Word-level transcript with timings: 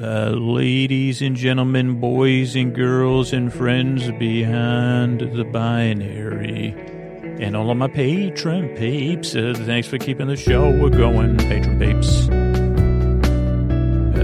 Uh, 0.00 0.30
ladies 0.30 1.22
and 1.22 1.34
gentlemen, 1.34 1.98
boys 1.98 2.54
and 2.54 2.72
girls, 2.72 3.32
and 3.32 3.52
friends 3.52 4.08
behind 4.12 5.18
the 5.20 5.42
binary. 5.42 6.72
And 7.40 7.56
all 7.56 7.68
of 7.68 7.76
my 7.78 7.88
Patreon 7.88 8.78
peeps, 8.78 9.34
uh, 9.34 9.54
thanks 9.56 9.88
for 9.88 9.98
keeping 9.98 10.28
the 10.28 10.36
show 10.36 10.88
going, 10.88 11.36
Patreon 11.38 11.80
peeps. 11.80 12.28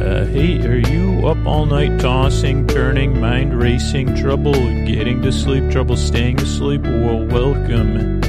Uh, 0.00 0.26
hey, 0.26 0.64
are 0.64 0.76
you 0.76 1.26
up 1.26 1.44
all 1.44 1.66
night 1.66 1.98
tossing, 1.98 2.68
turning, 2.68 3.20
mind 3.20 3.60
racing, 3.60 4.14
trouble 4.14 4.52
getting 4.86 5.22
to 5.22 5.32
sleep, 5.32 5.68
trouble 5.72 5.96
staying 5.96 6.40
asleep? 6.40 6.82
Well, 6.82 7.26
welcome. 7.26 8.20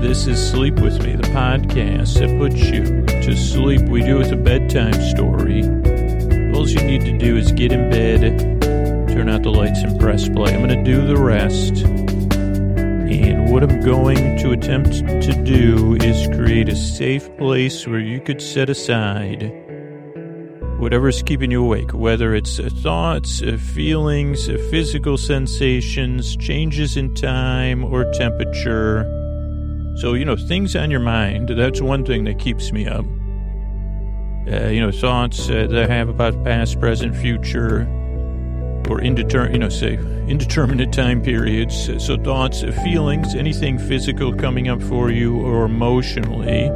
This 0.00 0.26
is 0.26 0.44
Sleep 0.44 0.74
With 0.80 1.00
Me, 1.04 1.14
the 1.14 1.28
podcast 1.28 2.18
that 2.18 2.36
puts 2.36 2.60
you 2.64 3.04
to 3.22 3.36
sleep. 3.36 3.82
We 3.82 4.02
do 4.02 4.20
it 4.20 4.32
a 4.32 4.36
bedtime 4.36 5.00
story. 5.02 5.79
All 6.54 6.68
you 6.68 6.82
need 6.82 7.00
to 7.02 7.16
do 7.18 7.36
is 7.36 7.52
get 7.52 7.72
in 7.72 7.90
bed, 7.90 8.20
turn 9.08 9.28
out 9.28 9.42
the 9.42 9.50
lights, 9.50 9.82
and 9.82 9.98
press 9.98 10.28
play. 10.28 10.54
I'm 10.54 10.66
going 10.66 10.68
to 10.68 10.84
do 10.84 11.06
the 11.06 11.16
rest. 11.16 11.84
And 11.84 13.50
what 13.50 13.62
I'm 13.62 13.80
going 13.80 14.38
to 14.38 14.52
attempt 14.52 14.92
to 14.92 15.44
do 15.44 15.96
is 15.96 16.28
create 16.36 16.68
a 16.68 16.76
safe 16.76 17.34
place 17.36 17.86
where 17.86 18.00
you 18.00 18.20
could 18.20 18.40
set 18.40 18.70
aside 18.70 19.52
whatever's 20.80 21.22
keeping 21.22 21.50
you 21.50 21.62
awake, 21.62 21.92
whether 21.92 22.34
it's 22.34 22.58
thoughts, 22.82 23.42
feelings, 23.74 24.46
physical 24.70 25.18
sensations, 25.18 26.36
changes 26.36 26.96
in 26.96 27.14
time 27.14 27.84
or 27.84 28.10
temperature. 28.12 29.04
So, 29.96 30.14
you 30.14 30.24
know, 30.24 30.36
things 30.36 30.74
on 30.74 30.90
your 30.90 31.00
mind, 31.00 31.50
that's 31.50 31.82
one 31.82 32.06
thing 32.06 32.24
that 32.24 32.38
keeps 32.38 32.72
me 32.72 32.86
up. 32.86 33.04
Uh, 34.46 34.68
you 34.68 34.80
know, 34.80 34.90
thoughts 34.90 35.48
uh, 35.48 35.66
that 35.70 35.90
I 35.90 35.94
have 35.94 36.08
about 36.08 36.42
past, 36.44 36.80
present, 36.80 37.14
future, 37.16 37.82
or 38.88 39.00
indeterminate, 39.00 39.52
you 39.52 39.58
know, 39.58 39.68
say 39.68 39.94
indeterminate 40.26 40.92
time 40.92 41.22
periods. 41.22 41.90
So 42.04 42.16
thoughts, 42.16 42.62
feelings, 42.82 43.34
anything 43.34 43.78
physical 43.78 44.34
coming 44.34 44.68
up 44.68 44.82
for 44.82 45.10
you 45.10 45.38
or 45.40 45.66
emotionally. 45.66 46.68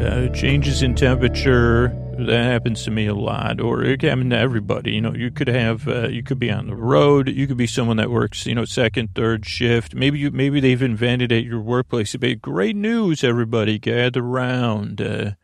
Uh, 0.00 0.28
changes 0.34 0.82
in 0.82 0.94
temperature, 0.94 1.96
that 2.18 2.44
happens 2.44 2.84
to 2.84 2.90
me 2.90 3.06
a 3.06 3.14
lot, 3.14 3.60
or 3.60 3.82
it 3.82 4.00
can 4.00 4.08
happen 4.10 4.30
to 4.30 4.38
everybody. 4.38 4.92
You 4.92 5.00
know, 5.00 5.14
you 5.14 5.30
could 5.30 5.48
have, 5.48 5.88
uh, 5.88 6.08
you 6.08 6.22
could 6.22 6.38
be 6.38 6.50
on 6.50 6.66
the 6.66 6.76
road. 6.76 7.28
You 7.28 7.46
could 7.46 7.56
be 7.56 7.66
someone 7.66 7.96
that 7.96 8.10
works, 8.10 8.46
you 8.46 8.54
know, 8.54 8.64
second, 8.64 9.14
third 9.14 9.46
shift. 9.46 9.94
Maybe 9.94 10.18
you, 10.18 10.30
maybe 10.30 10.60
they've 10.60 10.82
invented 10.82 11.32
at 11.32 11.44
your 11.44 11.60
workplace. 11.60 12.14
But 12.16 12.42
great 12.42 12.76
news, 12.76 13.24
everybody, 13.24 13.78
gather 13.78 14.22
round. 14.22 15.36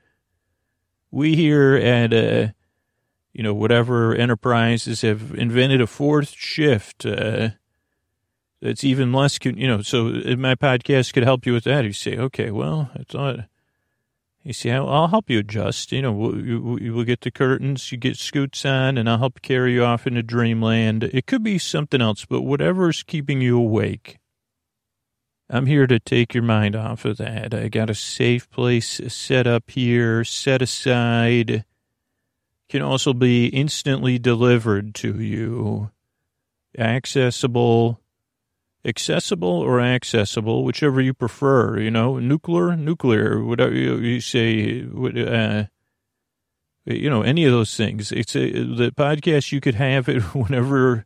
Uh, 1.12 1.16
we 1.16 1.36
here 1.36 1.74
at, 1.76 2.12
uh, 2.12 2.52
you 3.32 3.42
know, 3.42 3.54
whatever 3.54 4.14
enterprises 4.14 5.02
have 5.02 5.34
invented 5.34 5.80
a 5.80 5.86
fourth 5.86 6.30
shift. 6.30 7.06
Uh, 7.06 7.50
that's 8.60 8.84
even 8.84 9.12
less, 9.12 9.38
you 9.44 9.68
know, 9.68 9.82
so 9.82 10.04
my 10.36 10.54
podcast 10.54 11.12
could 11.12 11.22
help 11.22 11.46
you 11.46 11.52
with 11.52 11.64
that. 11.64 11.84
You 11.84 11.92
say, 11.92 12.16
okay, 12.16 12.50
well, 12.50 12.90
I 12.94 13.04
thought 13.04 13.40
you 14.42 14.52
see, 14.52 14.70
I'll 14.70 15.08
help 15.08 15.28
you 15.28 15.40
adjust. 15.40 15.92
You 15.92 16.02
know, 16.02 16.12
we'll, 16.12 16.94
we'll 16.94 17.04
get 17.04 17.20
the 17.20 17.30
curtains, 17.30 17.92
you 17.92 17.98
get 17.98 18.16
scoots 18.16 18.64
on, 18.64 18.96
and 18.96 19.08
I'll 19.08 19.18
help 19.18 19.42
carry 19.42 19.74
you 19.74 19.84
off 19.84 20.06
into 20.06 20.22
dreamland. 20.22 21.04
It 21.04 21.26
could 21.26 21.42
be 21.42 21.58
something 21.58 22.00
else, 22.00 22.24
but 22.24 22.42
whatever's 22.42 23.02
keeping 23.02 23.40
you 23.40 23.58
awake, 23.58 24.17
I'm 25.50 25.66
here 25.66 25.86
to 25.86 25.98
take 25.98 26.34
your 26.34 26.42
mind 26.42 26.76
off 26.76 27.04
of 27.04 27.16
that. 27.18 27.54
I 27.54 27.68
got 27.68 27.90
a 27.90 27.94
safe 27.94 28.50
place 28.50 29.00
set 29.08 29.46
up 29.46 29.70
here, 29.70 30.24
set 30.24 30.60
aside. 30.60 31.64
Can 32.68 32.82
also 32.82 33.14
be 33.14 33.46
instantly 33.46 34.18
delivered 34.18 34.94
to 34.96 35.18
you, 35.18 35.90
accessible 36.78 38.00
accessible 38.84 39.48
or 39.48 39.80
accessible, 39.80 40.64
whichever 40.64 41.00
you 41.00 41.14
prefer. 41.14 41.78
You 41.78 41.90
know, 41.90 42.18
nuclear, 42.18 42.76
nuclear, 42.76 43.42
whatever 43.44 43.74
you, 43.74 44.20
say. 44.20 44.82
Uh, 44.82 45.64
you 46.84 47.10
know, 47.10 47.22
any 47.22 47.44
of 47.44 47.52
those 47.52 47.76
things. 47.76 48.10
It's 48.12 48.34
a, 48.34 48.50
the 48.50 48.90
podcast. 48.90 49.52
You 49.52 49.60
could 49.60 49.74
have 49.74 50.08
it 50.08 50.22
whenever 50.34 51.04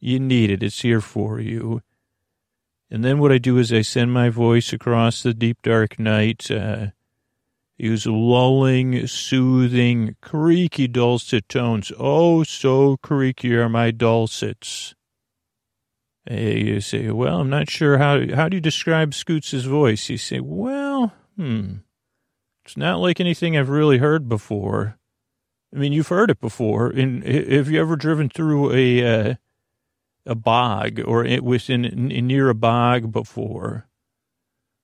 you 0.00 0.18
need 0.18 0.50
it. 0.50 0.62
It's 0.62 0.80
here 0.80 1.00
for 1.00 1.40
you. 1.40 1.82
And 2.90 3.04
then 3.04 3.18
what 3.18 3.30
I 3.30 3.38
do 3.38 3.58
is 3.58 3.72
I 3.72 3.82
send 3.82 4.12
my 4.12 4.30
voice 4.30 4.72
across 4.72 5.22
the 5.22 5.32
deep 5.32 5.62
dark 5.62 5.98
night. 5.98 6.50
Uh, 6.50 6.88
use 7.78 8.04
lulling, 8.06 9.06
soothing, 9.06 10.16
creaky 10.20 10.88
dulcet 10.88 11.48
tones. 11.48 11.92
Oh, 11.98 12.42
so 12.42 12.96
creaky 12.98 13.54
are 13.54 13.68
my 13.68 13.90
dulcets. 13.90 14.94
You 16.28 16.80
say, 16.80 17.10
well, 17.10 17.40
I'm 17.40 17.48
not 17.48 17.70
sure 17.70 17.98
how, 17.98 18.34
how 18.34 18.48
do 18.48 18.56
you 18.56 18.60
describe 18.60 19.14
Scoots' 19.14 19.52
voice? 19.52 20.10
You 20.10 20.18
say, 20.18 20.40
well, 20.40 21.12
hmm, 21.36 21.76
it's 22.64 22.76
not 22.76 23.00
like 23.00 23.18
anything 23.18 23.56
I've 23.56 23.70
really 23.70 23.98
heard 23.98 24.28
before. 24.28 24.98
I 25.74 25.78
mean, 25.78 25.92
you've 25.92 26.08
heard 26.08 26.30
it 26.30 26.40
before. 26.40 26.88
And 26.88 27.24
have 27.24 27.70
you 27.70 27.80
ever 27.80 27.96
driven 27.96 28.28
through 28.28 28.72
a, 28.72 29.30
uh, 29.30 29.34
a 30.30 30.34
bog 30.34 31.00
or 31.04 31.24
it 31.24 31.44
within 31.44 31.82
near 32.08 32.48
a 32.48 32.54
bog 32.54 33.12
before? 33.12 33.86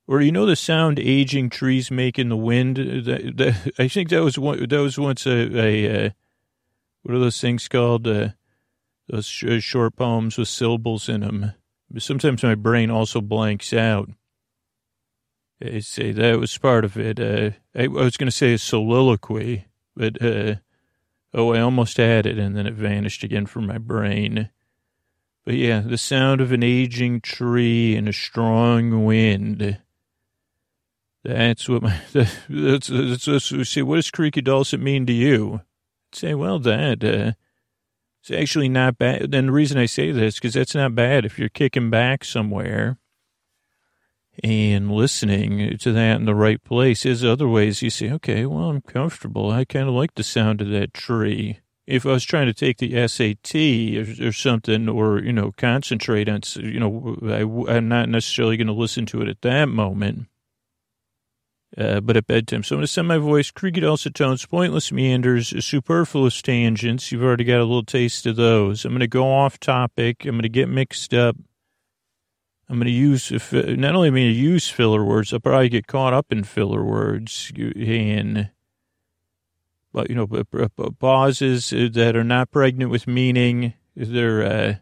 Or 0.08 0.20
you 0.20 0.30
know 0.30 0.46
the 0.46 0.56
sound 0.56 0.98
aging 0.98 1.50
trees 1.50 1.90
make 1.90 2.18
in 2.18 2.28
the 2.28 2.36
wind? 2.36 2.76
That, 2.76 3.32
that, 3.36 3.72
I 3.78 3.88
think 3.88 4.10
that 4.10 4.22
was 4.22 4.38
one, 4.38 4.68
that 4.68 4.80
was 4.80 4.98
once 4.98 5.26
a, 5.26 5.58
a, 5.58 5.84
a 6.06 6.14
what 7.02 7.14
are 7.14 7.20
those 7.20 7.40
things 7.40 7.68
called? 7.68 8.06
Uh, 8.06 8.30
those 9.08 9.26
short 9.26 9.96
poems 9.96 10.36
with 10.36 10.48
syllables 10.48 11.08
in 11.08 11.20
them. 11.20 11.52
Sometimes 11.98 12.42
my 12.42 12.56
brain 12.56 12.90
also 12.90 13.20
blanks 13.20 13.72
out. 13.72 14.10
I 15.62 15.78
say 15.78 16.12
that 16.12 16.38
was 16.38 16.58
part 16.58 16.84
of 16.84 16.98
it. 16.98 17.20
Uh, 17.20 17.50
I, 17.74 17.86
was 17.86 18.16
going 18.16 18.26
to 18.26 18.36
say 18.36 18.54
a 18.54 18.58
soliloquy, 18.58 19.66
but 19.94 20.20
uh, 20.20 20.56
oh, 21.32 21.54
I 21.54 21.60
almost 21.60 21.96
had 21.96 22.26
it, 22.26 22.38
and 22.38 22.56
then 22.56 22.66
it 22.66 22.74
vanished 22.74 23.24
again 23.24 23.46
from 23.46 23.66
my 23.66 23.78
brain. 23.78 24.50
But 25.46 25.54
yeah, 25.54 25.80
the 25.80 25.96
sound 25.96 26.40
of 26.40 26.50
an 26.50 26.64
aging 26.64 27.20
tree 27.20 27.94
and 27.94 28.08
a 28.08 28.12
strong 28.12 29.04
wind. 29.04 29.78
That's 31.24 31.68
what 31.68 31.82
my 31.82 32.00
that's 32.12 32.88
that's, 32.88 33.24
that's, 33.24 33.68
see. 33.68 33.82
What 33.82 33.96
does 33.96 34.10
creaky 34.10 34.42
dulcet 34.42 34.80
mean 34.80 35.06
to 35.06 35.12
you? 35.12 35.60
I'd 36.12 36.18
say, 36.18 36.34
well, 36.34 36.58
that. 36.58 37.02
Uh, 37.02 37.32
it's 38.20 38.30
actually 38.32 38.68
not 38.68 38.98
bad. 38.98 39.32
And 39.32 39.48
the 39.48 39.52
reason 39.52 39.78
I 39.78 39.86
say 39.86 40.10
this, 40.10 40.34
because 40.34 40.54
that's 40.54 40.74
not 40.74 40.96
bad 40.96 41.24
if 41.24 41.38
you're 41.38 41.48
kicking 41.48 41.90
back 41.90 42.24
somewhere 42.24 42.98
and 44.42 44.90
listening 44.90 45.78
to 45.78 45.92
that 45.92 46.16
in 46.16 46.24
the 46.24 46.34
right 46.34 46.62
place. 46.64 47.06
Is 47.06 47.24
other 47.24 47.46
ways 47.46 47.82
you 47.82 47.90
say, 47.90 48.10
okay, 48.10 48.44
well, 48.44 48.70
I'm 48.70 48.80
comfortable. 48.80 49.52
I 49.52 49.64
kind 49.64 49.88
of 49.88 49.94
like 49.94 50.16
the 50.16 50.24
sound 50.24 50.60
of 50.60 50.70
that 50.70 50.92
tree. 50.92 51.60
If 51.86 52.04
I 52.04 52.10
was 52.10 52.24
trying 52.24 52.46
to 52.46 52.54
take 52.54 52.78
the 52.78 53.06
SAT 53.06 53.54
or, 53.54 54.28
or 54.28 54.32
something, 54.32 54.88
or, 54.88 55.20
you 55.20 55.32
know, 55.32 55.52
concentrate 55.56 56.28
on, 56.28 56.40
you 56.56 56.80
know, 56.80 57.16
I, 57.22 57.76
I'm 57.76 57.88
not 57.88 58.08
necessarily 58.08 58.56
going 58.56 58.66
to 58.66 58.72
listen 58.72 59.06
to 59.06 59.22
it 59.22 59.28
at 59.28 59.42
that 59.42 59.66
moment 59.66 60.26
uh, 61.76 62.00
but 62.00 62.16
at 62.16 62.26
bedtime. 62.26 62.62
So 62.62 62.74
I'm 62.74 62.78
going 62.78 62.86
to 62.86 62.92
send 62.92 63.08
my 63.08 63.18
voice, 63.18 63.50
creaky 63.50 63.80
dulcet 63.80 64.14
tones, 64.14 64.46
pointless 64.46 64.90
meanders, 64.90 65.64
superfluous 65.64 66.40
tangents. 66.40 67.12
You've 67.12 67.22
already 67.22 67.44
got 67.44 67.60
a 67.60 67.64
little 67.64 67.84
taste 67.84 68.26
of 68.26 68.36
those. 68.36 68.84
I'm 68.84 68.92
going 68.92 69.00
to 69.00 69.06
go 69.06 69.30
off 69.30 69.60
topic. 69.60 70.24
I'm 70.24 70.32
going 70.32 70.42
to 70.42 70.48
get 70.48 70.68
mixed 70.68 71.12
up. 71.12 71.36
I'm 72.68 72.78
going 72.78 72.86
to 72.86 72.92
use, 72.92 73.30
not 73.52 73.94
only 73.94 74.08
am 74.08 74.14
I 74.14 74.20
going 74.20 74.32
to 74.32 74.40
use 74.40 74.68
filler 74.68 75.04
words, 75.04 75.32
I'll 75.32 75.38
probably 75.38 75.68
get 75.68 75.86
caught 75.86 76.12
up 76.12 76.26
in 76.30 76.42
filler 76.42 76.82
words 76.82 77.52
and, 77.56 78.50
you 80.08 80.14
know, 80.14 80.26
pauses 80.98 81.70
that 81.70 82.16
are 82.16 82.24
not 82.24 82.50
pregnant 82.50 82.90
with 82.90 83.06
meaning. 83.06 83.74
They're, 83.94 84.42
uh, 84.42 84.74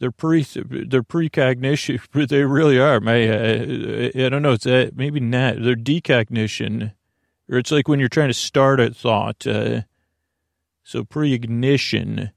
they're 0.00 0.10
pre 0.10 0.42
they're 0.42 1.02
precognition, 1.02 2.00
but 2.12 2.28
they 2.30 2.42
really 2.42 2.78
are. 2.78 3.00
My 3.00 3.28
uh, 3.28 4.10
I 4.14 4.28
don't 4.28 4.42
know. 4.42 4.52
It's 4.52 4.64
that 4.64 4.96
maybe 4.96 5.20
not. 5.20 5.62
They're 5.62 5.76
decognition, 5.76 6.92
or 7.48 7.58
it's 7.58 7.70
like 7.70 7.86
when 7.86 8.00
you're 8.00 8.08
trying 8.08 8.28
to 8.28 8.34
start 8.34 8.80
a 8.80 8.90
thought. 8.90 9.46
Uh, 9.46 9.82
so 10.82 11.04
pre-ignition. 11.04 12.32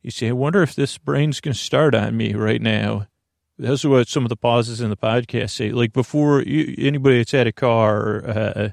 You 0.00 0.10
say, 0.10 0.28
I 0.28 0.32
wonder 0.32 0.62
if 0.62 0.74
this 0.74 0.98
brain's 0.98 1.40
going 1.40 1.52
to 1.52 1.58
start 1.58 1.94
on 1.94 2.16
me 2.16 2.34
right 2.34 2.60
now. 2.60 3.06
That's 3.58 3.84
what 3.84 4.08
some 4.08 4.24
of 4.24 4.30
the 4.30 4.36
pauses 4.36 4.80
in 4.80 4.90
the 4.90 4.96
podcast 4.96 5.50
say. 5.50 5.70
Like 5.70 5.92
before 5.92 6.42
you, 6.42 6.74
anybody 6.78 7.18
that's 7.18 7.32
had 7.32 7.46
a 7.46 7.52
car, 7.52 8.26
uh, 8.26 8.68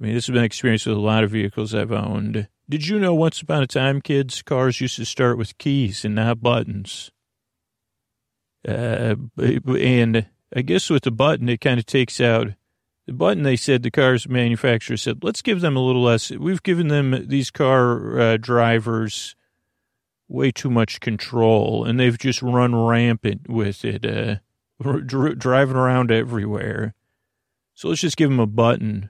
I 0.00 0.04
mean, 0.04 0.14
this 0.14 0.26
has 0.28 0.32
been 0.32 0.44
experienced 0.44 0.86
with 0.86 0.96
a 0.96 1.00
lot 1.00 1.24
of 1.24 1.30
vehicles 1.30 1.74
I've 1.74 1.90
owned. 1.90 2.48
Did 2.70 2.86
you 2.86 3.00
know 3.00 3.14
once 3.14 3.40
upon 3.40 3.62
a 3.62 3.66
time, 3.66 4.00
kids, 4.00 4.42
cars 4.42 4.80
used 4.80 4.96
to 4.96 5.04
start 5.04 5.38
with 5.38 5.58
keys 5.58 6.04
and 6.04 6.14
not 6.14 6.40
buttons? 6.40 7.10
Uh, 8.66 9.14
and 9.38 10.26
I 10.54 10.62
guess 10.62 10.90
with 10.90 11.04
the 11.04 11.10
button, 11.10 11.48
it 11.48 11.60
kind 11.60 11.78
of 11.78 11.86
takes 11.86 12.20
out 12.20 12.48
The 13.08 13.14
button, 13.14 13.42
they 13.42 13.56
said, 13.56 13.82
the 13.82 13.90
car's 13.90 14.28
manufacturer 14.28 14.98
said, 14.98 15.24
let's 15.24 15.40
give 15.40 15.62
them 15.62 15.76
a 15.76 15.82
little 15.82 16.02
less. 16.02 16.30
We've 16.30 16.62
given 16.62 16.88
them, 16.88 17.26
these 17.26 17.50
car 17.50 18.20
uh, 18.20 18.36
drivers, 18.36 19.34
way 20.28 20.50
too 20.50 20.68
much 20.68 21.00
control, 21.00 21.86
and 21.86 21.98
they've 21.98 22.18
just 22.18 22.42
run 22.42 22.74
rampant 22.74 23.48
with 23.48 23.82
it, 23.82 24.04
uh, 24.04 24.36
dr- 24.82 25.38
driving 25.38 25.76
around 25.76 26.12
everywhere. 26.12 26.92
So 27.74 27.88
let's 27.88 28.02
just 28.02 28.18
give 28.18 28.28
them 28.28 28.40
a 28.40 28.46
button 28.46 29.08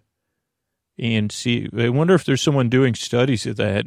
and 0.98 1.30
see. 1.30 1.68
I 1.76 1.88
wonder 1.88 2.14
if 2.14 2.24
there's 2.24 2.42
someone 2.42 2.68
doing 2.68 2.94
studies 2.94 3.46
of 3.46 3.56
that. 3.56 3.86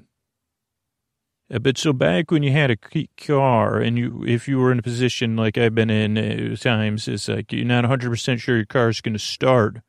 Uh, 1.54 1.60
but 1.60 1.78
so 1.78 1.92
back 1.92 2.32
when 2.32 2.44
you 2.44 2.52
had 2.52 2.72
a 2.72 3.08
car 3.18 3.80
and 3.80 3.98
you, 3.98 4.24
if 4.26 4.48
you 4.48 4.58
were 4.58 4.72
in 4.72 4.80
a 4.80 4.84
position 4.84 5.36
like 5.36 5.58
I've 5.58 5.76
been 5.76 5.90
in 5.90 6.18
uh, 6.18 6.56
times, 6.56 7.08
it's 7.08 7.28
like 7.28 7.52
you're 7.52 7.66
not 7.66 7.84
100% 7.84 8.40
sure 8.40 8.56
your 8.56 8.66
car 8.66 8.90
is 8.90 9.02
going 9.02 9.14
to 9.14 9.20
start. 9.20 9.82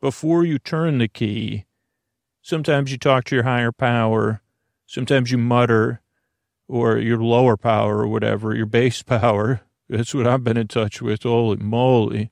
Before 0.00 0.44
you 0.44 0.58
turn 0.58 0.98
the 0.98 1.08
key, 1.08 1.66
sometimes 2.42 2.90
you 2.90 2.98
talk 2.98 3.24
to 3.24 3.34
your 3.34 3.44
higher 3.44 3.72
power. 3.72 4.42
Sometimes 4.86 5.30
you 5.30 5.38
mutter 5.38 6.00
or 6.66 6.98
your 6.98 7.18
lower 7.18 7.56
power 7.56 7.98
or 7.98 8.08
whatever, 8.08 8.54
your 8.54 8.66
base 8.66 9.02
power. 9.04 9.62
That's 9.88 10.14
what 10.14 10.26
I've 10.26 10.44
been 10.44 10.56
in 10.56 10.68
touch 10.68 11.00
with. 11.00 11.22
Holy 11.22 11.56
moly. 11.56 12.30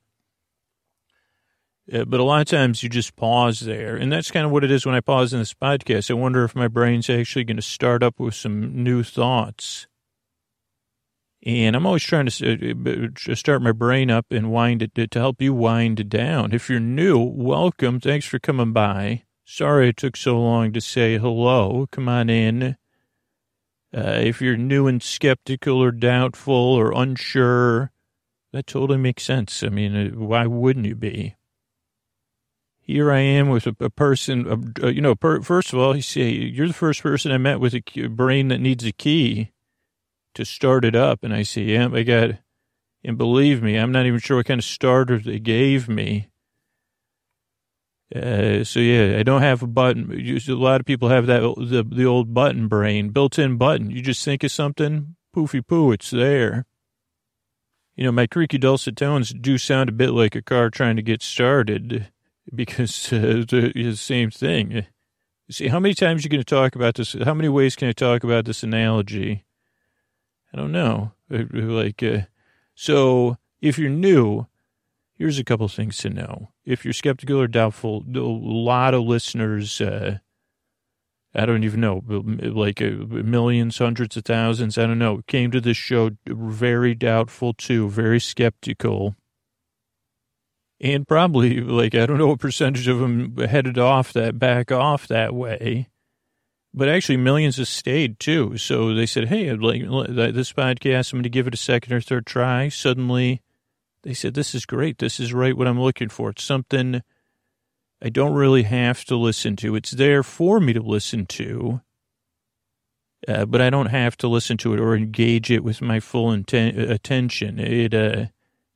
Uh, 1.91 2.03
but 2.03 2.19
a 2.19 2.23
lot 2.23 2.41
of 2.41 2.47
times 2.47 2.83
you 2.83 2.89
just 2.89 3.15
pause 3.15 3.61
there. 3.61 3.95
And 3.95 4.11
that's 4.11 4.31
kind 4.31 4.45
of 4.45 4.51
what 4.51 4.63
it 4.63 4.71
is 4.71 4.85
when 4.85 4.95
I 4.95 4.99
pause 4.99 5.33
in 5.33 5.39
this 5.39 5.53
podcast. 5.53 6.11
I 6.11 6.15
wonder 6.15 6.43
if 6.43 6.55
my 6.55 6.67
brain's 6.67 7.09
actually 7.09 7.45
going 7.45 7.57
to 7.57 7.61
start 7.61 8.03
up 8.03 8.19
with 8.19 8.35
some 8.35 8.83
new 8.83 9.03
thoughts. 9.03 9.87
And 11.43 11.75
I'm 11.75 11.85
always 11.85 12.03
trying 12.03 12.25
to 12.25 13.13
uh, 13.31 13.35
start 13.35 13.61
my 13.61 13.71
brain 13.71 14.11
up 14.11 14.25
and 14.31 14.51
wind 14.51 14.81
it 14.81 15.11
to 15.11 15.19
help 15.19 15.41
you 15.41 15.53
wind 15.53 16.09
down. 16.09 16.51
If 16.51 16.69
you're 16.69 16.81
new, 16.81 17.19
welcome. 17.19 18.01
Thanks 18.01 18.25
for 18.25 18.37
coming 18.37 18.73
by. 18.73 19.23
Sorry 19.45 19.87
it 19.87 19.95
took 19.97 20.17
so 20.17 20.37
long 20.37 20.73
to 20.73 20.81
say 20.81 21.17
hello. 21.17 21.87
Come 21.89 22.09
on 22.09 22.29
in. 22.29 22.75
Uh, 23.95 24.19
if 24.21 24.41
you're 24.41 24.57
new 24.57 24.87
and 24.87 25.01
skeptical 25.01 25.81
or 25.81 25.91
doubtful 25.91 26.53
or 26.53 26.91
unsure, 26.91 27.93
that 28.51 28.67
totally 28.67 28.97
makes 28.97 29.23
sense. 29.23 29.63
I 29.63 29.69
mean, 29.69 29.95
uh, 29.95 30.19
why 30.19 30.47
wouldn't 30.47 30.85
you 30.85 30.95
be? 30.95 31.36
Here 32.87 33.11
I 33.11 33.19
am 33.19 33.49
with 33.49 33.67
a, 33.67 33.75
a 33.81 33.89
person, 33.89 34.73
a, 34.81 34.91
you 34.91 35.01
know, 35.01 35.13
per, 35.13 35.41
first 35.41 35.73
of 35.73 35.79
all, 35.79 35.93
you 35.93 36.01
say, 36.01 36.29
you're 36.29 36.69
the 36.69 36.73
first 36.73 37.03
person 37.03 37.33
I 37.33 37.37
met 37.37 37.59
with 37.59 37.75
a 37.75 38.07
brain 38.07 38.47
that 38.47 38.61
needs 38.61 38.85
a 38.85 38.93
key 38.93 39.51
to 40.35 40.45
start 40.45 40.85
it 40.85 40.95
up. 40.95 41.19
And 41.21 41.33
I 41.33 41.43
say, 41.43 41.63
yeah, 41.63 41.89
I 41.91 42.03
got, 42.03 42.31
and 43.03 43.17
believe 43.17 43.61
me, 43.61 43.75
I'm 43.75 43.91
not 43.91 44.05
even 44.05 44.19
sure 44.19 44.37
what 44.37 44.45
kind 44.45 44.59
of 44.59 44.65
starter 44.65 45.19
they 45.19 45.37
gave 45.37 45.89
me. 45.89 46.29
Uh, 48.15 48.63
so 48.63 48.79
yeah, 48.79 49.17
I 49.19 49.23
don't 49.23 49.41
have 49.41 49.61
a 49.61 49.67
button. 49.67 50.09
A 50.09 50.53
lot 50.53 50.79
of 50.79 50.85
people 50.85 51.09
have 51.09 51.27
that, 51.27 51.41
the, 51.41 51.83
the 51.83 52.05
old 52.05 52.33
button 52.33 52.69
brain, 52.69 53.09
built-in 53.09 53.57
button. 53.57 53.91
You 53.91 54.01
just 54.01 54.23
think 54.23 54.45
of 54.45 54.51
something, 54.51 55.17
poofy 55.35 55.67
poo, 55.67 55.91
it's 55.91 56.09
there. 56.09 56.65
You 57.97 58.05
know, 58.05 58.13
my 58.13 58.27
creaky 58.27 58.59
dulcet 58.59 58.95
tones 58.95 59.33
do 59.33 59.57
sound 59.57 59.89
a 59.89 59.91
bit 59.91 60.11
like 60.11 60.35
a 60.35 60.41
car 60.41 60.69
trying 60.69 60.95
to 60.95 61.01
get 61.01 61.21
started 61.21 62.13
because 62.53 63.11
uh, 63.13 63.43
the 63.47 63.95
same 63.95 64.31
thing. 64.31 64.85
See, 65.49 65.67
how 65.69 65.79
many 65.79 65.93
times 65.93 66.23
are 66.23 66.25
you 66.25 66.29
going 66.29 66.43
to 66.43 66.45
talk 66.45 66.75
about 66.75 66.95
this? 66.95 67.13
How 67.23 67.33
many 67.33 67.49
ways 67.49 67.75
can 67.75 67.87
I 67.87 67.93
talk 67.93 68.23
about 68.23 68.45
this 68.45 68.63
analogy? 68.63 69.45
I 70.53 70.57
don't 70.57 70.71
know. 70.71 71.13
Uh, 71.31 71.43
like, 71.51 72.03
uh, 72.03 72.21
so 72.75 73.37
if 73.61 73.77
you're 73.79 73.89
new, 73.89 74.47
here's 75.17 75.39
a 75.39 75.43
couple 75.43 75.67
things 75.67 75.97
to 75.99 76.09
know. 76.09 76.49
If 76.65 76.83
you're 76.83 76.93
skeptical 76.93 77.39
or 77.39 77.47
doubtful, 77.47 78.03
a 78.13 78.19
lot 78.19 78.93
of 78.93 79.03
listeners, 79.03 79.79
uh, 79.79 80.19
I 81.33 81.45
don't 81.45 81.63
even 81.63 81.79
know, 81.79 82.03
like 82.07 82.81
uh, 82.81 82.89
millions, 82.89 83.77
hundreds 83.77 84.17
of 84.17 84.25
thousands, 84.25 84.77
I 84.77 84.85
don't 84.85 84.99
know, 84.99 85.21
came 85.27 85.51
to 85.51 85.61
this 85.61 85.77
show 85.77 86.11
very 86.25 86.93
doubtful 86.93 87.53
too, 87.53 87.89
very 87.89 88.19
skeptical 88.19 89.15
and 90.79 91.07
probably 91.07 91.61
like 91.61 91.95
I 91.95 92.05
don't 92.05 92.17
know 92.17 92.27
what 92.27 92.39
percentage 92.39 92.87
of 92.87 92.99
them 92.99 93.35
headed 93.37 93.77
off 93.77 94.13
that 94.13 94.37
back 94.37 94.71
off 94.71 95.07
that 95.07 95.33
way, 95.33 95.89
but 96.73 96.89
actually 96.89 97.17
millions 97.17 97.57
have 97.57 97.67
stayed 97.67 98.19
too. 98.19 98.57
So 98.57 98.93
they 98.93 99.05
said, 99.05 99.27
"Hey, 99.27 99.51
like 99.53 99.81
this 99.81 100.53
podcast, 100.53 101.11
I'm 101.11 101.17
going 101.17 101.23
to 101.23 101.29
give 101.29 101.47
it 101.47 101.53
a 101.53 101.57
second 101.57 101.93
or 101.93 102.01
third 102.01 102.25
try." 102.25 102.69
Suddenly, 102.69 103.41
they 104.03 104.13
said, 104.13 104.33
"This 104.33 104.53
is 104.53 104.65
great. 104.65 104.99
This 104.99 105.19
is 105.19 105.33
right 105.33 105.57
what 105.57 105.67
I'm 105.67 105.81
looking 105.81 106.09
for. 106.09 106.29
It's 106.29 106.43
something 106.43 107.01
I 108.01 108.09
don't 108.09 108.33
really 108.33 108.63
have 108.63 109.03
to 109.05 109.15
listen 109.15 109.55
to. 109.57 109.75
It's 109.75 109.91
there 109.91 110.23
for 110.23 110.59
me 110.59 110.73
to 110.73 110.81
listen 110.81 111.25
to." 111.27 111.81
Uh, 113.27 113.45
but 113.45 113.61
I 113.61 113.71
don't 113.71 113.87
have 113.87 114.15
to 114.17 114.27
listen 114.27 114.57
to 114.57 114.75
it 114.75 114.79
or 114.79 114.95
engage 114.95 115.49
it 115.49 115.63
with 115.63 115.81
my 115.81 115.99
full 115.99 116.29
inten- 116.29 116.77
attention. 116.89 117.59
It, 117.59 117.93
uh, 117.93 118.27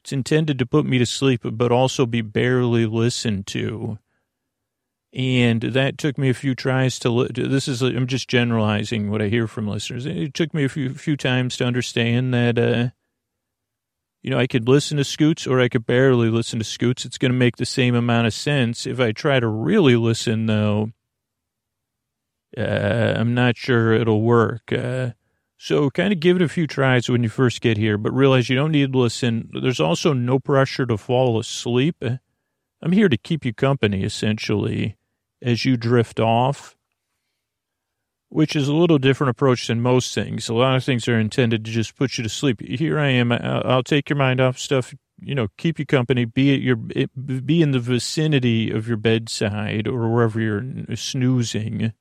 it's 0.04 0.12
intended 0.12 0.58
to 0.60 0.66
put 0.66 0.86
me 0.86 0.98
to 0.98 1.06
sleep, 1.06 1.42
but 1.44 1.72
also 1.72 2.06
be 2.06 2.22
barely 2.22 2.86
listened 2.86 3.46
to. 3.48 4.00
And 5.14 5.62
that 5.62 5.98
took 5.98 6.18
me 6.18 6.30
a 6.30 6.34
few 6.34 6.56
tries 6.56 6.98
to, 7.00 7.10
li- 7.10 7.30
this 7.34 7.68
is, 7.68 7.82
I'm 7.82 8.08
just 8.08 8.30
generalizing 8.30 9.12
what 9.12 9.22
I 9.22 9.28
hear 9.28 9.48
from 9.48 9.68
listeners. 9.68 10.06
It 10.06 10.34
took 10.34 10.54
me 10.54 10.64
a 10.64 10.70
few, 10.70 10.94
few 10.94 11.18
times 11.18 11.58
to 11.58 11.66
understand 11.66 12.34
that, 12.34 12.58
uh, 12.58 12.90
you 14.24 14.32
know, 14.32 14.40
I 14.40 14.48
could 14.48 14.70
listen 14.70 14.98
to 14.98 15.04
Scoots 15.04 15.46
or 15.46 15.60
I 15.60 15.68
could 15.68 15.86
barely 15.86 16.30
listen 16.30 16.60
to 16.60 16.66
Scoots. 16.66 17.06
It's 17.06 17.18
going 17.18 17.32
to 17.32 17.38
make 17.38 17.58
the 17.58 17.66
same 17.66 17.94
amount 17.94 18.28
of 18.28 18.34
sense. 18.34 18.88
If 18.88 19.00
I 19.00 19.12
try 19.12 19.40
to 19.40 19.48
really 19.48 19.96
listen, 19.96 20.46
though, 20.46 20.92
uh, 22.58 23.14
I'm 23.18 23.34
not 23.34 23.58
sure 23.58 23.94
it'll 23.94 24.22
work. 24.22 24.72
Uh, 24.72 25.12
so 25.64 25.92
kind 25.92 26.12
of 26.12 26.20
give 26.20 26.38
it 26.38 26.42
a 26.42 26.50
few 26.50 26.66
tries 26.66 27.08
when 27.08 27.22
you 27.22 27.30
first 27.30 27.62
get 27.62 27.78
here, 27.78 27.96
but 27.96 28.12
realize 28.14 28.50
you 28.50 28.56
don't 28.56 28.72
need 28.72 28.92
to 28.92 28.98
listen. 28.98 29.48
There's 29.54 29.80
also 29.80 30.12
no 30.12 30.40
pressure 30.40 30.88
to 30.88 30.98
fall 30.98 31.40
asleep. 31.40 32.04
I'm 32.82 32.92
here 32.92 33.08
to 33.08 33.16
keep 33.16 33.46
you 33.46 33.54
company, 33.54 34.04
essentially, 34.04 34.98
as 35.40 35.64
you 35.64 35.78
drift 35.78 36.20
off, 36.20 36.76
which 38.30 38.56
is 38.56 38.68
a 38.68 38.74
little 38.74 38.98
different 38.98 39.30
approach 39.30 39.68
than 39.68 39.82
most 39.82 40.16
things. 40.16 40.50
A 40.50 40.56
lot 40.56 40.76
of 40.76 40.84
things 40.84 41.08
are 41.08 41.20
intended 41.20 41.64
to 41.66 41.70
just 41.70 41.96
put 41.96 42.18
you 42.18 42.24
to 42.24 42.30
sleep. 42.30 42.60
Here 42.60 42.98
I 42.98 43.10
am. 43.10 43.32
I'll 43.32 43.84
take 43.84 44.10
your 44.10 44.18
mind 44.18 44.42
off 44.42 44.58
stuff, 44.58 44.96
you 45.20 45.36
know, 45.36 45.50
keep 45.58 45.78
you 45.78 45.86
company, 45.86 46.26
be 46.26 46.56
at 46.56 46.62
your, 46.62 46.76
be 46.76 47.62
in 47.62 47.70
the 47.70 47.80
vicinity 47.80 48.72
of 48.72 48.88
your 48.88 48.98
bedside 48.98 49.88
or 49.88 50.10
wherever 50.10 50.42
you're 50.42 50.96
snoozing 50.96 51.94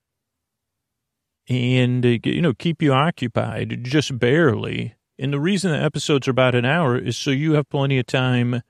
and, 1.49 2.05
you 2.05 2.41
know, 2.41 2.53
keep 2.53 2.83
you 2.83 2.93
occupied 2.93 3.85
just 3.85 4.19
barely. 4.19 4.95
And 5.19 5.33
the 5.33 5.41
reason 5.41 5.71
the 5.71 5.83
episodes 5.83 6.29
are 6.29 6.31
about 6.31 6.55
an 6.55 6.65
hour 6.65 6.97
is 6.97 7.17
so 7.17 7.31
you 7.31 7.53
have 7.55 7.69
plenty 7.69 7.99
of 7.99 8.07
time, 8.07 8.63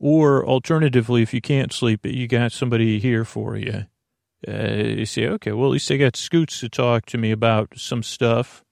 or 0.00 0.44
alternatively, 0.44 1.22
if 1.22 1.32
you 1.32 1.40
can't 1.40 1.72
sleep, 1.72 2.04
you 2.04 2.26
got 2.26 2.52
somebody 2.52 2.98
here 2.98 3.24
for 3.24 3.56
you. 3.56 3.86
Uh, 4.46 4.72
you 4.74 5.06
say, 5.06 5.26
okay, 5.26 5.52
well, 5.52 5.68
at 5.68 5.72
least 5.72 5.90
I 5.90 5.96
got 5.96 6.16
Scoots 6.16 6.60
to 6.60 6.68
talk 6.68 7.06
to 7.06 7.18
me 7.18 7.30
about 7.30 7.74
some 7.76 8.02
stuff. 8.02 8.64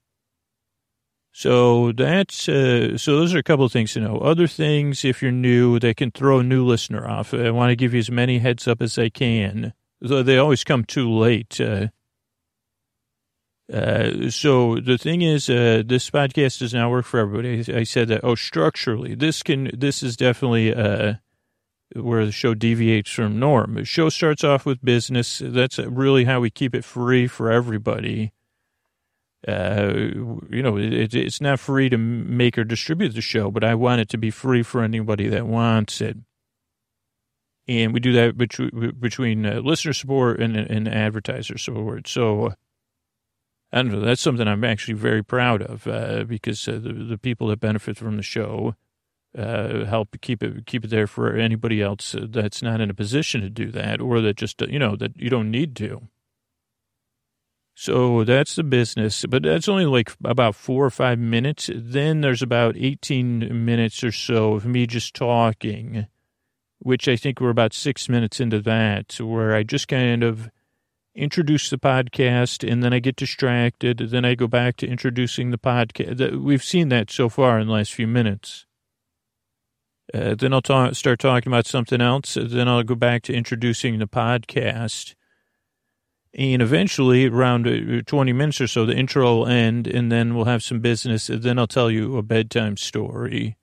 So 1.33 1.93
that's 1.93 2.47
uh, 2.47 2.99
so. 2.99 3.17
Those 3.17 3.35
are 3.35 3.39
a 3.39 3.43
couple 3.43 3.65
of 3.65 3.73
things 3.73 3.95
to 3.95 4.01
know. 4.01 4.19
Other 4.19 4.47
things, 4.47 5.03
if 5.03 5.23
you're 5.23 5.33
new, 5.33 5.79
they 5.79 5.95
can 5.95 6.11
throw 6.11 6.41
a 6.41 6.45
new 6.45 6.63
listener 6.63 7.09
off. 7.09 7.33
I 7.33 7.51
want 7.51 7.71
to 7.71 7.77
give 7.77 7.95
you 7.95 8.01
as 8.01 8.11
many 8.11 8.39
heads 8.39 8.69
up 8.69 8.83
as 8.83 8.99
I 8.99 9.09
can. 9.09 9.73
Though 10.03 10.23
they 10.23 10.37
always 10.37 10.63
come 10.63 10.85
too 10.85 11.11
late. 11.11 11.59
Uh, 11.59 11.89
uh, 13.73 14.31
so 14.31 14.79
the 14.79 14.99
thing 14.99 15.23
is, 15.23 15.49
uh, 15.49 15.83
this 15.87 16.11
podcast 16.11 16.59
does 16.59 16.75
not 16.75 16.91
work 16.91 17.07
for 17.07 17.21
everybody. 17.21 17.75
I 17.75 17.85
said 17.85 18.09
that. 18.09 18.23
Oh, 18.23 18.35
structurally, 18.35 19.14
this 19.14 19.43
can. 19.43 19.71
This 19.73 20.02
is 20.02 20.17
definitely 20.17 20.75
uh, 20.75 21.14
where 21.95 22.26
the 22.26 22.33
show 22.33 22.55
deviates 22.55 23.11
from 23.11 23.38
norm. 23.38 23.75
The 23.75 23.85
show 23.85 24.11
starts 24.11 24.45
off 24.45 24.67
with 24.67 24.85
business. 24.85 25.41
That's 25.43 25.79
really 25.79 26.25
how 26.25 26.41
we 26.41 26.50
keep 26.50 26.75
it 26.75 26.85
free 26.85 27.26
for 27.26 27.50
everybody. 27.50 28.33
Uh, 29.49 29.93
you 30.50 30.62
know, 30.62 30.76
it, 30.76 31.14
it's 31.14 31.41
not 31.41 31.59
free 31.59 31.88
to 31.88 31.99
make 31.99 32.59
or 32.59 32.64
distribute 32.64 33.14
the 33.14 33.21
show, 33.21 33.50
but 33.50 33.64
I 33.64 33.75
want 33.75 34.00
it 34.00 34.09
to 34.11 34.19
be 34.19 34.31
free 34.31 34.62
for 34.62 34.83
anybody 34.83 35.29
that 35.29 35.47
wants 35.47 36.00
it. 36.00 36.17
And 37.67 37.93
we 37.93 38.00
do 38.00 38.12
that 38.12 38.37
between, 38.37 38.97
between 39.00 39.47
uh, 39.47 39.61
listener 39.61 39.93
support 39.93 40.41
and, 40.41 40.57
and 40.57 40.87
advertiser 40.87 41.59
support. 41.59 42.07
So 42.07 42.55
Know. 43.73 44.00
That's 44.00 44.21
something 44.21 44.47
I'm 44.47 44.64
actually 44.64 44.95
very 44.95 45.25
proud 45.25 45.62
of 45.62 45.87
uh, 45.87 46.25
because 46.25 46.69
uh, 46.69 46.73
the 46.73 46.93
the 46.93 47.19
people 47.19 47.49
that 47.49 47.61
benefit 47.61 47.97
from 47.97 48.17
the 48.17 48.23
show 48.23 48.75
uh, 49.37 49.85
help 49.85 50.21
keep 50.21 50.43
it 50.43 50.67
keep 50.67 50.85
it 50.85 50.91
there 50.91 51.07
for 51.07 51.35
anybody 51.35 51.81
else 51.81 52.14
that's 52.19 52.62
not 52.62 52.81
in 52.81 52.91
a 52.91 52.95
position 52.95 53.41
to 53.41 53.49
do 53.49 53.71
that 53.71 54.00
or 54.00 54.21
that 54.21 54.37
just 54.37 54.61
you 54.62 54.79
know 54.79 54.95
that 54.97 55.17
you 55.17 55.31
don't 55.31 55.50
need 55.50 55.75
to. 55.76 56.02
So 57.75 58.25
that's 58.25 58.55
the 58.55 58.62
business, 58.62 59.25
but 59.26 59.43
that's 59.43 59.69
only 59.69 59.87
like 59.87 60.12
about 60.23 60.55
four 60.55 60.85
or 60.85 60.91
five 60.91 61.19
minutes. 61.19 61.71
Then 61.75 62.21
there's 62.21 62.43
about 62.43 62.76
18 62.76 63.64
minutes 63.64 64.05
or 64.05 64.12
so 64.12 64.55
of 64.55 64.67
me 64.67 64.87
just 64.87 65.14
talking 65.14 66.07
which 66.83 67.07
I 67.07 67.17
think 67.17 67.41
we're 67.41 67.50
about 67.50 67.73
six 67.73 68.09
minutes 68.09 68.41
into 68.41 68.61
that, 68.62 69.21
where 69.21 69.55
I 69.55 69.62
just 69.62 69.88
kind 69.88 70.25
of 70.25 70.50
introduce 71.14 71.71
the 71.71 71.78
podcast 71.78 72.69
and 72.69 72.83
then 72.83 72.92
I 72.92 72.99
get 72.99 73.16
distracted. 73.16 73.99
Then 73.99 74.25
I 74.25 74.35
go 74.35 74.47
back 74.47 74.76
to 74.78 74.87
introducing 74.87 75.50
the 75.50 75.59
podcast. 75.59 76.40
We've 76.42 76.64
seen 76.64 76.88
that 76.88 77.11
so 77.11 77.28
far 77.28 77.59
in 77.59 77.66
the 77.66 77.73
last 77.73 77.92
few 77.92 78.07
minutes. 78.07 78.66
Uh, 80.12 80.35
then 80.35 80.52
I'll 80.52 80.95
start 80.95 81.21
talking 81.21 81.50
about 81.50 81.66
something 81.66 82.00
else. 82.00 82.37
Then 82.40 82.69
I'll 82.69 82.83
go 82.83 82.95
back 82.95 83.23
to 83.25 83.35
introducing 83.35 83.99
the 83.99 84.07
podcast. 84.07 85.14
And 86.35 86.62
eventually, 86.62 87.26
around 87.26 87.66
uh, 87.66 88.02
20 88.07 88.33
minutes 88.33 88.61
or 88.61 88.66
so, 88.66 88.87
the 88.87 88.97
intro 88.97 89.25
will 89.25 89.47
end, 89.47 89.87
and 89.87 90.11
then 90.11 90.35
we'll 90.35 90.47
have 90.47 90.62
some 90.62 90.81
business. 90.81 91.28
And 91.28 91.42
then 91.42 91.59
I'll 91.59 91.66
tell 91.66 91.90
you 91.90 92.16
a 92.16 92.23
bedtime 92.23 92.78
story. 92.78 93.57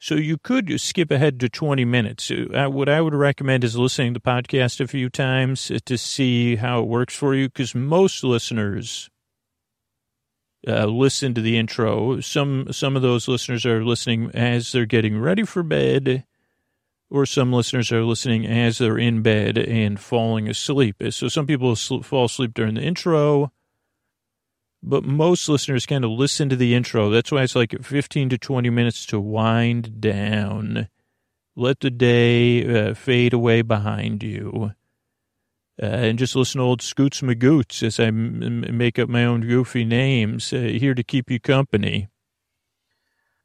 So 0.00 0.14
you 0.14 0.38
could 0.38 0.80
skip 0.80 1.10
ahead 1.10 1.40
to 1.40 1.48
20 1.48 1.84
minutes. 1.84 2.30
Uh, 2.30 2.68
what 2.68 2.88
I 2.88 3.00
would 3.00 3.14
recommend 3.14 3.64
is 3.64 3.76
listening 3.76 4.14
to 4.14 4.20
the 4.20 4.30
podcast 4.30 4.80
a 4.80 4.86
few 4.86 5.10
times 5.10 5.72
to 5.84 5.98
see 5.98 6.56
how 6.56 6.80
it 6.80 6.86
works 6.86 7.14
for 7.14 7.34
you, 7.34 7.48
because 7.48 7.74
most 7.74 8.22
listeners 8.22 9.10
uh, 10.66 10.86
listen 10.86 11.34
to 11.34 11.40
the 11.40 11.58
intro. 11.58 12.20
Some 12.20 12.72
some 12.72 12.94
of 12.94 13.02
those 13.02 13.26
listeners 13.26 13.66
are 13.66 13.84
listening 13.84 14.30
as 14.34 14.70
they're 14.70 14.86
getting 14.86 15.18
ready 15.18 15.44
for 15.44 15.64
bed, 15.64 16.24
or 17.10 17.26
some 17.26 17.52
listeners 17.52 17.90
are 17.90 18.04
listening 18.04 18.46
as 18.46 18.78
they're 18.78 18.98
in 18.98 19.22
bed 19.22 19.58
and 19.58 19.98
falling 19.98 20.48
asleep. 20.48 21.02
So 21.10 21.28
some 21.28 21.46
people 21.46 21.74
fall 21.74 22.26
asleep 22.26 22.54
during 22.54 22.74
the 22.74 22.82
intro, 22.82 23.52
but 24.82 25.04
most 25.04 25.48
listeners 25.48 25.86
kind 25.86 26.04
of 26.04 26.10
listen 26.10 26.48
to 26.48 26.56
the 26.56 26.74
intro. 26.74 27.10
That's 27.10 27.32
why 27.32 27.42
it's 27.42 27.56
like 27.56 27.82
15 27.82 28.30
to 28.30 28.38
20 28.38 28.70
minutes 28.70 29.06
to 29.06 29.20
wind 29.20 30.00
down. 30.00 30.88
Let 31.56 31.80
the 31.80 31.90
day 31.90 32.90
uh, 32.90 32.94
fade 32.94 33.32
away 33.32 33.62
behind 33.62 34.22
you 34.22 34.72
uh, 35.80 35.86
and 35.86 36.18
just 36.18 36.34
listen 36.34 36.58
to 36.58 36.64
old 36.64 36.82
Scoots 36.82 37.20
Magoots 37.20 37.82
as 37.82 38.00
I 38.00 38.10
make 38.10 38.98
up 38.98 39.08
my 39.08 39.24
own 39.24 39.42
goofy 39.42 39.84
names 39.84 40.52
uh, 40.52 40.56
here 40.56 40.94
to 40.94 41.04
keep 41.04 41.30
you 41.30 41.38
company. 41.38 42.08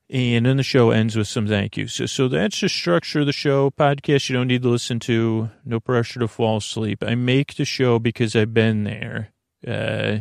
And 0.09 0.45
then 0.45 0.57
the 0.57 0.63
show 0.63 0.91
ends 0.91 1.15
with 1.15 1.27
some 1.27 1.47
thank 1.47 1.77
yous. 1.77 1.93
So, 1.93 2.05
so 2.05 2.27
that's 2.27 2.59
the 2.59 2.69
structure 2.69 3.21
of 3.21 3.25
the 3.25 3.33
show. 3.33 3.71
Podcast 3.71 4.29
you 4.29 4.35
don't 4.35 4.47
need 4.47 4.63
to 4.63 4.69
listen 4.69 4.99
to. 5.01 5.49
No 5.65 5.79
pressure 5.79 6.19
to 6.19 6.27
fall 6.27 6.57
asleep. 6.57 7.03
I 7.03 7.15
make 7.15 7.55
the 7.55 7.65
show 7.65 7.99
because 7.99 8.35
I've 8.35 8.53
been 8.53 8.83
there. 8.83 9.29
Uh, 9.65 10.19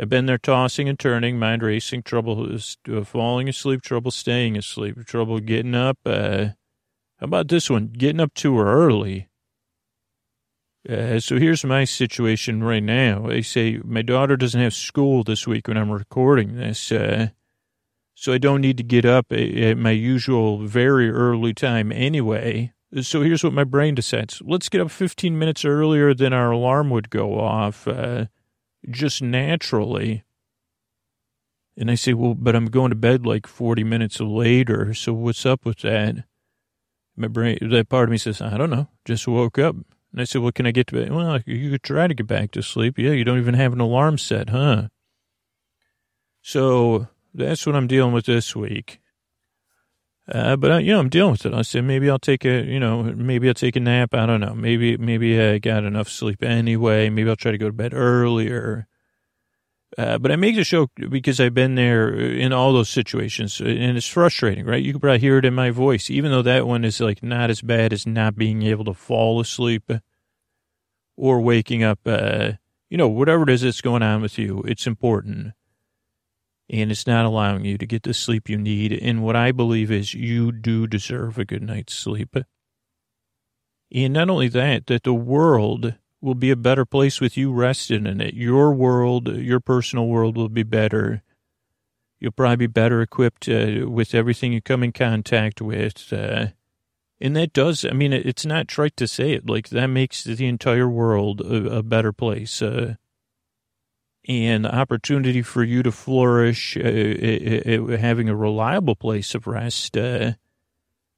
I've 0.00 0.08
been 0.08 0.26
there 0.26 0.38
tossing 0.38 0.88
and 0.88 0.98
turning, 0.98 1.38
mind 1.38 1.62
racing, 1.62 2.02
trouble 2.02 2.56
uh, 2.56 3.04
falling 3.04 3.48
asleep, 3.48 3.82
trouble 3.82 4.10
staying 4.10 4.56
asleep, 4.56 5.04
trouble 5.06 5.38
getting 5.38 5.74
up. 5.74 5.98
Uh, 6.04 6.48
how 7.18 7.26
about 7.26 7.48
this 7.48 7.68
one? 7.68 7.88
Getting 7.88 8.20
up 8.20 8.34
too 8.34 8.58
early. 8.58 9.28
Uh, 10.88 11.20
so 11.20 11.38
here's 11.38 11.64
my 11.64 11.84
situation 11.84 12.64
right 12.64 12.82
now. 12.82 13.28
They 13.28 13.42
say 13.42 13.78
my 13.84 14.02
daughter 14.02 14.36
doesn't 14.36 14.60
have 14.60 14.74
school 14.74 15.22
this 15.22 15.46
week 15.46 15.68
when 15.68 15.76
I'm 15.76 15.92
recording 15.92 16.56
this, 16.56 16.90
uh, 16.90 17.28
so 18.14 18.32
I 18.32 18.38
don't 18.38 18.60
need 18.60 18.78
to 18.78 18.82
get 18.82 19.04
up 19.04 19.32
at 19.32 19.78
my 19.78 19.92
usual 19.92 20.66
very 20.66 21.08
early 21.10 21.54
time 21.54 21.92
anyway. 21.92 22.72
So 23.00 23.22
here's 23.22 23.44
what 23.44 23.52
my 23.52 23.62
brain 23.62 23.94
decides: 23.94 24.42
let's 24.44 24.68
get 24.68 24.80
up 24.80 24.90
15 24.90 25.38
minutes 25.38 25.64
earlier 25.64 26.14
than 26.14 26.32
our 26.32 26.50
alarm 26.50 26.90
would 26.90 27.10
go 27.10 27.38
off, 27.38 27.86
uh, 27.86 28.26
just 28.90 29.22
naturally. 29.22 30.24
And 31.76 31.90
I 31.90 31.94
say, 31.94 32.12
well, 32.12 32.34
but 32.34 32.54
I'm 32.54 32.66
going 32.66 32.90
to 32.90 32.96
bed 32.96 33.24
like 33.24 33.46
40 33.46 33.84
minutes 33.84 34.20
later. 34.20 34.92
So 34.94 35.12
what's 35.12 35.46
up 35.46 35.64
with 35.64 35.78
that? 35.78 36.24
My 37.16 37.28
brain, 37.28 37.58
that 37.60 37.88
part 37.88 38.04
of 38.04 38.10
me 38.10 38.18
says, 38.18 38.40
I 38.40 38.56
don't 38.56 38.70
know. 38.70 38.88
Just 39.04 39.26
woke 39.28 39.58
up. 39.58 39.76
And 40.12 40.20
I 40.20 40.24
said, 40.24 40.42
well, 40.42 40.52
can 40.52 40.66
I 40.66 40.70
get 40.70 40.88
to 40.88 40.94
bed? 40.94 41.12
Well, 41.12 41.40
you 41.46 41.70
could 41.70 41.82
try 41.82 42.06
to 42.06 42.14
get 42.14 42.26
back 42.26 42.50
to 42.52 42.62
sleep. 42.62 42.98
Yeah, 42.98 43.12
you 43.12 43.24
don't 43.24 43.38
even 43.38 43.54
have 43.54 43.72
an 43.72 43.80
alarm 43.80 44.18
set, 44.18 44.50
huh? 44.50 44.88
So 46.42 47.08
that's 47.32 47.66
what 47.66 47.76
I'm 47.76 47.86
dealing 47.86 48.12
with 48.12 48.26
this 48.26 48.54
week. 48.54 49.00
Uh, 50.32 50.56
but, 50.56 50.72
I, 50.72 50.78
you 50.78 50.92
know, 50.92 50.98
I'm 51.00 51.10
dealing 51.10 51.32
with 51.32 51.44
it. 51.44 51.52
I 51.52 51.60
said, 51.60 51.84
maybe 51.84 52.08
I'll 52.08 52.18
take 52.18 52.46
a, 52.46 52.64
you 52.64 52.80
know, 52.80 53.02
maybe 53.02 53.48
I'll 53.48 53.54
take 53.54 53.76
a 53.76 53.80
nap. 53.80 54.14
I 54.14 54.24
don't 54.24 54.40
know. 54.40 54.54
Maybe, 54.54 54.96
maybe 54.96 55.38
I 55.38 55.58
got 55.58 55.84
enough 55.84 56.08
sleep 56.08 56.42
anyway. 56.42 57.10
Maybe 57.10 57.28
I'll 57.28 57.36
try 57.36 57.52
to 57.52 57.58
go 57.58 57.66
to 57.66 57.72
bed 57.72 57.92
earlier. 57.92 58.86
Uh, 59.98 60.16
but 60.16 60.32
I 60.32 60.36
make 60.36 60.54
the 60.54 60.64
show 60.64 60.88
because 60.96 61.38
I've 61.38 61.52
been 61.52 61.74
there 61.74 62.08
in 62.14 62.50
all 62.50 62.72
those 62.72 62.88
situations, 62.88 63.60
and 63.60 63.94
it's 63.96 64.06
frustrating, 64.06 64.64
right? 64.64 64.82
You 64.82 64.92
can 64.92 65.00
probably 65.00 65.18
hear 65.18 65.36
it 65.36 65.44
in 65.44 65.52
my 65.52 65.70
voice, 65.70 66.08
even 66.08 66.30
though 66.30 66.40
that 66.40 66.66
one 66.66 66.82
is 66.86 66.98
like 66.98 67.22
not 67.22 67.50
as 67.50 67.60
bad 67.60 67.92
as 67.92 68.06
not 68.06 68.34
being 68.34 68.62
able 68.62 68.86
to 68.86 68.94
fall 68.94 69.38
asleep 69.38 69.90
or 71.14 71.42
waking 71.42 71.82
up. 71.82 71.98
Uh, 72.06 72.52
you 72.88 72.96
know, 72.96 73.08
whatever 73.08 73.42
it 73.42 73.50
is 73.50 73.60
that's 73.60 73.82
going 73.82 74.02
on 74.02 74.22
with 74.22 74.38
you, 74.38 74.62
it's 74.66 74.86
important, 74.86 75.52
and 76.72 76.90
it's 76.90 77.06
not 77.06 77.26
allowing 77.26 77.66
you 77.66 77.76
to 77.76 77.86
get 77.86 78.02
the 78.02 78.14
sleep 78.14 78.48
you 78.48 78.56
need. 78.56 78.92
And 78.92 79.22
what 79.22 79.36
I 79.36 79.52
believe 79.52 79.90
is 79.90 80.14
you 80.14 80.50
do 80.50 80.86
deserve 80.86 81.38
a 81.38 81.44
good 81.44 81.62
night's 81.62 81.94
sleep. 81.94 82.34
And 83.94 84.12
not 84.14 84.30
only 84.30 84.48
that, 84.48 84.86
that 84.86 85.02
the 85.02 85.12
world 85.12 85.94
will 86.22 86.34
be 86.34 86.50
a 86.50 86.56
better 86.56 86.86
place 86.86 87.20
with 87.20 87.36
you 87.36 87.52
rested 87.52 88.06
in 88.06 88.22
it. 88.22 88.32
Your 88.32 88.72
world, 88.72 89.28
your 89.28 89.60
personal 89.60 90.06
world 90.06 90.36
will 90.36 90.48
be 90.48 90.62
better. 90.62 91.22
You'll 92.18 92.32
probably 92.32 92.56
be 92.56 92.66
better 92.68 93.02
equipped 93.02 93.48
uh, 93.48 93.90
with 93.90 94.14
everything 94.14 94.54
you 94.54 94.62
come 94.62 94.82
in 94.82 94.92
contact 94.92 95.60
with. 95.60 96.10
Uh, 96.10 96.46
and 97.20 97.36
that 97.36 97.52
does, 97.52 97.84
I 97.84 97.92
mean, 97.92 98.12
it's 98.12 98.46
not 98.46 98.66
trite 98.66 98.96
to 98.96 99.06
say 99.06 99.32
it. 99.32 99.46
Like, 99.46 99.68
that 99.68 99.88
makes 99.88 100.24
the 100.24 100.46
entire 100.46 100.88
world 100.88 101.40
a, 101.42 101.78
a 101.78 101.82
better 101.82 102.12
place. 102.12 102.62
Uh, 102.62 102.94
and 104.28 104.66
opportunity 104.66 105.42
for 105.42 105.64
you 105.64 105.82
to 105.82 105.92
flourish, 105.92 106.76
uh, 106.76 106.80
uh, 106.80 107.94
uh, 107.94 107.96
having 107.96 108.28
a 108.28 108.36
reliable 108.36 108.94
place 108.94 109.34
of 109.34 109.46
rest 109.46 109.96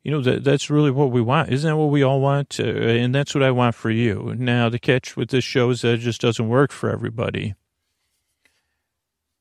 you 0.04 0.11
know, 0.11 0.20
that, 0.20 0.44
that's 0.44 0.68
really 0.68 0.90
what 0.90 1.11
we 1.11 1.23
want. 1.23 1.50
Isn't 1.50 1.68
that 1.68 1.76
what 1.76 1.90
we 1.90 2.02
all 2.02 2.20
want? 2.20 2.61
Uh, 2.61 2.64
and 2.64 3.14
that's 3.14 3.34
what 3.34 3.42
I 3.42 3.50
want 3.50 3.75
for 3.75 3.90
you. 3.90 4.34
Now, 4.37 4.68
the 4.68 4.78
catch 4.78 5.16
with 5.16 5.30
this 5.30 5.44
show 5.44 5.70
is 5.70 5.80
that 5.80 5.94
it 5.94 5.99
just 5.99 6.20
doesn't 6.20 6.46
work 6.46 6.70
for 6.70 6.90
everybody. 6.90 7.54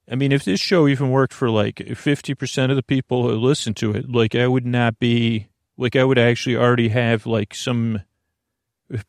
I 0.10 0.16
mean, 0.16 0.32
if 0.32 0.46
this 0.46 0.62
show 0.62 0.88
even 0.88 1.12
worked 1.12 1.34
for 1.34 1.50
like 1.50 1.76
50% 1.76 2.70
of 2.70 2.78
the 2.78 2.84
people 2.84 3.28
who 3.28 3.36
listen 3.36 3.74
to 3.76 3.92
it, 3.92 4.10
like 4.10 4.36
I 4.36 4.48
would 4.48 4.66
not 4.66 5.00
be, 5.00 5.50
like 5.78 5.98
I 5.98 6.06
would 6.06 6.18
actually 6.18 6.56
already 6.56 6.90
have 6.90 7.26
like 7.26 7.54
some 7.54 8.02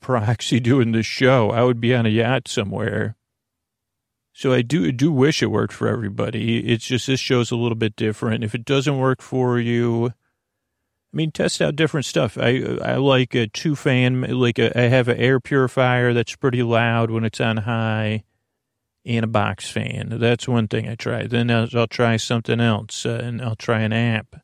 proxy 0.01 0.59
doing 0.59 0.91
this 0.91 1.07
show. 1.07 1.51
I 1.51 1.63
would 1.63 1.81
be 1.81 1.95
on 1.95 2.05
a 2.05 2.11
yacht 2.11 2.49
somewhere. 2.49 3.17
So 4.37 4.53
I 4.53 4.63
do 4.63 4.91
do 4.91 5.13
wish 5.13 5.43
it 5.43 5.47
worked 5.47 5.73
for 5.73 5.87
everybody. 5.87 6.59
It's 6.67 6.85
just 6.85 7.07
this 7.07 7.21
show's 7.21 7.53
a 7.53 7.57
little 7.57 7.77
bit 7.77 7.95
different. 7.95 8.43
If 8.43 8.53
it 8.53 8.65
doesn't 8.65 8.99
work 8.99 9.23
for 9.23 9.61
you, 9.61 10.07
I 10.07 10.13
mean, 11.17 11.31
test 11.31 11.63
out 11.63 11.77
different 11.77 12.05
stuff. 12.05 12.37
I 12.37 12.79
I 12.83 12.97
like 12.97 13.37
a 13.37 13.47
two 13.47 13.77
fan, 13.77 14.23
like 14.23 14.59
a, 14.59 14.77
I 14.77 14.89
have 14.89 15.07
an 15.07 15.19
air 15.19 15.39
purifier 15.39 16.13
that's 16.13 16.35
pretty 16.35 16.65
loud 16.65 17.13
when 17.13 17.25
it's 17.25 17.41
on 17.41 17.59
high, 17.59 18.25
and 19.05 19.25
a 19.25 19.29
box 19.29 19.71
fan. 19.71 20.09
That's 20.19 20.49
one 20.49 20.67
thing 20.67 20.89
I 20.89 20.97
try. 20.97 21.29
Then 21.29 21.49
I'll, 21.49 21.69
I'll 21.73 21.87
try 21.87 22.17
something 22.17 22.61
else, 22.61 23.07
uh, 23.07 23.21
and 23.23 23.41
I'll 23.41 23.55
try 23.55 23.83
an 23.83 23.93
app. 23.93 24.35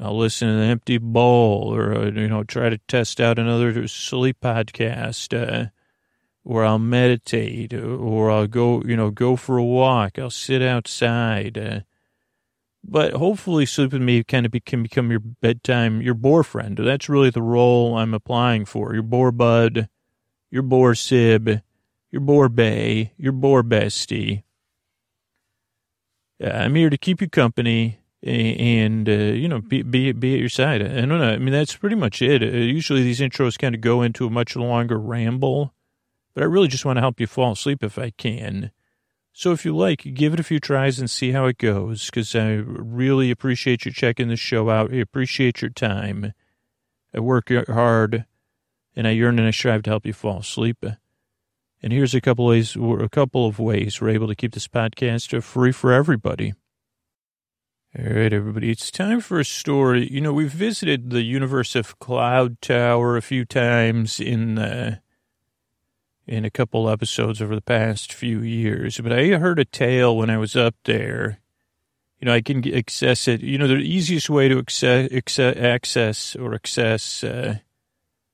I'll 0.00 0.18
listen 0.18 0.48
to 0.48 0.54
an 0.54 0.70
empty 0.70 0.98
bowl, 0.98 1.72
or 1.72 1.94
uh, 1.94 2.10
you 2.10 2.28
know, 2.28 2.42
try 2.42 2.70
to 2.70 2.78
test 2.88 3.20
out 3.20 3.38
another 3.38 3.86
sleep 3.86 4.38
podcast, 4.42 5.32
uh, 5.32 5.68
or 6.48 6.64
I'll 6.64 6.78
meditate, 6.78 7.74
or 7.74 8.30
I'll 8.30 8.46
go, 8.46 8.80
you 8.86 8.96
know, 8.96 9.10
go 9.10 9.36
for 9.36 9.58
a 9.58 9.64
walk. 9.64 10.18
I'll 10.18 10.30
sit 10.30 10.62
outside. 10.62 11.58
Uh, 11.58 11.80
but 12.82 13.12
hopefully 13.12 13.66
sleep 13.66 13.92
with 13.92 14.00
me 14.00 14.24
kind 14.24 14.46
of 14.46 14.52
be, 14.52 14.60
can 14.60 14.82
become 14.82 15.10
your 15.10 15.20
bedtime, 15.20 16.00
your 16.00 16.14
bore 16.14 16.42
friend. 16.42 16.78
That's 16.78 17.06
really 17.06 17.28
the 17.28 17.42
role 17.42 17.98
I'm 17.98 18.14
applying 18.14 18.64
for. 18.64 18.94
Your 18.94 19.02
bore 19.02 19.30
bud, 19.30 19.90
your 20.50 20.62
bore 20.62 20.94
sib, 20.94 21.60
your 22.10 22.22
bore 22.22 22.48
bay, 22.48 23.12
your 23.18 23.32
bore 23.32 23.62
bestie. 23.62 24.44
Uh, 26.42 26.48
I'm 26.48 26.76
here 26.76 26.88
to 26.88 26.96
keep 26.96 27.20
you 27.20 27.28
company 27.28 27.98
and, 28.22 29.06
uh, 29.06 29.12
you 29.12 29.48
know, 29.48 29.60
be, 29.60 29.82
be, 29.82 30.12
be 30.12 30.32
at 30.32 30.40
your 30.40 30.48
side. 30.48 30.80
I 30.80 31.00
don't 31.02 31.10
know. 31.10 31.28
I 31.28 31.36
mean, 31.36 31.52
that's 31.52 31.76
pretty 31.76 31.96
much 31.96 32.22
it. 32.22 32.42
Uh, 32.42 32.56
usually 32.56 33.02
these 33.02 33.20
intros 33.20 33.58
kind 33.58 33.74
of 33.74 33.82
go 33.82 34.00
into 34.00 34.26
a 34.26 34.30
much 34.30 34.56
longer 34.56 34.98
ramble, 34.98 35.74
but 36.38 36.44
I 36.44 36.46
really 36.46 36.68
just 36.68 36.84
want 36.84 36.98
to 36.98 37.00
help 37.00 37.18
you 37.18 37.26
fall 37.26 37.50
asleep 37.50 37.82
if 37.82 37.98
I 37.98 38.10
can. 38.10 38.70
So 39.32 39.50
if 39.50 39.64
you 39.64 39.76
like, 39.76 40.14
give 40.14 40.34
it 40.34 40.38
a 40.38 40.44
few 40.44 40.60
tries 40.60 41.00
and 41.00 41.10
see 41.10 41.32
how 41.32 41.46
it 41.46 41.58
goes, 41.58 42.06
because 42.06 42.32
I 42.36 42.62
really 42.62 43.32
appreciate 43.32 43.84
you 43.84 43.90
checking 43.90 44.28
the 44.28 44.36
show 44.36 44.70
out. 44.70 44.94
I 44.94 44.98
appreciate 44.98 45.62
your 45.62 45.72
time. 45.72 46.32
I 47.12 47.18
work 47.18 47.50
hard, 47.66 48.24
and 48.94 49.08
I 49.08 49.10
yearn 49.10 49.40
and 49.40 49.48
I 49.48 49.50
strive 49.50 49.82
to 49.82 49.90
help 49.90 50.06
you 50.06 50.12
fall 50.12 50.38
asleep. 50.38 50.84
And 51.82 51.92
here's 51.92 52.14
a 52.14 52.20
couple 52.20 52.46
ways, 52.46 52.76
a 52.76 53.08
couple 53.10 53.44
of 53.44 53.58
ways 53.58 54.00
we're 54.00 54.10
able 54.10 54.28
to 54.28 54.36
keep 54.36 54.52
this 54.52 54.68
podcast 54.68 55.42
free 55.42 55.72
for 55.72 55.92
everybody. 55.92 56.54
All 57.98 58.04
right, 58.04 58.32
everybody. 58.32 58.70
It's 58.70 58.92
time 58.92 59.20
for 59.20 59.40
a 59.40 59.44
story. 59.44 60.08
You 60.08 60.20
know, 60.20 60.32
we've 60.32 60.52
visited 60.52 61.10
the 61.10 61.22
universe 61.22 61.74
of 61.74 61.98
Cloud 61.98 62.60
Tower 62.60 63.16
a 63.16 63.22
few 63.22 63.44
times 63.44 64.20
in 64.20 64.56
uh, 64.56 64.98
in 66.28 66.44
a 66.44 66.50
couple 66.50 66.90
episodes 66.90 67.40
over 67.40 67.54
the 67.54 67.62
past 67.62 68.12
few 68.12 68.40
years, 68.40 69.00
but 69.00 69.12
I 69.12 69.28
heard 69.36 69.58
a 69.58 69.64
tale 69.64 70.16
when 70.16 70.30
I 70.30 70.36
was 70.36 70.54
up 70.54 70.74
there. 70.84 71.40
You 72.20 72.26
know, 72.26 72.34
I 72.34 72.42
can 72.42 72.62
access 72.74 73.26
it. 73.26 73.40
You 73.40 73.58
know, 73.58 73.66
the 73.66 73.76
easiest 73.76 74.28
way 74.28 74.48
to 74.48 74.58
access, 74.58 75.38
access 75.38 76.36
or 76.36 76.54
access 76.54 77.24
uh, 77.24 77.58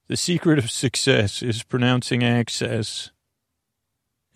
the 0.08 0.16
secret 0.16 0.58
of 0.58 0.70
success 0.70 1.42
is 1.42 1.62
pronouncing 1.62 2.22
access. 2.22 3.10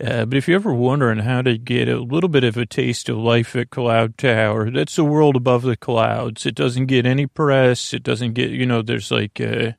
Uh, 0.01 0.25
but 0.25 0.37
if 0.37 0.47
you're 0.47 0.61
ever 0.61 0.73
wondering 0.73 1.19
how 1.21 1.43
to 1.43 1.59
get 1.59 1.89
a 1.89 2.01
little 2.01 2.29
bit 2.29 2.45
of 2.45 2.57
a 2.57 2.65
taste 2.65 3.09
of 3.09 3.17
life 3.17 3.57
at 3.57 3.71
Cloud 3.71 4.17
Tower, 4.17 4.71
that's 4.71 4.97
the 4.97 5.05
world 5.05 5.35
above 5.35 5.63
the 5.63 5.77
clouds. 5.77 6.47
It 6.47 6.55
doesn't 6.55 6.87
get 6.87 7.05
any 7.05 7.27
press. 7.27 7.93
It 7.93 8.05
doesn't 8.05 8.35
get, 8.35 8.51
you 8.51 8.65
know, 8.65 8.81
there's 8.81 9.11
like, 9.11 9.41
uh, 9.41 9.73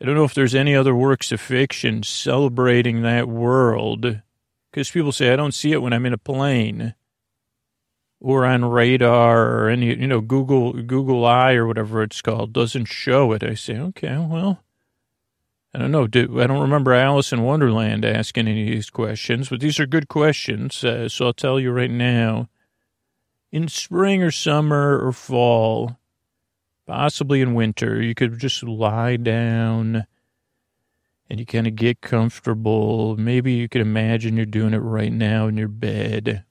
I 0.00 0.06
don't 0.06 0.14
know 0.14 0.24
if 0.24 0.34
there's 0.34 0.54
any 0.54 0.74
other 0.74 0.94
works 0.94 1.30
of 1.30 1.40
fiction 1.40 2.02
celebrating 2.02 3.02
that 3.02 3.28
world. 3.28 4.20
Because 4.70 4.90
people 4.90 5.12
say, 5.12 5.32
I 5.32 5.36
don't 5.36 5.52
see 5.52 5.72
it 5.72 5.82
when 5.82 5.92
I'm 5.92 6.06
in 6.06 6.12
a 6.12 6.18
plane 6.18 6.94
or 8.20 8.46
on 8.46 8.64
radar 8.64 9.50
or 9.50 9.68
any, 9.68 9.88
you 9.88 10.06
know, 10.06 10.20
Google, 10.20 10.72
Google 10.72 11.26
Eye 11.26 11.54
or 11.54 11.66
whatever 11.66 12.02
it's 12.02 12.22
called 12.22 12.52
doesn't 12.52 12.86
show 12.86 13.32
it. 13.32 13.42
I 13.42 13.54
say, 13.54 13.76
okay, 13.78 14.16
well, 14.16 14.62
I 15.74 15.78
don't 15.78 15.92
know. 15.92 16.04
I 16.04 16.46
don't 16.46 16.62
remember 16.62 16.92
Alice 16.92 17.32
in 17.32 17.42
Wonderland 17.42 18.04
asking 18.04 18.48
any 18.48 18.68
of 18.68 18.74
these 18.74 18.90
questions, 18.90 19.48
but 19.48 19.60
these 19.60 19.78
are 19.78 19.86
good 19.86 20.08
questions. 20.08 20.82
Uh, 20.82 21.08
so 21.08 21.26
I'll 21.26 21.32
tell 21.32 21.60
you 21.60 21.72
right 21.72 21.90
now. 21.90 22.48
In 23.52 23.66
spring 23.68 24.22
or 24.22 24.30
summer 24.30 25.04
or 25.04 25.12
fall, 25.12 25.98
possibly 26.90 27.40
in 27.40 27.54
winter, 27.54 28.02
you 28.02 28.16
could 28.16 28.36
just 28.40 28.64
lie 28.64 29.14
down 29.14 30.06
and 31.28 31.38
you 31.38 31.46
kind 31.46 31.68
of 31.68 31.76
get 31.76 32.00
comfortable. 32.00 33.16
Maybe 33.16 33.52
you 33.52 33.68
could 33.68 33.80
imagine 33.80 34.36
you're 34.36 34.44
doing 34.44 34.74
it 34.74 34.78
right 34.78 35.12
now 35.12 35.46
in 35.46 35.56
your 35.56 35.68
bed 35.68 36.44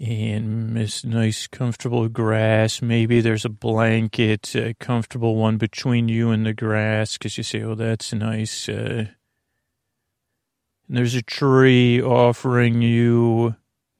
and 0.00 0.74
this 0.74 1.04
nice, 1.04 1.46
comfortable 1.46 2.08
grass. 2.08 2.80
Maybe 2.80 3.20
there's 3.20 3.44
a 3.44 3.50
blanket, 3.50 4.54
a 4.54 4.72
comfortable 4.72 5.36
one 5.36 5.58
between 5.58 6.08
you 6.08 6.30
and 6.30 6.46
the 6.46 6.54
grass 6.54 7.18
because 7.18 7.36
you 7.36 7.44
say, 7.44 7.62
oh, 7.62 7.74
that's 7.74 8.14
nice. 8.14 8.70
Uh, 8.70 9.08
and 10.88 10.96
there's 10.96 11.14
a 11.14 11.20
tree 11.20 12.00
offering 12.00 12.80
you 12.80 13.54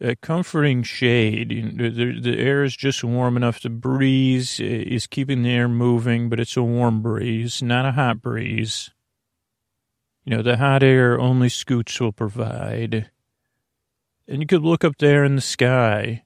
a 0.04 0.16
comforting 0.16 0.82
shade. 0.82 1.48
The, 1.78 2.20
the 2.20 2.38
air 2.38 2.62
is 2.62 2.76
just 2.76 3.02
warm 3.02 3.36
enough. 3.36 3.60
The 3.60 3.70
breeze 3.70 4.60
is 4.60 5.06
keeping 5.06 5.42
the 5.42 5.50
air 5.50 5.68
moving, 5.68 6.28
but 6.28 6.38
it's 6.38 6.56
a 6.56 6.62
warm 6.62 7.00
breeze, 7.00 7.62
not 7.62 7.86
a 7.86 7.92
hot 7.92 8.20
breeze. 8.20 8.90
You 10.24 10.36
know, 10.36 10.42
the 10.42 10.58
hot 10.58 10.82
air 10.82 11.18
only 11.18 11.48
scoots 11.48 11.98
will 11.98 12.12
provide. 12.12 13.10
And 14.28 14.40
you 14.40 14.46
could 14.46 14.62
look 14.62 14.84
up 14.84 14.98
there 14.98 15.24
in 15.24 15.36
the 15.36 15.42
sky, 15.42 16.24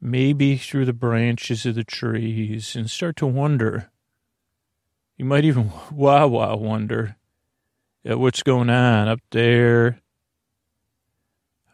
maybe 0.00 0.56
through 0.56 0.84
the 0.84 0.92
branches 0.92 1.66
of 1.66 1.76
the 1.76 1.84
trees, 1.84 2.74
and 2.74 2.90
start 2.90 3.16
to 3.16 3.26
wonder. 3.26 3.90
You 5.16 5.24
might 5.24 5.44
even 5.44 5.72
wow 5.92 6.26
wow 6.26 6.56
wonder 6.56 7.16
at 8.04 8.18
what's 8.18 8.42
going 8.42 8.70
on 8.70 9.08
up 9.08 9.20
there, 9.30 10.00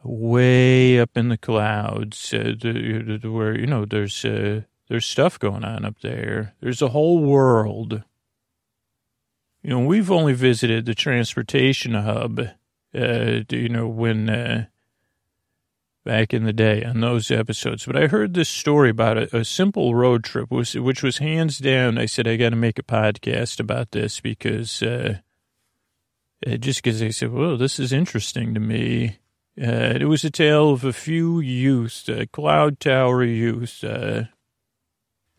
way 0.05 1.01
up 1.01 1.17
in 1.17 1.29
the 1.29 1.39
clouds, 1.39 2.33
uh, 2.33 2.55
where 3.23 3.59
you 3.59 3.67
know 3.67 3.85
there's 3.85 4.25
uh, 4.25 4.63
there's 4.89 5.07
stuff 5.07 5.39
going 5.39 5.65
on 5.65 5.85
up 5.85 6.01
there. 6.01 6.55
There's 6.61 6.83
a 6.83 6.89
whole 6.89 7.21
world. 7.23 8.03
You 9.63 9.71
know, 9.71 9.81
we've 9.81 10.11
only 10.11 10.35
visited 10.35 10.85
the 10.85 10.95
transportation 10.95 11.95
hub. 11.95 12.41
Uh, 12.95 13.41
you 13.51 13.69
know, 13.69 13.89
when 13.89 14.29
uh, 14.29 14.67
back 16.05 16.35
in 16.35 16.45
the 16.45 16.53
day 16.53 16.85
on 16.85 17.01
those 17.01 17.31
episodes. 17.31 17.87
But 17.87 17.97
I 17.97 18.07
heard 18.07 18.35
this 18.35 18.49
story 18.49 18.91
about 18.91 19.19
a, 19.19 19.39
a 19.39 19.45
simple 19.45 19.95
road 19.95 20.23
trip, 20.23 20.51
which, 20.51 20.75
which 20.75 21.03
was 21.03 21.19
hands 21.19 21.59
down. 21.59 21.99
I 21.99 22.07
said, 22.07 22.29
I 22.29 22.37
got 22.37 22.51
to 22.51 22.57
make 22.57 22.79
a 22.79 22.85
podcast 22.85 23.59
about 23.59 23.91
this 23.93 24.21
because, 24.21 24.83
uh 24.83 25.17
just 26.61 26.83
because 26.83 27.01
they 27.01 27.11
said, 27.11 27.33
well, 27.33 27.57
this 27.57 27.79
is 27.79 27.93
interesting 27.93 28.53
to 28.53 28.61
me. 28.61 29.19
Uh, 29.61 29.95
it 30.01 30.07
was 30.07 30.25
a 30.25 30.31
tale 30.31 30.73
of 30.73 30.83
a 30.85 30.93
few 30.93 31.39
youth, 31.39 32.09
uh, 32.09 32.27
Cloud 32.33 32.81
Tower 32.81 33.23
youth, 33.23 33.85
uh, 33.85 34.25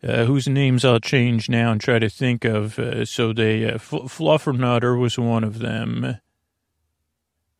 uh, 0.02 0.24
whose 0.24 0.48
names 0.48 0.84
I'll 0.86 1.00
change 1.00 1.50
now 1.50 1.72
and 1.72 1.80
try 1.80 1.98
to 1.98 2.08
think 2.08 2.44
of. 2.44 2.78
Uh, 2.78 3.04
so 3.04 3.34
they, 3.34 3.64
uh, 3.64 3.74
F- 3.74 3.90
Fluffernutter 3.90 4.98
was 4.98 5.18
one 5.18 5.44
of 5.44 5.58
them. 5.58 6.16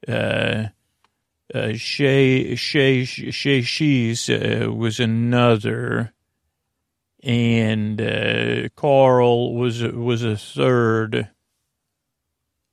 Uh, 0.09 0.69
uh, 1.55 1.73
Shay 1.75 2.55
Shay 2.57 3.05
Shay 3.05 3.63
Shees 3.63 4.29
uh, 4.29 4.73
was 4.73 4.99
another, 4.99 6.13
and 7.23 7.99
Carl 8.77 9.55
was 9.55 9.83
was 9.83 10.23
a 10.23 10.37
third, 10.37 11.29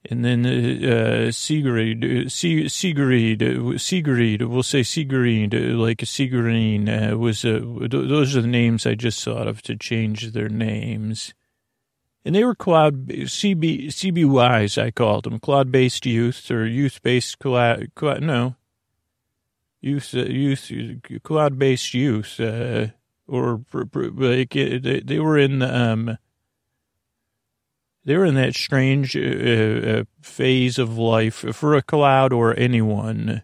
and 0.10 0.26
then 0.26 0.46
uh, 0.46 1.32
Sigrid 1.32 2.32
Sigrid 2.32 3.82
Sigrid 3.82 4.42
we'll 4.42 4.64
say 4.64 4.84
Sigrid 4.84 5.54
like 5.54 6.02
Sigrid 6.06 6.90
uh, 6.90 7.18
was 7.18 7.46
a, 7.46 7.60
those 7.60 8.36
are 8.36 8.42
the 8.42 8.48
names 8.48 8.86
I 8.86 8.96
just 8.96 9.24
thought 9.24 9.48
of 9.48 9.62
to 9.64 9.76
change 9.76 10.32
their 10.32 10.50
names. 10.50 11.34
And 12.26 12.34
they 12.34 12.44
were 12.44 12.56
cloud 12.56 13.08
CB 13.08 13.88
CBYs, 13.88 14.82
I 14.82 14.92
called 14.92 15.26
them 15.26 15.40
cloud 15.40 15.72
based 15.72 16.06
youth 16.06 16.50
or 16.50 16.66
youth 16.66 17.02
based 17.02 17.40
cloud, 17.40 17.92
cloud 17.96 18.22
no 18.22 18.56
youth, 19.84 20.16
uh, 20.16 20.24
youth, 20.24 20.72
cloud-based 21.24 21.94
youth, 21.94 22.40
uh, 22.40 22.88
or 23.28 23.62
like 23.74 24.52
they, 24.52 25.02
they 25.06 25.20
were 25.20 25.38
in 25.38 25.62
um, 25.62 26.18
they 28.06 28.18
were 28.18 28.26
in 28.26 28.36
that 28.36 28.56
strange 28.56 29.16
uh, 29.16 29.20
uh, 29.20 30.04
phase 30.22 30.78
of 30.78 30.98
life 30.98 31.46
for 31.54 31.76
a 31.76 31.82
cloud 31.82 32.34
or 32.34 32.58
anyone 32.58 33.44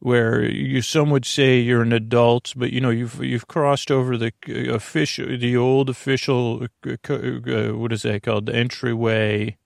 where 0.00 0.44
you 0.44 0.80
some 0.80 1.10
would 1.10 1.24
say 1.24 1.58
you're 1.58 1.82
an 1.82 1.92
adult, 1.92 2.52
but 2.56 2.72
you 2.72 2.80
know 2.80 2.90
you've 2.90 3.22
you've 3.22 3.48
crossed 3.48 3.90
over 3.90 4.16
the 4.16 4.32
official, 4.72 5.26
the 5.26 5.56
old 5.56 5.90
official, 5.90 6.66
uh, 6.84 7.68
what 7.74 7.92
is 7.92 8.02
that 8.02 8.22
called, 8.22 8.46
the 8.46 8.54
entryway. 8.54 9.56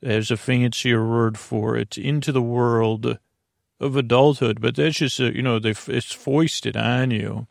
There's 0.00 0.30
a 0.30 0.36
fancier 0.36 1.06
word 1.06 1.38
for 1.38 1.78
it 1.78 1.96
into 1.96 2.30
the 2.30 2.42
world 2.42 3.18
of 3.80 3.96
adulthood, 3.96 4.60
but 4.60 4.76
that's 4.76 4.98
just, 4.98 5.18
a, 5.18 5.34
you 5.34 5.40
know, 5.40 5.58
they, 5.58 5.74
it's 5.88 6.12
foisted 6.12 6.76
on 6.76 7.10
you. 7.10 7.46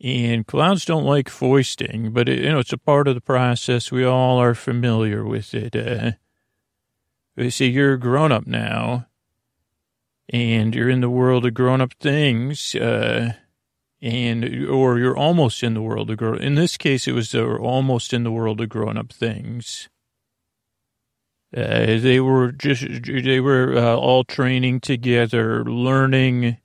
And 0.00 0.46
clouds 0.46 0.84
don't 0.84 1.04
like 1.04 1.28
foisting, 1.28 2.12
but 2.12 2.28
it, 2.28 2.38
you 2.40 2.50
know, 2.50 2.60
it's 2.60 2.72
a 2.72 2.78
part 2.78 3.08
of 3.08 3.16
the 3.16 3.20
process. 3.20 3.90
We 3.90 4.04
all 4.04 4.38
are 4.40 4.54
familiar 4.54 5.24
with 5.24 5.54
it. 5.54 5.74
Uh, 5.74 6.12
they 7.34 7.50
say 7.50 7.66
you're 7.66 7.94
a 7.94 7.98
grown 7.98 8.30
up 8.30 8.46
now 8.46 9.06
and 10.28 10.74
you're 10.74 10.88
in 10.88 11.00
the 11.00 11.10
world 11.10 11.44
of 11.46 11.54
grown 11.54 11.80
up 11.80 11.94
things. 11.94 12.76
Uh, 12.76 13.32
and, 14.00 14.66
or 14.66 14.98
you're 14.98 15.16
almost 15.16 15.62
in 15.64 15.74
the 15.74 15.82
world 15.82 16.10
of 16.10 16.18
grown, 16.18 16.38
in 16.38 16.54
this 16.54 16.76
case, 16.76 17.08
it 17.08 17.12
was 17.12 17.34
uh, 17.34 17.44
almost 17.44 18.12
in 18.12 18.22
the 18.22 18.30
world 18.30 18.60
of 18.60 18.68
grown 18.68 18.96
up 18.96 19.12
things. 19.12 19.88
Uh, 21.56 21.98
they 21.98 22.20
were 22.20 22.52
just, 22.52 22.84
they 23.04 23.40
were 23.40 23.76
uh, 23.76 23.96
all 23.96 24.22
training 24.22 24.80
together, 24.80 25.64
learning. 25.64 26.58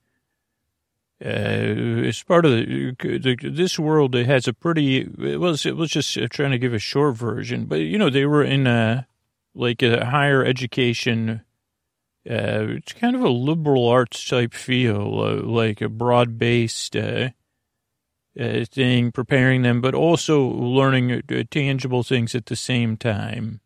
Uh, 1.24 2.04
it's 2.04 2.22
part 2.22 2.44
of 2.44 2.52
the, 2.52 2.94
the, 2.98 3.36
this 3.50 3.78
world. 3.78 4.14
It 4.14 4.26
has 4.26 4.46
a 4.46 4.52
pretty. 4.52 4.98
It 4.98 5.40
was. 5.40 5.64
It 5.64 5.74
was 5.74 5.90
just 5.90 6.18
trying 6.30 6.50
to 6.50 6.58
give 6.58 6.74
a 6.74 6.78
short 6.78 7.16
version, 7.16 7.64
but 7.64 7.76
you 7.76 7.96
know 7.96 8.10
they 8.10 8.26
were 8.26 8.44
in 8.44 8.66
a 8.66 9.06
like 9.54 9.82
a 9.82 10.04
higher 10.04 10.44
education. 10.44 11.40
Uh, 12.28 12.76
it's 12.76 12.92
kind 12.92 13.16
of 13.16 13.22
a 13.22 13.30
liberal 13.30 13.86
arts 13.88 14.26
type 14.26 14.52
feel, 14.52 15.20
uh, 15.20 15.42
like 15.46 15.80
a 15.80 15.88
broad 15.88 16.38
based 16.38 16.94
uh, 16.94 17.30
uh, 18.38 18.64
thing, 18.70 19.10
preparing 19.10 19.62
them, 19.62 19.80
but 19.80 19.94
also 19.94 20.42
learning 20.42 21.12
uh, 21.12 21.42
tangible 21.50 22.02
things 22.02 22.34
at 22.34 22.46
the 22.46 22.56
same 22.56 22.96
time. 22.98 23.60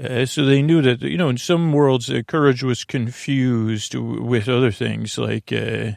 Uh, 0.00 0.26
so 0.26 0.44
they 0.44 0.62
knew 0.62 0.82
that, 0.82 1.02
you 1.02 1.16
know, 1.16 1.28
in 1.28 1.38
some 1.38 1.72
worlds, 1.72 2.10
uh, 2.10 2.22
courage 2.26 2.62
was 2.62 2.84
confused 2.84 3.94
with 3.94 4.48
other 4.48 4.70
things 4.70 5.18
like 5.18 5.52
uh, 5.52 5.92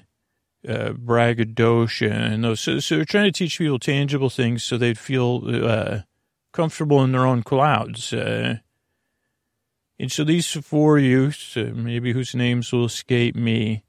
uh, 0.67 0.91
braggadocio 0.93 2.11
and 2.11 2.43
those. 2.43 2.59
So, 2.59 2.79
so, 2.79 2.95
they're 2.95 3.05
trying 3.05 3.31
to 3.31 3.31
teach 3.31 3.57
people 3.57 3.79
tangible 3.79 4.29
things 4.29 4.63
so 4.63 4.77
they'd 4.77 4.99
feel 4.99 5.65
uh, 5.65 5.99
comfortable 6.51 7.03
in 7.03 7.13
their 7.13 7.25
own 7.25 7.43
clouds. 7.43 8.13
Uh, 8.13 8.57
and 9.97 10.11
so 10.11 10.23
these 10.23 10.51
four 10.51 10.99
youths, 10.99 11.55
maybe 11.55 12.11
whose 12.11 12.35
names 12.35 12.71
will 12.71 12.85
escape 12.85 13.35
me, 13.35 13.83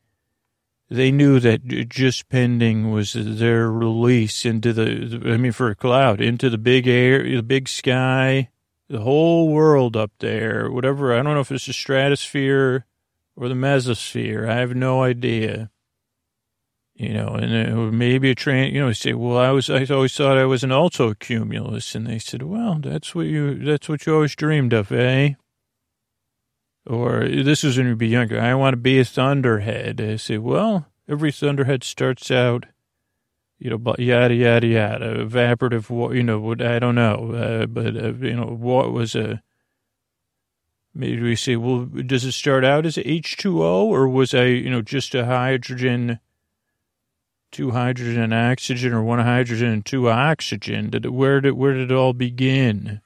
they 0.89 1.11
knew 1.11 1.41
that 1.41 1.89
just 1.89 2.29
pending 2.29 2.93
was 2.93 3.13
their 3.15 3.71
release 3.71 4.45
into 4.45 4.73
the, 4.73 5.21
I 5.27 5.37
mean, 5.37 5.51
for 5.51 5.69
a 5.69 5.75
cloud, 5.75 6.21
into 6.21 6.49
the 6.49 6.59
big 6.59 6.87
air, 6.87 7.25
the 7.25 7.43
big 7.43 7.69
sky, 7.69 8.51
the 8.89 9.01
whole 9.01 9.49
world 9.49 9.97
up 9.97 10.13
there, 10.19 10.71
whatever. 10.71 11.13
I 11.13 11.23
don't 11.23 11.35
know 11.35 11.41
if 11.41 11.51
it's 11.51 11.67
the 11.67 11.73
stratosphere 11.73 12.87
or 13.37 13.49
the 13.49 13.55
mesosphere. 13.55 14.49
I 14.49 14.57
have 14.57 14.75
no 14.75 15.03
idea. 15.03 15.71
You 16.95 17.13
know, 17.13 17.35
and 17.35 17.99
maybe 17.99 18.31
a 18.31 18.35
train, 18.35 18.75
you 18.75 18.81
know, 18.81 18.91
say, 18.93 19.13
well, 19.13 19.37
I 19.37 19.51
was, 19.51 19.69
I 19.69 19.85
always 19.85 20.17
thought 20.17 20.39
I 20.39 20.47
was 20.47 20.65
an 20.65 20.73
alto 20.73 21.13
cumulus. 21.13 21.95
And 21.95 22.07
they 22.07 22.19
said, 22.19 22.43
well, 22.43 22.79
that's 22.81 23.15
what 23.15 23.27
you, 23.27 23.55
that's 23.57 23.89
what 23.89 24.07
you 24.07 24.15
always 24.15 24.35
dreamed 24.35 24.73
of, 24.73 24.91
eh? 24.91 25.35
Or 26.87 27.29
this 27.29 27.65
was 27.65 27.77
when 27.77 27.89
you 27.89 27.97
be 27.97 28.09
younger. 28.09 28.41
I 28.41 28.55
want 28.55 28.73
to 28.73 28.79
be 28.79 28.99
a 28.99 29.05
thunderhead. 29.05 30.01
I 30.01 30.17
say, 30.17 30.39
well, 30.39 30.87
every 31.07 31.33
thunderhead 31.33 31.85
starts 31.85 32.31
out, 32.31 32.65
you 33.59 33.71
know, 33.71 33.79
but 33.79 33.99
yada, 33.99 34.35
yada, 34.35 34.67
yada, 34.67 35.25
evaporative, 35.25 36.15
you 36.15 36.23
know, 36.23 36.39
what, 36.39 36.61
I 36.61 36.79
don't 36.79 36.95
know. 36.95 37.33
Uh, 37.33 37.67
but, 37.67 37.97
uh, 37.97 38.13
you 38.13 38.37
know, 38.37 38.47
what 38.47 38.93
was 38.93 39.15
a, 39.15 39.43
maybe 40.95 41.23
we 41.23 41.37
say, 41.37 41.57
well, 41.57 41.85
does 41.85 42.25
it 42.25 42.33
start 42.33 42.65
out 42.65 42.85
as 42.85 42.99
H 42.99 43.37
two 43.39 43.65
O 43.65 43.87
or 43.87 44.09
was 44.09 44.35
I, 44.35 44.45
you 44.45 44.71
know, 44.71 44.83
just 44.83 45.15
a 45.15 45.25
hydrogen, 45.25 46.21
two 47.51 47.71
hydrogen 47.71 48.21
and 48.21 48.35
oxygen 48.35 48.93
or 48.93 49.03
one 49.03 49.21
hydrogen 49.21 49.69
and 49.69 49.87
two 49.87 50.11
oxygen? 50.11 50.91
Did 50.91 51.07
it, 51.07 51.13
where 51.15 51.41
did, 51.41 51.53
where 51.53 51.73
did 51.73 51.91
it 51.91 51.97
all 51.97 52.13
begin? 52.13 53.01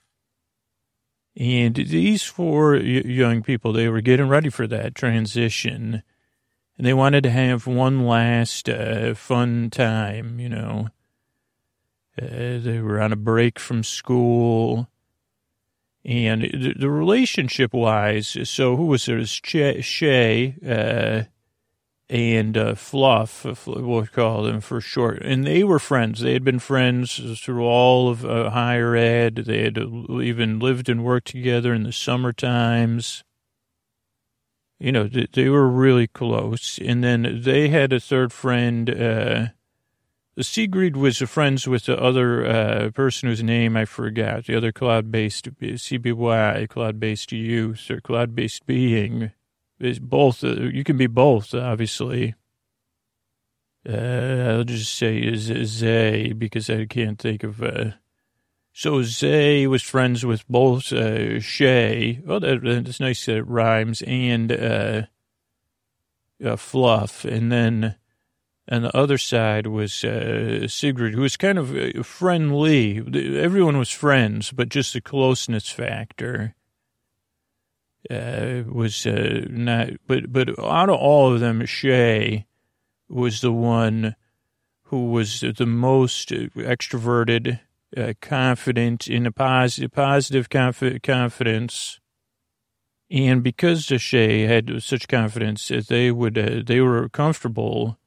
And 1.36 1.76
these 1.76 2.24
four 2.24 2.74
young 2.74 3.42
people, 3.42 3.72
they 3.72 3.88
were 3.88 4.00
getting 4.00 4.28
ready 4.28 4.50
for 4.50 4.66
that 4.66 4.96
transition. 4.96 6.02
They 6.80 6.94
wanted 6.94 7.24
to 7.24 7.30
have 7.30 7.66
one 7.66 8.06
last 8.06 8.68
uh, 8.68 9.14
fun 9.14 9.68
time, 9.70 10.40
you 10.40 10.48
know. 10.48 10.88
Uh, 12.20 12.58
they 12.58 12.80
were 12.80 13.00
on 13.00 13.12
a 13.12 13.16
break 13.16 13.58
from 13.58 13.84
school. 13.84 14.88
And 16.04 16.42
the, 16.42 16.74
the 16.78 16.90
relationship 16.90 17.74
wise, 17.74 18.36
so 18.44 18.76
who 18.76 18.86
was 18.86 19.04
there? 19.04 19.18
It 19.18 19.20
was 19.20 19.84
Shay, 19.84 20.54
uh, 20.66 21.24
and 22.08 22.56
uh, 22.56 22.74
Fluff, 22.74 23.44
we'll 23.66 24.06
call 24.06 24.42
them 24.42 24.60
for 24.60 24.80
short. 24.80 25.22
And 25.22 25.46
they 25.46 25.62
were 25.62 25.78
friends. 25.78 26.20
They 26.20 26.32
had 26.32 26.44
been 26.44 26.58
friends 26.58 27.40
through 27.40 27.64
all 27.64 28.08
of 28.08 28.24
uh, 28.24 28.50
higher 28.50 28.96
ed. 28.96 29.44
They 29.46 29.64
had 29.64 29.76
even 29.76 30.58
lived 30.58 30.88
and 30.88 31.04
worked 31.04 31.28
together 31.28 31.74
in 31.74 31.82
the 31.82 31.92
summer 31.92 32.32
times. 32.32 33.22
You 34.80 34.92
know, 34.92 35.08
they 35.08 35.48
were 35.48 35.68
really 35.68 36.06
close. 36.06 36.78
And 36.82 37.04
then 37.04 37.42
they 37.44 37.68
had 37.68 37.92
a 37.92 38.00
third 38.00 38.32
friend. 38.32 38.88
Uh, 38.90 39.46
Sigrid 40.40 40.96
was 40.96 41.18
friends 41.18 41.68
with 41.68 41.84
the 41.84 42.00
other 42.00 42.46
uh, 42.46 42.90
person 42.92 43.28
whose 43.28 43.42
name 43.42 43.76
I 43.76 43.84
forgot, 43.84 44.46
the 44.46 44.56
other 44.56 44.72
cloud-based 44.72 45.50
CBY, 45.60 46.68
cloud-based 46.68 47.32
youth 47.32 47.90
or 47.90 48.00
cloud-based 48.00 48.64
being 48.64 49.32
it's 49.80 49.98
both. 49.98 50.44
Uh, 50.44 50.60
you 50.60 50.84
can 50.84 50.98
be 50.98 51.06
both, 51.06 51.54
obviously. 51.54 52.34
Uh, 53.88 53.92
I'll 53.92 54.64
just 54.64 54.94
say 54.94 55.34
Zay 55.34 56.32
because 56.34 56.68
I 56.68 56.84
can't 56.84 57.18
think 57.18 57.42
of. 57.42 57.62
Uh, 58.80 58.82
so 58.82 59.02
Zay 59.02 59.66
was 59.66 59.82
friends 59.82 60.24
with 60.24 60.48
both 60.48 60.92
uh, 60.92 61.40
Shay. 61.40 62.20
Oh, 62.26 62.38
that, 62.38 62.60
that's 62.62 63.00
nice. 63.00 63.26
That 63.26 63.44
rhymes 63.44 64.02
and 64.02 64.52
uh, 64.52 65.02
uh, 66.44 66.56
Fluff, 66.56 67.24
and 67.24 67.52
then 67.52 67.96
on 68.70 68.82
the 68.82 68.96
other 68.96 69.18
side 69.18 69.66
was 69.66 70.04
uh, 70.04 70.66
Sigrid, 70.68 71.14
who 71.14 71.22
was 71.22 71.36
kind 71.36 71.58
of 71.58 71.76
uh, 71.76 72.02
friendly. 72.02 72.98
Everyone 73.38 73.78
was 73.78 73.90
friends, 73.90 74.50
but 74.52 74.68
just 74.68 74.94
the 74.94 75.00
closeness 75.00 75.68
factor 75.68 76.54
uh, 78.10 78.62
was 78.66 79.06
uh, 79.06 79.44
not, 79.50 79.90
but 80.06 80.32
but 80.32 80.58
out 80.58 80.88
of 80.88 80.96
all 80.96 81.32
of 81.32 81.40
them, 81.40 81.66
Shay 81.66 82.46
was 83.08 83.40
the 83.40 83.52
one 83.52 84.14
who 84.84 85.10
was 85.10 85.40
the 85.40 85.66
most 85.66 86.30
extroverted, 86.30 87.60
uh, 87.96 88.12
confident 88.20 89.09
in 89.09 89.26
a 89.26 89.33
positive, 89.33 89.92
positive 89.92 90.48
conf- 90.48 91.03
confidence. 91.03 92.00
And 93.11 93.42
because 93.42 93.85
Shay 93.85 94.42
had 94.42 94.83
such 94.83 95.09
confidence, 95.09 95.68
that 95.68 95.88
they 95.88 96.12
would 96.12 96.38
uh, 96.38 96.62
they 96.64 96.81
were 96.81 97.09
comfortable 97.09 97.98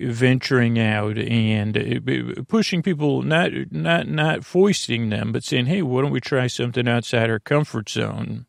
venturing 0.00 0.78
out 0.78 1.18
and 1.18 1.76
uh, 1.76 2.42
pushing 2.48 2.82
people, 2.82 3.22
not 3.22 3.50
not 3.70 4.08
not 4.08 4.44
foisting 4.44 5.10
them, 5.10 5.30
but 5.32 5.44
saying, 5.44 5.66
"Hey, 5.66 5.82
why 5.82 6.02
don't 6.02 6.10
we 6.10 6.20
try 6.20 6.48
something 6.48 6.88
outside 6.88 7.30
our 7.30 7.38
comfort 7.38 7.88
zone?" 7.88 8.46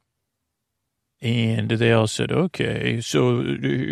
And 1.22 1.70
they 1.70 1.92
all 1.92 2.08
said, 2.08 2.32
okay. 2.32 3.02
So 3.02 3.44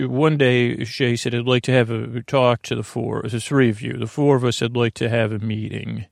one 0.07 0.37
day 0.37 0.85
Shay 0.85 1.17
said, 1.17 1.35
I'd 1.35 1.45
like 1.45 1.63
to 1.63 1.73
have 1.73 1.91
a 1.91 2.23
talk 2.23 2.61
to 2.63 2.75
the 2.75 2.83
four, 2.83 3.21
the 3.23 3.41
three 3.41 3.69
of 3.69 3.81
you. 3.81 3.97
The 3.97 4.07
four 4.07 4.37
of 4.37 4.45
us 4.45 4.61
I'd 4.61 4.77
like 4.77 4.93
to 4.95 5.09
have 5.09 5.33
a 5.33 5.39
meeting. 5.39 6.05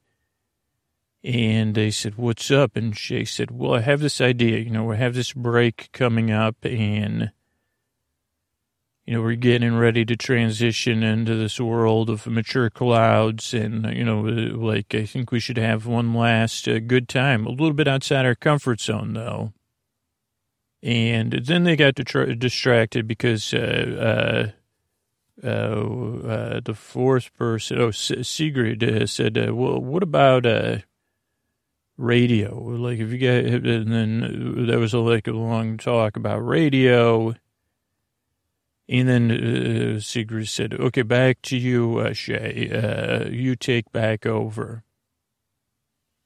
And 1.26 1.74
they 1.74 1.90
said, 1.90 2.18
what's 2.18 2.52
up? 2.52 2.76
And 2.76 2.96
she 2.96 3.26
said, 3.26 3.50
well, 3.50 3.74
I 3.74 3.82
have 3.82 4.00
this 4.00 4.22
idea. 4.22 4.60
You 4.60 4.70
know, 4.70 4.84
we 4.84 4.98
have 4.98 5.16
this 5.16 5.34
break 5.34 5.90
coming 5.92 6.30
up 6.30 6.56
and, 6.64 7.32
you 9.08 9.16
know, 9.16 9.24
we're 9.24 9.34
getting 9.34 9.76
ready 9.76 10.06
to 10.06 10.16
transition 10.16 11.02
into 11.02 11.34
this 11.34 11.60
world 11.60 12.12
of 12.12 12.28
mature 12.28 12.70
clouds. 12.70 13.56
And, 13.56 13.92
you 13.98 14.04
know, 14.04 14.22
like, 14.22 14.94
I 14.94 15.06
think 15.08 15.32
we 15.32 15.40
should 15.40 15.58
have 15.58 15.88
one 15.88 16.14
last 16.14 16.68
uh, 16.68 16.78
good 16.78 17.10
time, 17.10 17.48
a 17.48 17.50
little 17.50 17.74
bit 17.74 17.88
outside 17.88 18.28
our 18.28 18.36
comfort 18.36 18.80
zone, 18.80 19.14
though. 19.14 19.52
And 20.84 21.32
then 21.34 21.64
they 21.64 21.76
got 21.76 21.96
distracted 21.96 23.08
because 23.08 23.52
uh, 23.52 24.52
uh, 25.44 25.48
uh, 25.48 26.60
the 26.64 26.76
fourth 26.76 27.34
person, 27.34 27.82
oh, 27.82 27.90
Sigrid 27.90 28.84
uh, 28.84 29.08
said, 29.08 29.40
uh, 29.40 29.56
well, 29.56 29.80
what 29.80 30.04
about 30.04 30.46
uh, 30.46 30.78
radio? 31.98 32.58
Like, 32.58 33.00
if 33.00 33.12
you 33.12 33.18
get, 33.18 33.46
and 33.46 33.92
then 33.92 34.66
there 34.68 34.80
was 34.80 34.94
a, 34.94 35.00
like 35.00 35.28
a 35.28 35.32
long 35.32 35.78
talk 35.78 36.18
about 36.18 36.46
radio. 36.46 37.36
And 38.88 39.10
then 39.10 40.00
Sigrid 40.00 40.48
said, 40.48 40.74
okay, 40.74 41.02
back 41.02 41.42
to 41.44 41.58
you, 41.58 42.14
Shay. 42.14 43.30
you 43.32 43.56
take 43.56 43.92
back 43.92 44.26
over. 44.26 44.84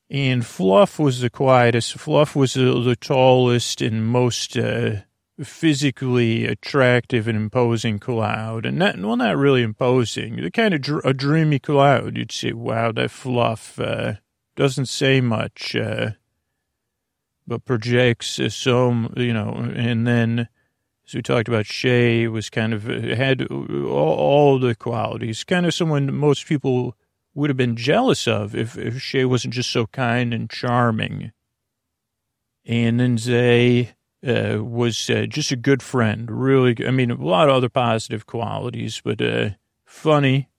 And 0.09 0.45
Fluff 0.45 0.97
was 0.97 1.21
the 1.21 1.29
quietest. 1.29 1.97
Fluff 1.97 2.35
was 2.35 2.55
the, 2.55 2.81
the 2.81 2.95
tallest 2.95 3.81
and 3.81 4.05
most 4.07 4.57
uh, 4.57 5.01
physically 5.41 6.45
attractive 6.47 7.27
and 7.27 7.37
imposing 7.37 7.99
cloud. 7.99 8.65
And 8.65 8.79
not, 8.79 8.99
well, 8.99 9.15
not 9.15 9.37
really 9.37 9.61
imposing. 9.61 10.37
The 10.37 10.49
kind 10.49 10.73
of 10.73 10.81
dr- 10.81 11.05
a 11.05 11.13
dreamy 11.13 11.59
cloud. 11.59 12.17
You'd 12.17 12.31
say, 12.31 12.53
wow, 12.53 12.91
that 12.93 13.11
Fluff 13.11 13.79
uh, 13.79 14.15
doesn't 14.59 14.87
say 14.87 15.21
much, 15.21 15.73
uh, 15.73 16.09
but 17.47 17.63
projects 17.63 18.41
some, 18.53 19.13
you 19.15 19.31
know, 19.31 19.53
and 19.73 20.05
then 20.05 20.49
as 21.07 21.15
we 21.15 21.21
talked 21.21 21.47
about, 21.47 21.65
Shay 21.65 22.27
was 22.27 22.49
kind 22.49 22.73
of 22.73 22.83
had 22.83 23.47
all, 23.49 23.87
all 23.89 24.59
the 24.59 24.75
qualities, 24.75 25.45
kind 25.45 25.65
of 25.65 25.73
someone 25.73 26.13
most 26.13 26.45
people 26.45 26.97
would 27.33 27.49
have 27.49 27.55
been 27.55 27.77
jealous 27.77 28.27
of 28.27 28.53
if, 28.53 28.77
if 28.77 29.01
Shay 29.01 29.23
wasn't 29.23 29.53
just 29.53 29.71
so 29.71 29.87
kind 29.87 30.33
and 30.33 30.49
charming. 30.49 31.31
And 32.65 32.99
then 32.99 33.17
Zay 33.17 33.95
uh, 34.27 34.57
was 34.61 35.09
uh, 35.09 35.25
just 35.25 35.53
a 35.53 35.55
good 35.55 35.81
friend, 35.81 36.29
really. 36.29 36.85
I 36.85 36.91
mean, 36.91 37.11
a 37.11 37.15
lot 37.15 37.47
of 37.47 37.55
other 37.55 37.69
positive 37.69 38.25
qualities, 38.25 39.01
but 39.01 39.21
uh, 39.21 39.51
funny, 39.85 40.49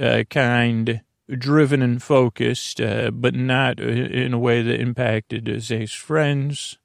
uh, 0.00 0.24
kind, 0.28 1.02
driven 1.28 1.82
and 1.82 2.02
focused, 2.02 2.80
uh, 2.80 3.10
but 3.10 3.34
not 3.34 3.80
uh, 3.80 3.84
in 3.84 4.34
a 4.34 4.38
way 4.38 4.62
that 4.62 4.80
impacted 4.80 5.62
Zay's 5.62 5.92
friends. 5.92 6.78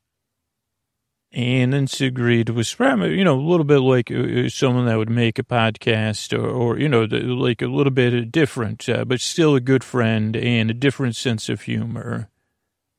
And 1.32 1.73
then 1.73 1.86
Sigrid 1.86 2.49
was 2.49 2.75
you 2.80 3.23
know, 3.23 3.39
a 3.39 3.39
little 3.39 3.63
bit 3.63 3.80
like 3.80 4.10
uh, 4.10 4.49
someone 4.49 4.88
that 4.88 4.97
would 4.97 5.12
make 5.12 5.38
a 5.38 5.43
podcast 5.43 6.38
or, 6.38 6.47
or 6.47 6.80
you 6.80 6.89
know, 6.89 7.04
like 7.04 7.62
a 7.62 7.67
little 7.67 7.91
bit 7.91 8.32
different, 8.32 8.89
uh, 8.89 9.06
but 9.06 9.21
still 9.21 9.56
a 9.56 9.62
good 9.62 9.84
friend 9.84 10.36
and 10.36 10.71
a 10.71 10.73
different 10.73 11.15
sense 11.15 11.47
of 11.47 11.62
humor. 11.62 12.30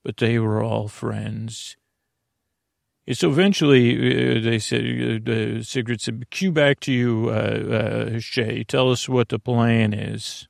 But 0.05 0.18
they 0.18 0.38
were 0.38 0.62
all 0.62 0.87
friends. 0.87 1.76
So 3.12 3.29
eventually 3.29 4.38
uh, 4.38 4.40
they 4.40 4.61
said, 4.61 5.29
uh, 5.29 5.62
Sigrid 5.64 6.00
said, 6.00 6.31
cue 6.31 6.53
back 6.53 6.79
to 6.81 6.92
you, 6.92 7.31
uh, 7.31 8.12
uh, 8.12 8.18
Shay. 8.20 8.62
Tell 8.62 8.92
us 8.92 9.09
what 9.09 9.31
the 9.31 9.40
plan 9.40 9.92
is. 9.92 10.46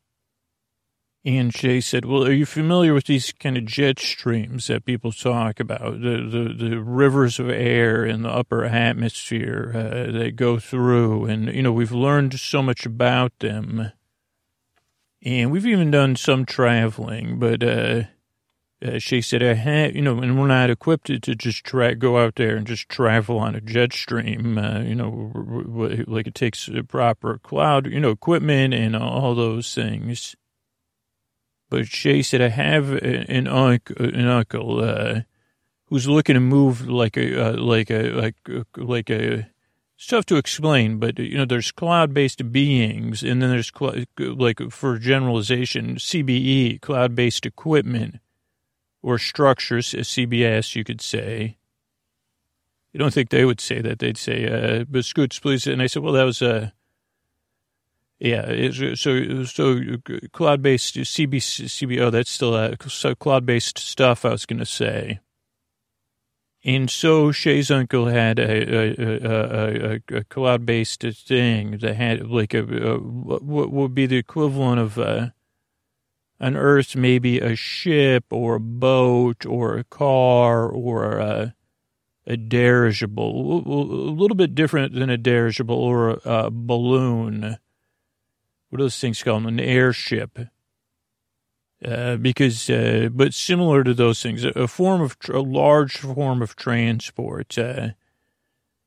And 1.22 1.52
Jay 1.52 1.83
said, 1.83 2.06
well, 2.06 2.24
are 2.24 2.33
you 2.33 2.46
familiar 2.46 2.94
with 2.94 3.04
these 3.04 3.30
kind 3.33 3.59
of 3.59 3.66
jet 3.66 3.98
streams 3.98 4.68
that 4.68 4.87
people 4.87 5.12
talk 5.12 5.61
about? 5.61 6.00
The, 6.00 6.26
the, 6.26 6.54
the 6.56 6.80
rivers 6.80 7.38
of 7.38 7.50
air 7.50 8.06
in 8.06 8.22
the 8.22 8.30
upper 8.30 8.64
atmosphere 8.64 9.70
uh, 9.74 10.12
that 10.12 10.37
go 10.37 10.59
through. 10.59 11.26
And, 11.26 11.54
you 11.54 11.62
know, 11.62 11.72
we've 11.72 11.92
learned 11.92 12.40
so 12.40 12.62
much 12.62 12.87
about 12.87 13.38
them. 13.40 13.92
And 15.22 15.50
we've 15.50 15.66
even 15.66 15.90
done 15.90 16.16
some 16.16 16.46
traveling, 16.46 17.38
but, 17.38 17.62
uh, 17.62 18.04
uh, 18.83 18.98
she 18.98 19.20
said, 19.20 19.42
I 19.42 19.52
have, 19.52 19.94
you 19.94 20.00
know, 20.00 20.20
and 20.20 20.40
we're 20.40 20.46
not 20.46 20.70
equipped 20.70 21.09
to 21.09 21.18
just 21.18 21.64
try, 21.64 21.92
go 21.92 22.18
out 22.18 22.37
there 22.37 22.56
and 22.56 22.66
just 22.66 22.88
travel 22.88 23.38
on 23.38 23.54
a 23.54 23.61
jet 23.61 23.92
stream, 23.92 24.56
uh, 24.56 24.80
you 24.80 24.94
know, 24.94 25.30
like 26.06 26.26
it 26.26 26.35
takes 26.35 26.70
proper 26.88 27.37
cloud, 27.37 27.87
you 27.87 28.00
know, 28.00 28.09
equipment 28.09 28.72
and 28.72 28.96
all 28.96 29.35
those 29.35 29.74
things. 29.74 30.35
But 31.70 31.87
Shay 31.87 32.22
said, 32.22 32.42
I 32.42 32.48
have 32.48 32.90
an, 32.90 33.46
uncle, 33.46 33.96
an 34.04 34.26
uncle, 34.26 34.80
uh, 34.80 35.20
who's 35.87 36.09
looking 36.09 36.35
to 36.35 36.40
move 36.40 36.88
like 36.88 37.16
a, 37.16 37.54
uh, 37.54 37.56
like 37.56 37.90
a, 37.90 38.11
like, 38.11 38.35
uh, 38.48 38.64
like 38.76 39.09
a, 39.09 39.48
it's 39.96 40.06
tough 40.06 40.26
to 40.26 40.37
explain, 40.37 40.98
but 40.98 41.18
you 41.18 41.37
know, 41.37 41.44
there's 41.44 41.70
cloud-based 41.70 42.50
beings, 42.50 43.22
and 43.22 43.42
then 43.42 43.50
there's 43.50 43.70
like 44.18 44.70
for 44.70 44.98
generalization, 44.98 45.96
CBE, 45.96 46.80
cloud-based 46.80 47.44
equipment 47.44 48.18
or 49.02 49.18
structures, 49.18 49.90
CBS, 49.90 50.74
you 50.74 50.85
could 50.85 51.00
say. 51.00 51.59
You 52.92 52.98
don't 52.98 53.12
think 53.12 53.28
they 53.28 53.44
would 53.44 53.61
say 53.61 53.80
that? 53.83 53.98
They'd 53.98 54.16
say, 54.16 54.46
uh, 54.46 54.85
"But 54.88 55.04
scoots, 55.04 55.38
please." 55.38 55.66
And 55.66 55.83
I 55.83 55.87
said, 55.87 56.02
"Well, 56.02 56.14
that 56.14 56.24
was 56.24 56.42
a." 56.42 56.72
Uh, 58.22 58.26
yeah, 58.26 58.94
so 58.94 59.44
so 59.44 59.80
cloud 60.33 60.62
based 60.62 60.96
CB 60.96 61.37
CBO 61.37 62.12
that's 62.12 62.30
still 62.30 62.54
a 62.54 62.76
so 62.88 63.14
cloud 63.14 63.46
based 63.46 63.78
stuff. 63.78 64.24
I 64.24 64.30
was 64.30 64.44
going 64.44 64.59
to 64.59 64.66
say, 64.66 65.20
and 66.62 66.90
so 66.90 67.33
Shay's 67.33 67.70
uncle 67.70 68.06
had 68.06 68.38
a 68.38 68.42
a, 68.42 69.94
a, 69.94 70.00
a 70.18 70.24
cloud 70.24 70.66
based 70.66 71.02
thing 71.02 71.78
that 71.78 71.96
had 71.96 72.28
like 72.28 72.52
a, 72.52 72.62
a, 72.62 72.98
what 72.98 73.70
would 73.70 73.94
be 73.94 74.04
the 74.04 74.18
equivalent 74.18 74.80
of 74.80 74.98
uh, 74.98 75.28
on 76.40 76.56
Earth, 76.56 76.96
maybe 76.96 77.38
a 77.38 77.54
ship 77.54 78.24
or 78.30 78.56
a 78.56 78.61
boat 78.61 79.44
or 79.44 79.76
a 79.76 79.85
car 79.85 80.68
or 80.68 81.18
a, 81.18 81.54
a 82.26 82.37
dirigible, 82.37 83.62
a 83.66 84.11
little 84.11 84.37
bit 84.37 84.54
different 84.54 84.94
than 84.94 85.11
a 85.11 85.18
dirigible 85.18 85.76
or 85.76 86.11
a, 86.11 86.20
a 86.24 86.50
balloon. 86.50 87.59
What 88.70 88.80
are 88.80 88.85
those 88.85 88.98
things 88.98 89.22
called? 89.22 89.46
An 89.46 89.61
airship. 89.61 90.38
Uh, 91.85 92.16
because, 92.16 92.68
uh, 92.68 93.09
but 93.11 93.33
similar 93.33 93.83
to 93.83 93.94
those 93.94 94.22
things, 94.22 94.44
a 94.44 94.68
form 94.68 95.00
of, 95.00 95.16
a 95.30 95.40
large 95.40 95.96
form 95.96 96.42
of 96.42 96.54
transport. 96.54 97.56
Uh, 97.56 97.90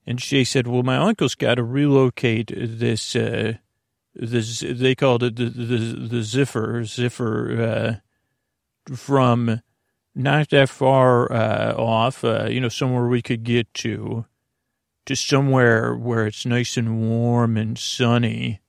and 0.05 0.21
she 0.21 0.43
said, 0.43 0.67
well, 0.67 0.83
my 0.83 0.97
uncle's 0.97 1.33
got 1.33 1.55
to 1.55 1.63
relocate 1.63 2.51
this, 2.55 3.15
uh, 3.15 3.53
the 4.13 4.75
they 4.77 4.93
called 4.93 5.23
it 5.23 5.37
the 5.37 5.45
the, 5.45 5.77
the 6.07 6.19
Ziffer 6.19 6.81
Ziffer 6.81 7.59
uh, 7.59 8.95
from 8.95 9.61
not 10.13 10.49
that 10.49 10.69
far 10.69 11.31
uh, 11.31 11.73
off, 11.73 12.21
you 12.23 12.61
know, 12.61 12.69
somewhere 12.69 13.07
we 13.07 13.23
could 13.23 13.43
get 13.43 13.73
to, 13.73 14.25
to 15.07 15.15
somewhere 15.15 15.95
where 15.95 16.27
it's 16.27 16.45
nice 16.45 16.77
and 16.77 17.09
warm 17.09 17.57
and 17.57 17.79
sunny. 17.79 18.61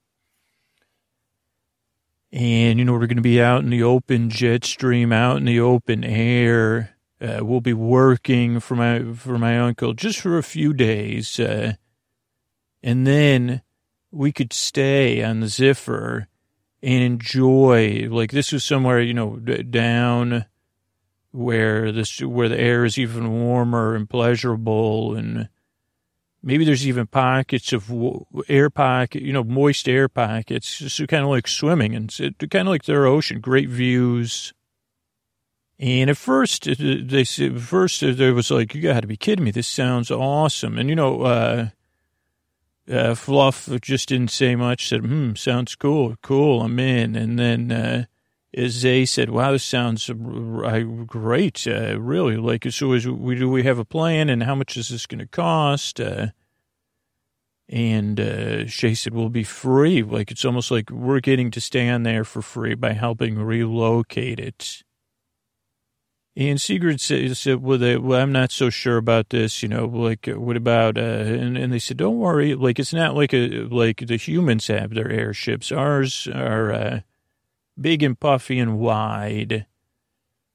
And, 2.34 2.80
you 2.80 2.84
know, 2.84 2.94
we're 2.94 3.06
going 3.06 3.14
to 3.14 3.22
be 3.22 3.40
out 3.40 3.62
in 3.62 3.70
the 3.70 3.84
open 3.84 4.28
jet 4.28 4.64
stream, 4.64 5.12
out 5.12 5.36
in 5.36 5.44
the 5.44 5.60
open 5.60 6.02
air. 6.02 6.96
Uh, 7.20 7.38
we'll 7.42 7.60
be 7.60 7.72
working 7.72 8.58
for 8.58 8.74
my, 8.74 9.12
for 9.12 9.38
my 9.38 9.60
uncle 9.60 9.94
just 9.94 10.18
for 10.18 10.36
a 10.36 10.42
few 10.42 10.72
days. 10.72 11.38
Uh, 11.38 11.74
and 12.82 13.06
then 13.06 13.62
we 14.10 14.32
could 14.32 14.52
stay 14.52 15.22
on 15.22 15.38
the 15.38 15.46
Ziffer 15.46 16.26
and 16.82 17.04
enjoy, 17.04 18.08
like 18.10 18.32
this 18.32 18.50
was 18.50 18.64
somewhere, 18.64 19.00
you 19.00 19.14
know, 19.14 19.36
down 19.36 20.44
where 21.30 21.92
this, 21.92 22.20
where 22.20 22.48
the 22.48 22.58
air 22.58 22.84
is 22.84 22.98
even 22.98 23.30
warmer 23.30 23.94
and 23.94 24.10
pleasurable 24.10 25.14
and 25.14 25.48
maybe 26.44 26.64
there's 26.64 26.86
even 26.86 27.06
pockets 27.06 27.72
of 27.72 27.90
air 28.48 28.70
pocket, 28.70 29.22
you 29.22 29.32
know, 29.32 29.42
moist 29.42 29.88
air 29.88 30.08
pockets, 30.08 30.78
just 30.78 31.08
kind 31.08 31.24
of 31.24 31.30
like 31.30 31.48
swimming 31.48 31.94
and 31.94 32.14
kind 32.50 32.68
of 32.68 32.72
like 32.72 32.84
their 32.84 33.06
ocean, 33.06 33.40
great 33.40 33.68
views. 33.68 34.52
And 35.78 36.10
at 36.10 36.16
first, 36.16 36.68
they 36.78 37.24
said, 37.24 37.60
first 37.60 38.00
there 38.00 38.34
was 38.34 38.50
like, 38.50 38.74
you 38.74 38.82
got 38.82 39.00
to 39.00 39.06
be 39.06 39.16
kidding 39.16 39.44
me. 39.44 39.50
This 39.50 39.66
sounds 39.66 40.10
awesome. 40.10 40.78
And, 40.78 40.88
you 40.88 40.94
know, 40.94 41.22
uh, 41.22 41.68
uh, 42.90 43.14
Fluff 43.14 43.68
just 43.80 44.10
didn't 44.10 44.30
say 44.30 44.54
much, 44.54 44.88
said, 44.88 45.00
hmm, 45.00 45.34
sounds 45.34 45.74
cool, 45.74 46.16
cool, 46.22 46.62
I'm 46.62 46.78
in. 46.78 47.16
And 47.16 47.38
then 47.38 47.72
uh, 47.72 48.04
Zay 48.68 49.04
said, 49.04 49.30
wow, 49.30 49.52
this 49.52 49.64
sounds 49.64 50.08
great, 51.06 51.66
uh, 51.66 52.00
really. 52.00 52.36
Like, 52.36 52.70
so 52.70 52.92
is 52.92 53.06
we, 53.06 53.34
do 53.34 53.50
we 53.50 53.64
have 53.64 53.78
a 53.78 53.84
plan 53.84 54.28
and 54.28 54.42
how 54.42 54.54
much 54.54 54.76
is 54.76 54.90
this 54.90 55.06
going 55.06 55.18
to 55.18 55.26
cost? 55.26 56.00
Uh, 56.00 56.28
and 57.68 58.20
uh, 58.20 58.66
Shay 58.66 58.94
said, 58.94 59.14
we'll 59.14 59.28
be 59.28 59.42
free. 59.42 60.02
Like, 60.02 60.30
it's 60.30 60.44
almost 60.44 60.70
like 60.70 60.90
we're 60.90 61.20
getting 61.20 61.50
to 61.52 61.60
stay 61.60 61.88
on 61.88 62.02
there 62.04 62.22
for 62.22 62.42
free 62.42 62.74
by 62.74 62.92
helping 62.92 63.38
relocate 63.38 64.38
it. 64.38 64.82
And 66.36 66.60
Sigrid 66.60 67.00
said, 67.00 67.62
well, 67.62 67.78
they, 67.78 67.96
well, 67.96 68.20
I'm 68.20 68.32
not 68.32 68.50
so 68.50 68.68
sure 68.68 68.96
about 68.96 69.30
this, 69.30 69.62
you 69.62 69.68
know, 69.68 69.86
like, 69.86 70.26
what 70.26 70.56
about, 70.56 70.98
uh, 70.98 71.00
and, 71.00 71.56
and 71.56 71.72
they 71.72 71.78
said, 71.78 71.96
don't 71.96 72.18
worry, 72.18 72.54
like, 72.56 72.80
it's 72.80 72.92
not 72.92 73.14
like 73.14 73.32
a, 73.32 73.64
like 73.70 74.06
the 74.06 74.16
humans 74.16 74.66
have 74.66 74.94
their 74.94 75.10
airships. 75.10 75.70
Ours 75.70 76.28
are, 76.34 76.72
uh, 76.72 77.00
big 77.80 78.02
and 78.02 78.18
puffy 78.18 78.58
and 78.58 78.78
wide. 78.78 79.66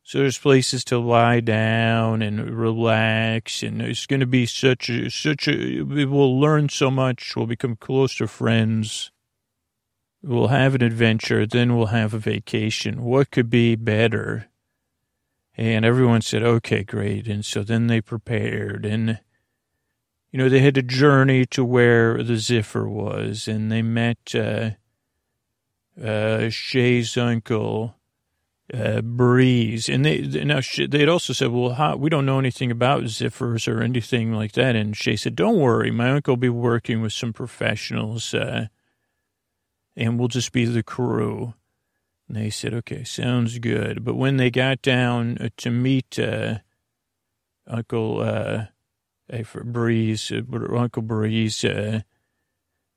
So 0.03 0.17
there's 0.17 0.39
places 0.39 0.83
to 0.85 0.97
lie 0.97 1.39
down 1.39 2.21
and 2.21 2.49
relax, 2.49 3.61
and 3.61 3.81
it's 3.81 4.07
going 4.07 4.21
to 4.21 4.25
be 4.25 4.47
such 4.47 4.89
a, 4.89 5.09
such 5.11 5.47
a, 5.47 5.83
we'll 5.83 6.39
learn 6.39 6.69
so 6.69 6.89
much, 6.89 7.35
we'll 7.35 7.45
become 7.45 7.75
closer 7.75 8.25
friends. 8.25 9.11
We'll 10.21 10.47
have 10.47 10.75
an 10.75 10.81
adventure, 10.81 11.45
then 11.45 11.77
we'll 11.77 11.87
have 11.87 12.13
a 12.13 12.19
vacation. 12.19 13.03
What 13.03 13.31
could 13.31 13.49
be 13.49 13.75
better? 13.75 14.47
And 15.55 15.85
everyone 15.85 16.21
said, 16.21 16.43
okay, 16.43 16.83
great. 16.83 17.27
And 17.27 17.45
so 17.45 17.63
then 17.63 17.87
they 17.87 18.01
prepared 18.01 18.85
and, 18.85 19.19
you 20.31 20.39
know, 20.39 20.49
they 20.49 20.59
had 20.59 20.75
to 20.75 20.81
journey 20.81 21.45
to 21.47 21.63
where 21.63 22.21
the 22.23 22.33
Ziffer 22.33 22.89
was 22.89 23.47
and 23.47 23.71
they 23.71 23.81
met, 23.81 24.35
uh, 24.35 24.71
uh, 26.03 26.49
Shay's 26.49 27.17
uncle, 27.17 27.95
uh, 28.73 29.01
Breeze. 29.01 29.89
And 29.89 30.05
they, 30.05 30.21
now 30.21 30.61
they 30.87 30.99
had 30.99 31.09
also 31.09 31.33
said, 31.33 31.51
well, 31.51 31.73
how, 31.73 31.95
we 31.95 32.09
don't 32.09 32.25
know 32.25 32.39
anything 32.39 32.71
about 32.71 33.03
Ziffers 33.03 33.67
or 33.67 33.81
anything 33.81 34.33
like 34.33 34.53
that. 34.53 34.75
And 34.75 34.95
Shay 34.95 35.15
said, 35.15 35.35
don't 35.35 35.59
worry. 35.59 35.91
My 35.91 36.11
uncle 36.11 36.33
will 36.33 36.37
be 36.37 36.49
working 36.49 37.01
with 37.01 37.13
some 37.13 37.33
professionals, 37.33 38.33
uh, 38.33 38.67
and 39.95 40.19
we'll 40.19 40.27
just 40.27 40.51
be 40.51 40.65
the 40.65 40.83
crew. 40.83 41.53
And 42.27 42.37
they 42.37 42.51
said, 42.51 42.73
okay, 42.75 43.03
sounds 43.03 43.57
good. 43.57 44.03
But 44.05 44.15
when 44.15 44.37
they 44.37 44.51
got 44.51 44.81
down 44.81 45.37
uh, 45.39 45.49
to 45.57 45.71
meet 45.71 46.19
uh, 46.19 46.59
Uncle 47.67 48.21
uh, 48.21 48.65
Breeze, 49.63 50.31
uh, 50.31 50.41
Uncle 50.75 51.01
Breeze, 51.01 51.65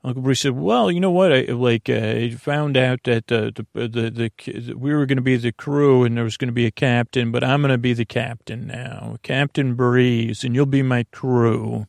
Uncle 0.05 0.23
Breeze 0.23 0.41
said, 0.41 0.57
well, 0.57 0.91
you 0.91 0.99
know 0.99 1.13
what? 1.13 1.33
I 1.33 1.43
like 1.43 1.89
uh, 1.89 1.93
I 1.93 2.31
found 2.31 2.77
out 2.77 3.05
that 3.05 3.31
uh, 3.31 3.53
the, 3.55 3.67
the, 3.73 3.89
the, 3.89 4.11
the 4.11 4.75
we 4.75 4.93
were 4.93 5.07
going 5.07 5.17
to 5.17 5.23
be 5.23 5.37
the 5.37 5.53
crew 5.53 6.03
and 6.03 6.17
there 6.17 6.25
was 6.25 6.37
going 6.37 6.49
to 6.49 6.53
be 6.53 6.67
a 6.67 6.73
captain, 6.73 7.31
but 7.31 7.45
I'm 7.45 7.63
going 7.63 7.71
to 7.71 7.79
be 7.79 7.93
the 7.93 8.05
captain 8.05 8.67
now, 8.67 9.17
Captain 9.23 9.75
Breeze, 9.75 10.43
and 10.43 10.55
you'll 10.57 10.67
be 10.67 10.83
my 10.83 11.05
crew. 11.13 11.87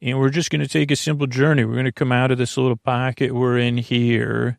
And 0.00 0.18
we're 0.18 0.30
just 0.30 0.50
going 0.50 0.62
to 0.62 0.68
take 0.68 0.90
a 0.90 0.96
simple 0.96 1.26
journey. 1.26 1.64
We're 1.64 1.74
going 1.74 1.84
to 1.84 1.92
come 1.92 2.12
out 2.12 2.30
of 2.30 2.38
this 2.38 2.56
little 2.56 2.76
pocket 2.76 3.34
we're 3.34 3.58
in 3.58 3.78
here 3.78 4.58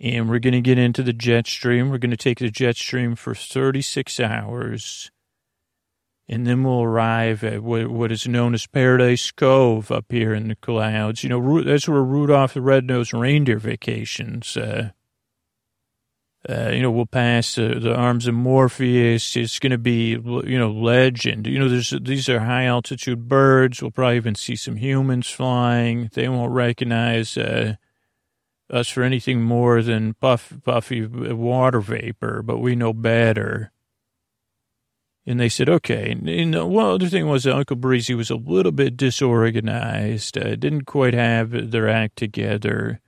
and 0.00 0.28
we're 0.28 0.38
going 0.38 0.52
to 0.52 0.60
get 0.60 0.78
into 0.78 1.02
the 1.02 1.12
jet 1.12 1.46
stream. 1.46 1.90
We're 1.90 1.98
going 1.98 2.10
to 2.10 2.16
take 2.16 2.38
the 2.38 2.50
jet 2.50 2.76
stream 2.76 3.14
for 3.14 3.34
36 3.34 4.20
hours. 4.20 5.10
And 6.30 6.46
then 6.46 6.62
we'll 6.62 6.82
arrive 6.82 7.42
at 7.42 7.62
what 7.62 8.12
is 8.12 8.28
known 8.28 8.52
as 8.52 8.66
Paradise 8.66 9.30
Cove 9.30 9.90
up 9.90 10.06
here 10.10 10.34
in 10.34 10.48
the 10.48 10.56
clouds. 10.56 11.22
You 11.22 11.30
know, 11.30 11.62
that's 11.62 11.88
where 11.88 12.02
Rudolph 12.02 12.52
the 12.52 12.60
Red-Nosed 12.60 13.14
Reindeer 13.14 13.58
vacations. 13.58 14.54
Uh, 14.54 14.90
uh, 16.48 16.70
you 16.70 16.82
know, 16.82 16.90
we'll 16.90 17.06
pass 17.06 17.58
uh, 17.58 17.78
the 17.80 17.94
arms 17.94 18.26
of 18.26 18.34
Morpheus. 18.34 19.36
It's 19.36 19.58
going 19.58 19.72
to 19.72 19.78
be, 19.78 20.10
you 20.10 20.58
know, 20.58 20.70
legend. 20.70 21.46
You 21.46 21.58
know, 21.58 21.68
there's 21.68 21.92
these 22.02 22.28
are 22.28 22.40
high 22.40 22.66
altitude 22.66 23.26
birds. 23.26 23.82
We'll 23.82 23.90
probably 23.90 24.16
even 24.16 24.34
see 24.34 24.54
some 24.54 24.76
humans 24.76 25.28
flying. 25.28 26.10
They 26.12 26.28
won't 26.28 26.52
recognize 26.52 27.36
uh, 27.36 27.76
us 28.70 28.88
for 28.88 29.02
anything 29.02 29.42
more 29.42 29.82
than 29.82 30.14
puff, 30.14 30.52
puffy 30.62 31.06
water 31.06 31.80
vapor, 31.80 32.42
but 32.42 32.58
we 32.58 32.76
know 32.76 32.92
better. 32.92 33.72
And 35.28 35.38
they 35.38 35.50
said, 35.50 35.68
okay. 35.68 36.12
And, 36.12 36.54
one 36.72 36.86
other 36.86 37.10
thing 37.10 37.26
was 37.26 37.44
that 37.44 37.54
Uncle 37.54 37.76
Breezy 37.76 38.14
was 38.14 38.30
a 38.30 38.36
little 38.36 38.72
bit 38.72 38.96
disorganized, 38.96 40.38
uh, 40.38 40.56
didn't 40.56 40.86
quite 40.86 41.12
have 41.12 41.70
their 41.70 41.86
act 41.86 42.16
together. 42.16 43.02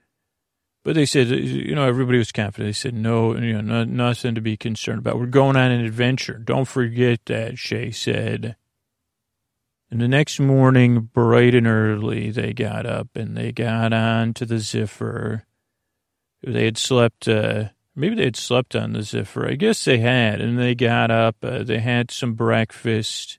But 0.84 0.96
they 0.96 1.06
said, 1.06 1.28
you 1.28 1.74
know, 1.74 1.88
everybody 1.88 2.18
was 2.18 2.30
confident. 2.30 2.68
They 2.68 2.72
said, 2.74 2.92
no, 2.92 3.34
you 3.38 3.62
know, 3.62 3.84
nothing 3.84 4.34
to 4.34 4.42
be 4.42 4.58
concerned 4.58 4.98
about. 4.98 5.18
We're 5.18 5.26
going 5.26 5.56
on 5.56 5.70
an 5.70 5.82
adventure. 5.82 6.34
Don't 6.34 6.68
forget 6.68 7.24
that, 7.24 7.58
Shay 7.58 7.90
said. 7.90 8.54
And 9.90 10.02
the 10.02 10.08
next 10.08 10.38
morning, 10.38 11.08
bright 11.14 11.54
and 11.54 11.66
early, 11.66 12.30
they 12.30 12.52
got 12.52 12.84
up 12.84 13.08
and 13.14 13.34
they 13.34 13.50
got 13.50 13.94
on 13.94 14.34
to 14.34 14.44
the 14.44 14.56
Ziffer. 14.56 15.44
They 16.42 16.66
had 16.66 16.76
slept, 16.76 17.26
uh, 17.28 17.70
maybe 18.00 18.16
they 18.16 18.24
had 18.24 18.36
slept 18.36 18.74
on 18.74 18.92
the 18.92 19.02
Zephyr. 19.02 19.46
I 19.46 19.54
guess 19.54 19.84
they 19.84 19.98
had. 19.98 20.40
And 20.40 20.58
they 20.58 20.74
got 20.74 21.10
up, 21.10 21.36
uh, 21.42 21.62
they 21.62 21.78
had 21.78 22.10
some 22.10 22.34
breakfast, 22.34 23.38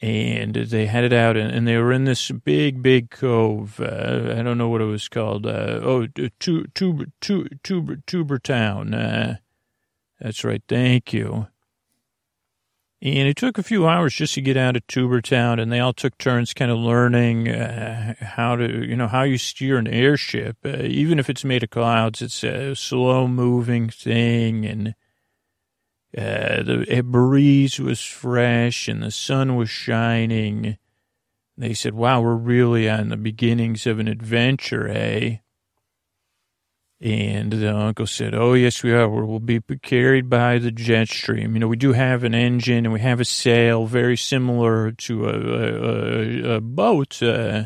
and 0.00 0.54
they 0.54 0.86
headed 0.86 1.12
out, 1.12 1.36
and, 1.36 1.50
and 1.50 1.66
they 1.66 1.76
were 1.78 1.92
in 1.92 2.04
this 2.04 2.30
big, 2.30 2.82
big 2.82 3.10
cove. 3.10 3.80
Uh, 3.80 4.34
I 4.36 4.42
don't 4.42 4.58
know 4.58 4.68
what 4.68 4.82
it 4.82 4.86
was 4.86 5.08
called. 5.08 5.46
Uh, 5.46 5.80
oh, 5.82 6.06
Tuber, 6.40 6.66
Tuber, 6.74 7.06
Tuber, 7.62 7.96
Tuber 8.06 8.38
Town. 8.38 8.94
Uh, 8.94 9.36
that's 10.20 10.44
right. 10.44 10.62
Thank 10.68 11.12
you. 11.12 11.48
And 13.02 13.28
it 13.28 13.36
took 13.36 13.58
a 13.58 13.62
few 13.62 13.86
hours 13.86 14.14
just 14.14 14.34
to 14.34 14.40
get 14.40 14.56
out 14.56 14.74
of 14.74 14.86
Tubertown, 14.86 15.60
and 15.60 15.70
they 15.70 15.80
all 15.80 15.92
took 15.92 16.16
turns 16.16 16.54
kind 16.54 16.70
of 16.70 16.78
learning 16.78 17.48
uh, 17.48 18.14
how 18.18 18.56
to, 18.56 18.86
you 18.86 18.96
know, 18.96 19.06
how 19.06 19.22
you 19.22 19.36
steer 19.36 19.76
an 19.76 19.86
airship. 19.86 20.56
Uh, 20.64 20.82
even 20.82 21.18
if 21.18 21.28
it's 21.28 21.44
made 21.44 21.62
of 21.62 21.70
clouds, 21.70 22.22
it's 22.22 22.42
a 22.42 22.74
slow 22.74 23.28
moving 23.28 23.90
thing, 23.90 24.64
and 24.64 24.94
uh, 26.16 26.62
the 26.62 27.02
breeze 27.04 27.78
was 27.78 28.00
fresh 28.00 28.88
and 28.88 29.02
the 29.02 29.10
sun 29.10 29.54
was 29.56 29.68
shining. 29.68 30.78
They 31.58 31.74
said, 31.74 31.92
wow, 31.92 32.22
we're 32.22 32.34
really 32.34 32.88
on 32.88 33.10
the 33.10 33.18
beginnings 33.18 33.86
of 33.86 33.98
an 33.98 34.08
adventure, 34.08 34.88
eh? 34.88 35.38
And 37.00 37.52
the 37.52 37.76
uncle 37.76 38.06
said, 38.06 38.34
Oh, 38.34 38.54
yes, 38.54 38.82
we 38.82 38.92
are. 38.92 39.08
We'll 39.08 39.38
be 39.38 39.60
carried 39.82 40.30
by 40.30 40.58
the 40.58 40.70
jet 40.70 41.08
stream. 41.08 41.52
You 41.52 41.60
know, 41.60 41.68
we 41.68 41.76
do 41.76 41.92
have 41.92 42.24
an 42.24 42.34
engine 42.34 42.86
and 42.86 42.92
we 42.92 43.00
have 43.00 43.20
a 43.20 43.24
sail 43.24 43.84
very 43.86 44.16
similar 44.16 44.92
to 44.92 45.28
a, 45.28 46.52
a, 46.52 46.56
a 46.56 46.60
boat, 46.60 47.22
uh, 47.22 47.64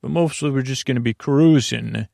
but 0.00 0.10
mostly 0.10 0.50
we're 0.50 0.62
just 0.62 0.86
going 0.86 0.94
to 0.94 1.02
be 1.02 1.12
cruising. 1.12 2.08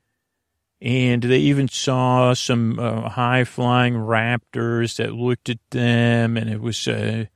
And 0.81 1.23
they 1.23 1.39
even 1.39 1.69
saw 1.69 2.35
some 2.35 2.77
uh, 2.77 3.11
high 3.11 3.45
flying 3.45 3.95
raptors 3.95 4.97
that 4.97 5.13
looked 5.13 5.49
at 5.49 5.61
them, 5.71 6.37
and 6.37 6.51
it 6.51 6.61
was 6.61 6.89
uh, 6.89 7.27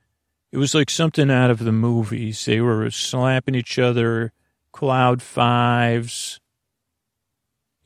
it 0.51 0.57
was 0.57 0.75
like 0.75 0.89
something 0.89 1.31
out 1.31 1.49
of 1.49 1.59
the 1.59 1.71
movies. 1.71 2.43
They 2.43 2.59
were 2.59 2.91
slapping 2.91 3.55
each 3.55 3.79
other, 3.79 4.33
cloud 4.73 5.21
fives 5.21 6.41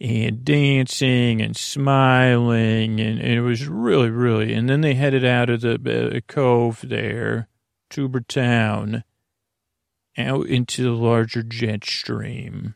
and 0.01 0.43
dancing 0.43 1.41
and 1.41 1.55
smiling, 1.55 2.99
and, 2.99 3.19
and, 3.19 3.31
it 3.33 3.41
was 3.41 3.67
really, 3.67 4.09
really. 4.09 4.51
And 4.51 4.67
then 4.67 4.81
they 4.81 4.95
headed 4.95 5.23
out 5.23 5.51
of 5.51 5.61
the 5.61 6.15
uh, 6.15 6.19
cove 6.27 6.83
there, 6.83 7.47
Tuber 7.91 8.21
Town, 8.21 9.03
out 10.17 10.47
into 10.47 10.83
the 10.83 10.89
larger 10.89 11.43
jet 11.43 11.85
stream. 11.85 12.73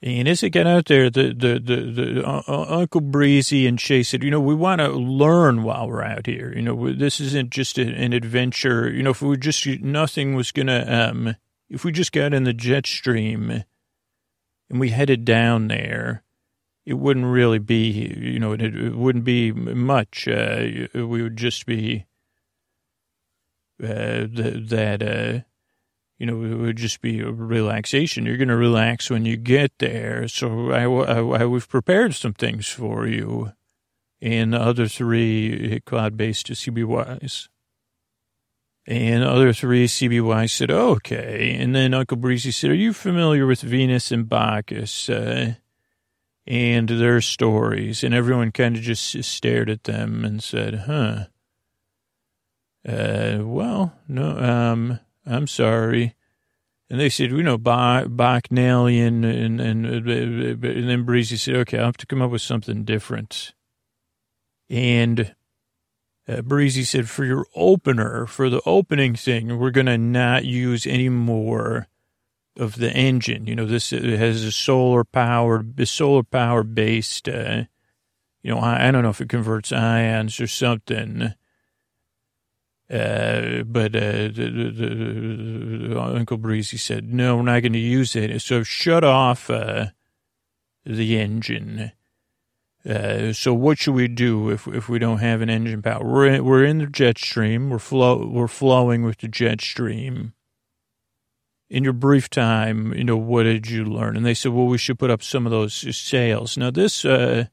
And 0.00 0.28
as 0.28 0.40
they 0.40 0.50
got 0.50 0.68
out 0.68 0.86
there, 0.86 1.10
the 1.10 1.32
the 1.32 1.60
the, 1.60 1.76
the 1.92 2.24
uh, 2.26 2.42
uh 2.46 2.80
Uncle 2.80 3.00
Breezy 3.00 3.66
and 3.66 3.80
Shay 3.80 4.02
said, 4.04 4.22
"You 4.22 4.30
know, 4.30 4.40
we 4.40 4.54
want 4.54 4.80
to 4.80 4.88
learn 4.88 5.62
while 5.62 5.88
we're 5.88 6.02
out 6.02 6.26
here. 6.26 6.52
You 6.54 6.62
know, 6.62 6.92
this 6.92 7.20
isn't 7.20 7.50
just 7.50 7.78
a, 7.78 7.82
an 7.82 8.12
adventure. 8.12 8.90
You 8.90 9.04
know, 9.04 9.10
if 9.10 9.22
we 9.22 9.36
just 9.36 9.64
nothing 9.80 10.34
was 10.34 10.50
gonna, 10.50 10.84
um, 10.88 11.36
if 11.68 11.84
we 11.84 11.92
just 11.92 12.12
got 12.12 12.34
in 12.34 12.44
the 12.44 12.52
jet 12.52 12.86
stream." 12.86 13.64
And 14.72 14.80
we 14.80 14.88
headed 14.88 15.26
down 15.26 15.68
there, 15.68 16.24
it 16.86 16.94
wouldn't 16.94 17.26
really 17.26 17.58
be, 17.58 17.90
you 18.18 18.40
know, 18.40 18.52
it, 18.52 18.62
it 18.62 18.96
wouldn't 18.96 19.24
be 19.24 19.52
much. 19.52 20.26
Uh, 20.26 20.88
we 20.94 21.22
would 21.22 21.36
just 21.36 21.66
be 21.66 22.06
uh, 23.82 24.26
th- 24.34 24.68
that, 24.70 25.02
uh, 25.02 25.40
you 26.18 26.24
know, 26.24 26.42
it 26.42 26.54
would 26.54 26.76
just 26.76 27.02
be 27.02 27.20
a 27.20 27.30
relaxation. 27.30 28.24
You're 28.24 28.38
going 28.38 28.48
to 28.48 28.56
relax 28.56 29.10
when 29.10 29.26
you 29.26 29.36
get 29.36 29.72
there. 29.78 30.26
So 30.26 30.70
I, 30.70 30.84
I, 30.84 31.42
I, 31.42 31.46
we've 31.46 31.68
prepared 31.68 32.14
some 32.14 32.32
things 32.32 32.66
for 32.66 33.06
you. 33.06 33.52
And 34.22 34.54
the 34.54 34.60
other 34.60 34.86
three 34.88 35.80
cloud-based 35.84 36.46
CBYs. 36.46 37.48
And 38.86 39.22
the 39.22 39.28
other 39.28 39.52
three 39.52 39.86
CBY 39.86 40.50
said, 40.50 40.70
oh, 40.70 40.90
okay. 40.90 41.56
And 41.58 41.74
then 41.74 41.94
Uncle 41.94 42.16
Breezy 42.16 42.50
said, 42.50 42.70
are 42.70 42.74
you 42.74 42.92
familiar 42.92 43.46
with 43.46 43.60
Venus 43.60 44.10
and 44.10 44.28
Bacchus 44.28 45.08
uh, 45.08 45.54
and 46.46 46.88
their 46.88 47.20
stories? 47.20 48.02
And 48.02 48.12
everyone 48.12 48.50
kind 48.50 48.76
of 48.76 48.82
just 48.82 49.22
stared 49.22 49.70
at 49.70 49.84
them 49.84 50.24
and 50.24 50.42
said, 50.42 50.74
huh. 50.86 51.26
Uh, 52.86 53.38
well, 53.42 53.94
no, 54.08 54.36
um, 54.38 54.98
I'm 55.24 55.46
sorry. 55.46 56.16
And 56.90 56.98
they 56.98 57.08
said, 57.08 57.30
you 57.30 57.44
know, 57.44 57.58
Bacchanalian. 57.58 59.24
And, 59.24 59.60
and, 59.60 59.88
and 59.88 60.88
then 60.88 61.04
Breezy 61.04 61.36
said, 61.36 61.54
okay, 61.54 61.78
I'll 61.78 61.86
have 61.86 61.96
to 61.98 62.06
come 62.06 62.20
up 62.20 62.32
with 62.32 62.42
something 62.42 62.84
different. 62.84 63.54
And 64.68 65.34
uh, 66.28 66.42
Breezy 66.42 66.84
said, 66.84 67.08
for 67.08 67.24
your 67.24 67.46
opener, 67.54 68.26
for 68.26 68.48
the 68.48 68.62
opening 68.64 69.14
thing, 69.14 69.58
we're 69.58 69.70
going 69.70 69.86
to 69.86 69.98
not 69.98 70.44
use 70.44 70.86
any 70.86 71.08
more 71.08 71.88
of 72.56 72.76
the 72.76 72.92
engine. 72.92 73.46
You 73.46 73.56
know, 73.56 73.66
this 73.66 73.90
has 73.90 74.44
a 74.44 74.52
solar 74.52 75.04
powered, 75.04 75.88
solar 75.88 76.22
power 76.22 76.62
based, 76.62 77.28
uh, 77.28 77.64
you 78.42 78.54
know, 78.54 78.58
I, 78.58 78.88
I, 78.88 78.90
don't 78.90 79.02
know 79.02 79.10
if 79.10 79.20
it 79.20 79.28
converts 79.28 79.72
ions 79.72 80.38
or 80.40 80.46
something. 80.46 81.34
Uh, 82.90 83.62
but 83.62 83.96
uh, 83.96 84.28
the, 84.28 84.70
the, 84.74 85.88
the, 85.88 86.00
Uncle 86.00 86.36
Breezy 86.36 86.76
said, 86.76 87.10
no, 87.10 87.36
we're 87.36 87.42
not 87.42 87.62
going 87.62 87.72
to 87.72 87.78
use 87.78 88.14
it. 88.14 88.42
So 88.42 88.62
shut 88.62 89.02
off 89.02 89.48
uh, 89.48 89.86
the 90.84 91.18
engine 91.18 91.92
uh, 92.88 93.32
so 93.32 93.54
what 93.54 93.78
should 93.78 93.94
we 93.94 94.08
do 94.08 94.50
if 94.50 94.66
if 94.66 94.88
we 94.88 94.98
don't 94.98 95.18
have 95.18 95.40
an 95.40 95.48
engine 95.48 95.82
power? 95.82 96.04
We're 96.04 96.26
in, 96.26 96.44
we're 96.44 96.64
in 96.64 96.78
the 96.78 96.86
jet 96.86 97.18
stream. 97.18 97.70
We're 97.70 97.78
flow 97.78 98.26
we're 98.26 98.48
flowing 98.48 99.02
with 99.02 99.18
the 99.18 99.28
jet 99.28 99.60
stream. 99.60 100.32
In 101.70 101.84
your 101.84 101.92
brief 101.94 102.28
time, 102.28 102.92
you 102.92 103.04
know 103.04 103.16
what 103.16 103.44
did 103.44 103.70
you 103.70 103.84
learn? 103.84 104.16
And 104.16 104.26
they 104.26 104.34
said, 104.34 104.52
well, 104.52 104.66
we 104.66 104.76
should 104.76 104.98
put 104.98 105.10
up 105.10 105.22
some 105.22 105.46
of 105.46 105.52
those 105.52 105.96
sails. 105.96 106.58
Now 106.58 106.70
this 106.70 107.04
uh, 107.04 107.46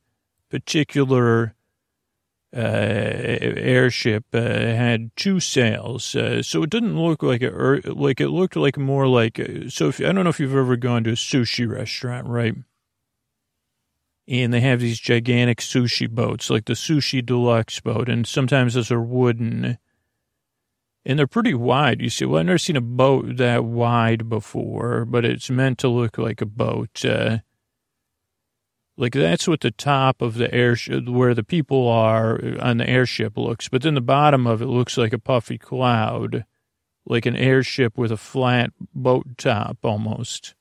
particular 0.50 1.56
uh, 2.54 2.60
airship 2.60 4.26
uh, 4.34 4.42
had 4.42 5.16
two 5.16 5.40
sails, 5.40 6.16
uh, 6.16 6.42
so 6.42 6.64
it 6.64 6.72
didn't 6.72 7.00
look 7.00 7.22
like 7.22 7.44
a 7.44 7.82
like 7.86 8.20
it 8.20 8.30
looked 8.30 8.56
like 8.56 8.78
more 8.78 9.08
like. 9.08 9.40
so 9.68 9.90
if 9.90 10.00
I 10.02 10.12
don't 10.12 10.24
know 10.24 10.32
if 10.32 10.40
you've 10.40 10.56
ever 10.56 10.76
gone 10.76 11.04
to 11.04 11.12
a 11.12 11.14
sushi 11.14 11.70
restaurant, 11.70 12.28
right? 12.28 12.56
And 14.30 14.54
they 14.54 14.60
have 14.60 14.80
these 14.80 15.00
gigantic 15.00 15.58
sushi 15.58 16.08
boats, 16.08 16.52
like 16.52 16.66
the 16.66 16.74
Sushi 16.74 17.26
Deluxe 17.26 17.80
boat, 17.80 18.08
and 18.08 18.28
sometimes 18.28 18.76
those 18.76 18.92
are 18.92 19.02
wooden, 19.02 19.80
and 21.04 21.18
they're 21.18 21.26
pretty 21.26 21.56
wide. 21.56 22.00
You 22.00 22.12
see, 22.12 22.26
well, 22.26 22.40
I've 22.40 22.46
never 22.46 22.60
seen 22.60 22.76
a 22.76 22.82
boat 22.82 23.38
that 23.38 23.66
wide 23.66 24.30
before, 24.30 25.06
but 25.06 25.26
it's 25.26 25.50
meant 25.50 25.80
to 25.80 25.88
look 25.88 26.20
like 26.20 26.42
a 26.42 26.46
boat. 26.46 27.04
Uh, 27.04 27.40
like 28.98 29.14
that's 29.14 29.48
what 29.48 29.62
the 29.62 29.72
top 29.72 30.22
of 30.22 30.36
the 30.36 30.54
airship, 30.54 31.08
where 31.08 31.34
the 31.34 31.44
people 31.44 31.88
are 31.88 32.40
on 32.60 32.78
the 32.78 32.88
airship 32.88 33.36
looks, 33.36 33.68
but 33.68 33.82
then 33.82 33.96
the 33.96 34.02
bottom 34.02 34.46
of 34.46 34.62
it 34.62 34.68
looks 34.68 34.96
like 34.96 35.14
a 35.14 35.20
puffy 35.20 35.58
cloud, 35.58 36.46
like 37.04 37.26
an 37.26 37.36
airship 37.36 37.98
with 37.98 38.12
a 38.12 38.18
flat 38.18 38.72
boat 38.94 39.26
top 39.38 39.80
almost 39.82 40.54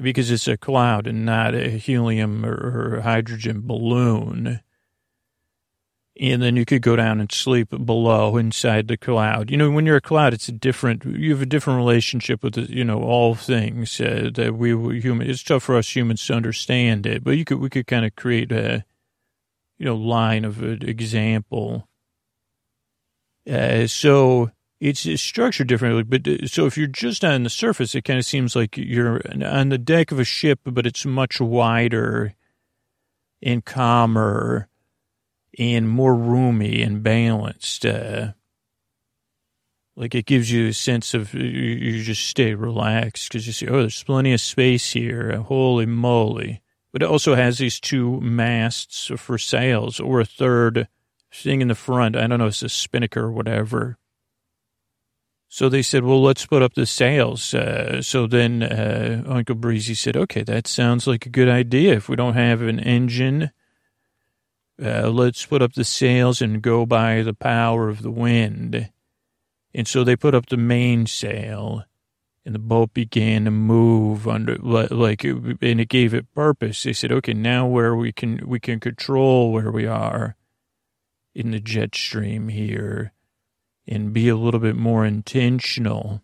because 0.00 0.30
it's 0.30 0.48
a 0.48 0.56
cloud 0.56 1.06
and 1.06 1.24
not 1.24 1.54
a 1.54 1.68
helium 1.68 2.44
or, 2.44 3.00
hydrogen 3.00 3.62
balloon. 3.64 4.60
And 6.20 6.42
then 6.42 6.56
you 6.56 6.64
could 6.64 6.82
go 6.82 6.94
down 6.94 7.20
and 7.20 7.32
sleep 7.32 7.70
below 7.70 8.36
inside 8.36 8.88
the 8.88 8.96
cloud. 8.96 9.50
You 9.50 9.56
know, 9.56 9.70
when 9.70 9.86
you're 9.86 9.96
a 9.96 10.00
cloud, 10.00 10.34
it's 10.34 10.48
a 10.48 10.52
different, 10.52 11.04
you 11.04 11.30
have 11.30 11.42
a 11.42 11.46
different 11.46 11.78
relationship 11.78 12.42
with, 12.42 12.54
the, 12.54 12.62
you 12.62 12.84
know, 12.84 13.02
all 13.02 13.34
things 13.34 14.00
uh, 14.00 14.30
that 14.34 14.54
we 14.54 14.74
were 14.74 14.92
human, 14.94 15.28
it's 15.28 15.42
tough 15.42 15.64
for 15.64 15.76
us 15.76 15.96
humans 15.96 16.24
to 16.26 16.34
understand 16.34 17.06
it, 17.06 17.24
but 17.24 17.32
you 17.32 17.44
could, 17.44 17.58
we 17.60 17.70
could 17.70 17.86
kind 17.86 18.04
of 18.04 18.14
create 18.14 18.52
a, 18.52 18.84
you 19.78 19.86
know, 19.86 19.96
line 19.96 20.44
of 20.44 20.62
an 20.62 20.86
example. 20.86 21.88
Uh, 23.50 23.86
so 23.86 24.50
it's, 24.82 25.22
structured 25.22 25.68
differently. 25.68 26.02
But 26.02 26.26
uh, 26.26 26.46
so 26.46 26.66
if 26.66 26.76
you're 26.76 26.88
just 26.88 27.24
on 27.24 27.44
the 27.44 27.50
surface, 27.50 27.94
it 27.94 28.02
kind 28.02 28.18
of 28.18 28.24
seems 28.24 28.56
like 28.56 28.76
you're 28.76 29.22
on 29.44 29.68
the 29.68 29.78
deck 29.78 30.10
of 30.10 30.18
a 30.18 30.24
ship, 30.24 30.60
but 30.64 30.86
it's 30.86 31.06
much 31.06 31.40
wider 31.40 32.34
and 33.40 33.64
calmer 33.64 34.68
and 35.58 35.88
more 35.88 36.14
roomy 36.16 36.82
and 36.82 37.02
balanced. 37.02 37.86
Uh, 37.86 38.32
like 39.94 40.14
it 40.14 40.26
gives 40.26 40.50
you 40.50 40.68
a 40.68 40.72
sense 40.72 41.14
of 41.14 41.32
you, 41.34 41.42
you 41.42 42.02
just 42.02 42.26
stay 42.26 42.54
relaxed 42.54 43.28
because 43.28 43.46
you 43.46 43.52
see, 43.52 43.68
oh, 43.68 43.80
there's 43.80 44.02
plenty 44.02 44.32
of 44.32 44.40
space 44.40 44.92
here. 44.92 45.36
Holy 45.36 45.86
moly. 45.86 46.60
But 46.92 47.02
it 47.02 47.08
also 47.08 47.34
has 47.34 47.58
these 47.58 47.78
two 47.78 48.20
masts 48.20 49.10
for 49.16 49.38
sails 49.38 50.00
or 50.00 50.20
a 50.20 50.26
third 50.26 50.88
thing 51.32 51.62
in 51.62 51.68
the 51.68 51.74
front. 51.74 52.16
I 52.16 52.26
don't 52.26 52.38
know, 52.38 52.46
it's 52.46 52.62
a 52.62 52.68
spinnaker 52.68 53.20
or 53.20 53.32
whatever. 53.32 53.96
So 55.54 55.68
they 55.68 55.82
said, 55.82 56.02
well, 56.04 56.22
let's 56.22 56.46
put 56.46 56.62
up 56.62 56.72
the 56.72 56.86
sails. 56.86 57.52
Uh, 57.52 58.00
so 58.00 58.26
then 58.26 58.62
uh, 58.62 59.22
Uncle 59.26 59.54
Breezy 59.54 59.92
said, 59.92 60.16
okay, 60.16 60.42
that 60.44 60.66
sounds 60.66 61.06
like 61.06 61.26
a 61.26 61.28
good 61.28 61.50
idea. 61.50 61.92
If 61.92 62.08
we 62.08 62.16
don't 62.16 62.32
have 62.32 62.62
an 62.62 62.80
engine, 62.80 63.50
uh, 64.82 65.10
let's 65.10 65.44
put 65.44 65.60
up 65.60 65.74
the 65.74 65.84
sails 65.84 66.40
and 66.40 66.62
go 66.62 66.86
by 66.86 67.20
the 67.20 67.34
power 67.34 67.90
of 67.90 68.00
the 68.00 68.10
wind. 68.10 68.90
And 69.74 69.86
so 69.86 70.04
they 70.04 70.16
put 70.16 70.34
up 70.34 70.46
the 70.46 70.56
mainsail 70.56 71.84
and 72.46 72.54
the 72.54 72.58
boat 72.58 72.94
began 72.94 73.44
to 73.44 73.50
move 73.50 74.26
under 74.26 74.56
like 74.56 75.22
and 75.22 75.60
it 75.60 75.90
gave 75.90 76.14
it 76.14 76.32
purpose. 76.34 76.82
They 76.82 76.94
said, 76.94 77.12
okay, 77.12 77.34
now 77.34 77.66
where 77.66 77.94
we 77.94 78.10
can, 78.10 78.40
we 78.46 78.58
can 78.58 78.80
control 78.80 79.52
where 79.52 79.70
we 79.70 79.84
are 79.86 80.34
in 81.34 81.50
the 81.50 81.60
jet 81.60 81.94
stream 81.94 82.48
here 82.48 83.12
and 83.92 84.14
be 84.14 84.28
a 84.28 84.36
little 84.36 84.60
bit 84.60 84.74
more 84.74 85.04
intentional. 85.04 86.22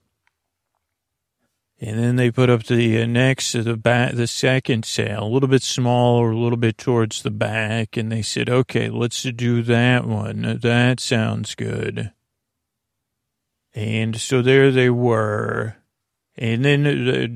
And 1.80 1.98
then 1.98 2.16
they 2.16 2.30
put 2.30 2.48
up 2.48 2.64
the 2.64 3.02
uh, 3.02 3.06
next, 3.06 3.52
the 3.52 3.76
back, 3.76 4.14
the 4.14 4.26
second 4.26 4.84
sail, 4.84 5.24
a 5.24 5.28
little 5.28 5.48
bit 5.48 5.62
smaller, 5.62 6.30
a 6.30 6.38
little 6.38 6.56
bit 6.56 6.78
towards 6.78 7.22
the 7.22 7.30
back. 7.30 7.96
And 7.96 8.10
they 8.10 8.22
said, 8.22 8.48
okay, 8.48 8.88
let's 8.88 9.22
do 9.22 9.62
that 9.62 10.06
one. 10.06 10.58
That 10.62 10.98
sounds 10.98 11.54
good. 11.54 12.12
And 13.74 14.18
so 14.18 14.40
there 14.40 14.72
they 14.72 14.90
were. 14.90 15.76
And 16.36 16.64
then, 16.64 16.86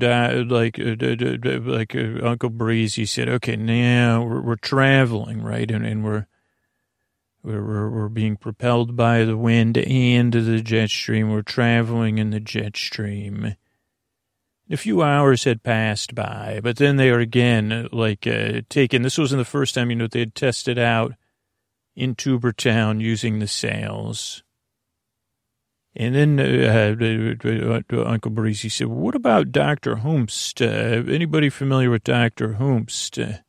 uh, 0.01 0.43
like, 0.47 0.79
uh, 0.79 0.95
like 0.99 1.95
uh, 1.95 2.25
Uncle 2.25 2.49
Breezy 2.49 3.05
said, 3.05 3.29
okay, 3.29 3.55
now 3.55 4.23
we're, 4.23 4.41
we're 4.41 4.55
traveling, 4.55 5.43
right? 5.43 5.69
And, 5.69 5.85
and 5.85 6.03
we're, 6.03 6.25
we're, 7.43 7.89
we're 7.89 8.09
being 8.09 8.37
propelled 8.37 8.95
by 8.95 9.25
the 9.25 9.37
wind 9.37 9.77
and 9.77 10.31
the 10.31 10.61
jet 10.61 10.89
stream. 10.89 11.29
We're 11.29 11.41
traveling 11.41 12.17
in 12.17 12.29
the 12.29 12.39
jet 12.39 12.77
stream. 12.77 13.55
A 14.69 14.77
few 14.77 15.03
hours 15.03 15.43
had 15.43 15.61
passed 15.61 16.15
by, 16.15 16.61
but 16.63 16.77
then 16.77 16.95
they 16.95 17.09
are 17.09 17.19
again 17.19 17.89
like 17.91 18.25
uh, 18.25 18.61
taken. 18.69 19.01
This 19.01 19.17
wasn't 19.17 19.41
the 19.41 19.45
first 19.45 19.75
time, 19.75 19.89
you 19.89 19.95
know, 19.97 20.07
they 20.07 20.19
had 20.19 20.35
tested 20.35 20.79
out 20.79 21.13
in 21.95 22.15
Tubertown 22.15 23.01
using 23.01 23.39
the 23.39 23.47
sails. 23.47 24.41
And 25.95 26.15
then 26.15 26.39
uh, 26.39 26.95
uh, 27.93 28.03
Uncle 28.03 28.31
Breezy 28.31 28.69
said, 28.69 28.87
"What 28.87 29.13
about 29.13 29.51
Doctor 29.51 29.97
Hoomst? 29.97 30.59
Uh, 30.59 31.11
anybody 31.11 31.49
familiar 31.49 31.91
with 31.91 32.03
Doctor 32.03 32.55
Hoomst?" 32.55 33.43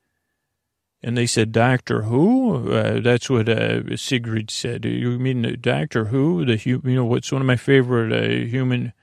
And 1.05 1.19
they 1.19 1.27
said, 1.27 1.53
"Doctor 1.53 2.05
who?" 2.05 2.73
Uh, 2.73 2.99
that's 3.01 3.29
what 3.29 3.47
uh, 3.47 3.95
Sigrid 3.95 4.51
said. 4.51 4.87
You 4.87 5.19
mean 5.19 5.59
Doctor 5.61 6.07
Who? 6.07 6.47
The 6.47 6.59
you 6.65 6.81
know 6.83 7.05
what's 7.05 7.31
one 7.31 7.43
of 7.43 7.47
my 7.47 7.57
favorite 7.57 8.11
uh, 8.11 8.47
human 8.47 8.95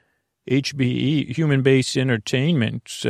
HBE 0.49 1.35
human 1.35 1.61
based 1.61 1.95
entertainment. 1.95 3.05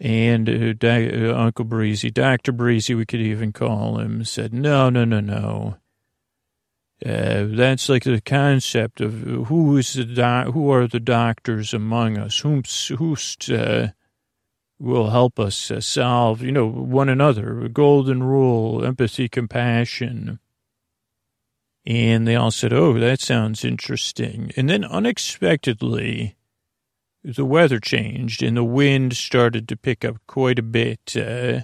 and 0.00 0.84
Uncle 0.84 1.64
Breezy, 1.64 2.10
Doctor 2.10 2.50
Breezy, 2.50 2.96
we 2.96 3.06
could 3.06 3.20
even 3.20 3.52
call 3.52 4.00
him, 4.00 4.24
said, 4.24 4.52
"No, 4.52 4.90
no, 4.90 5.04
no, 5.04 5.20
no." 5.20 5.76
Uh, 7.06 7.44
that's 7.50 7.88
like 7.88 8.02
the 8.02 8.20
concept 8.20 9.00
of 9.00 9.20
who 9.46 9.76
is 9.76 9.92
the 9.94 10.50
who 10.52 10.72
are 10.72 10.88
the 10.88 10.98
doctors 10.98 11.72
among 11.72 12.18
us, 12.18 12.40
whom 12.40 12.64
who's 12.98 13.36
uh, 13.48 13.90
will 14.80 15.10
help 15.10 15.38
us 15.38 15.70
uh, 15.70 15.80
solve, 15.80 16.42
you 16.42 16.50
know, 16.50 16.66
one 16.66 17.10
another, 17.10 17.68
golden 17.68 18.22
rule, 18.22 18.84
empathy, 18.84 19.28
compassion. 19.28 20.40
And 21.86 22.26
they 22.26 22.34
all 22.34 22.50
said, 22.50 22.72
"Oh, 22.72 22.98
that 22.98 23.20
sounds 23.20 23.64
interesting." 23.64 24.52
And 24.56 24.68
then 24.68 24.84
unexpectedly, 24.84 26.36
the 27.22 27.44
weather 27.44 27.78
changed 27.78 28.42
and 28.42 28.56
the 28.56 28.64
wind 28.64 29.14
started 29.16 29.68
to 29.68 29.76
pick 29.76 30.04
up 30.04 30.16
quite 30.26 30.58
a 30.58 30.62
bit. 30.62 31.16
Uh, 31.16 31.60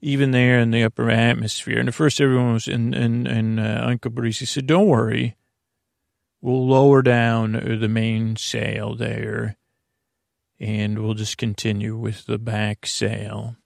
even 0.00 0.30
there 0.30 0.60
in 0.60 0.70
the 0.70 0.84
upper 0.84 1.10
atmosphere. 1.10 1.78
And 1.78 1.88
at 1.88 1.94
first, 1.94 2.20
everyone 2.20 2.52
was 2.52 2.68
in, 2.68 2.94
in, 2.94 3.26
in 3.26 3.58
uh, 3.58 3.82
Uncle 3.84 4.12
Breezy 4.12 4.46
said, 4.46 4.66
Don't 4.66 4.86
worry, 4.86 5.36
we'll 6.40 6.68
lower 6.68 7.02
down 7.02 7.52
the 7.52 7.88
mainsail 7.88 8.94
there 8.94 9.57
and 10.60 10.98
we'll 10.98 11.14
just 11.14 11.38
continue 11.38 11.96
with 11.96 12.26
the 12.26 12.38
back 12.38 12.86
sail. 12.86 13.56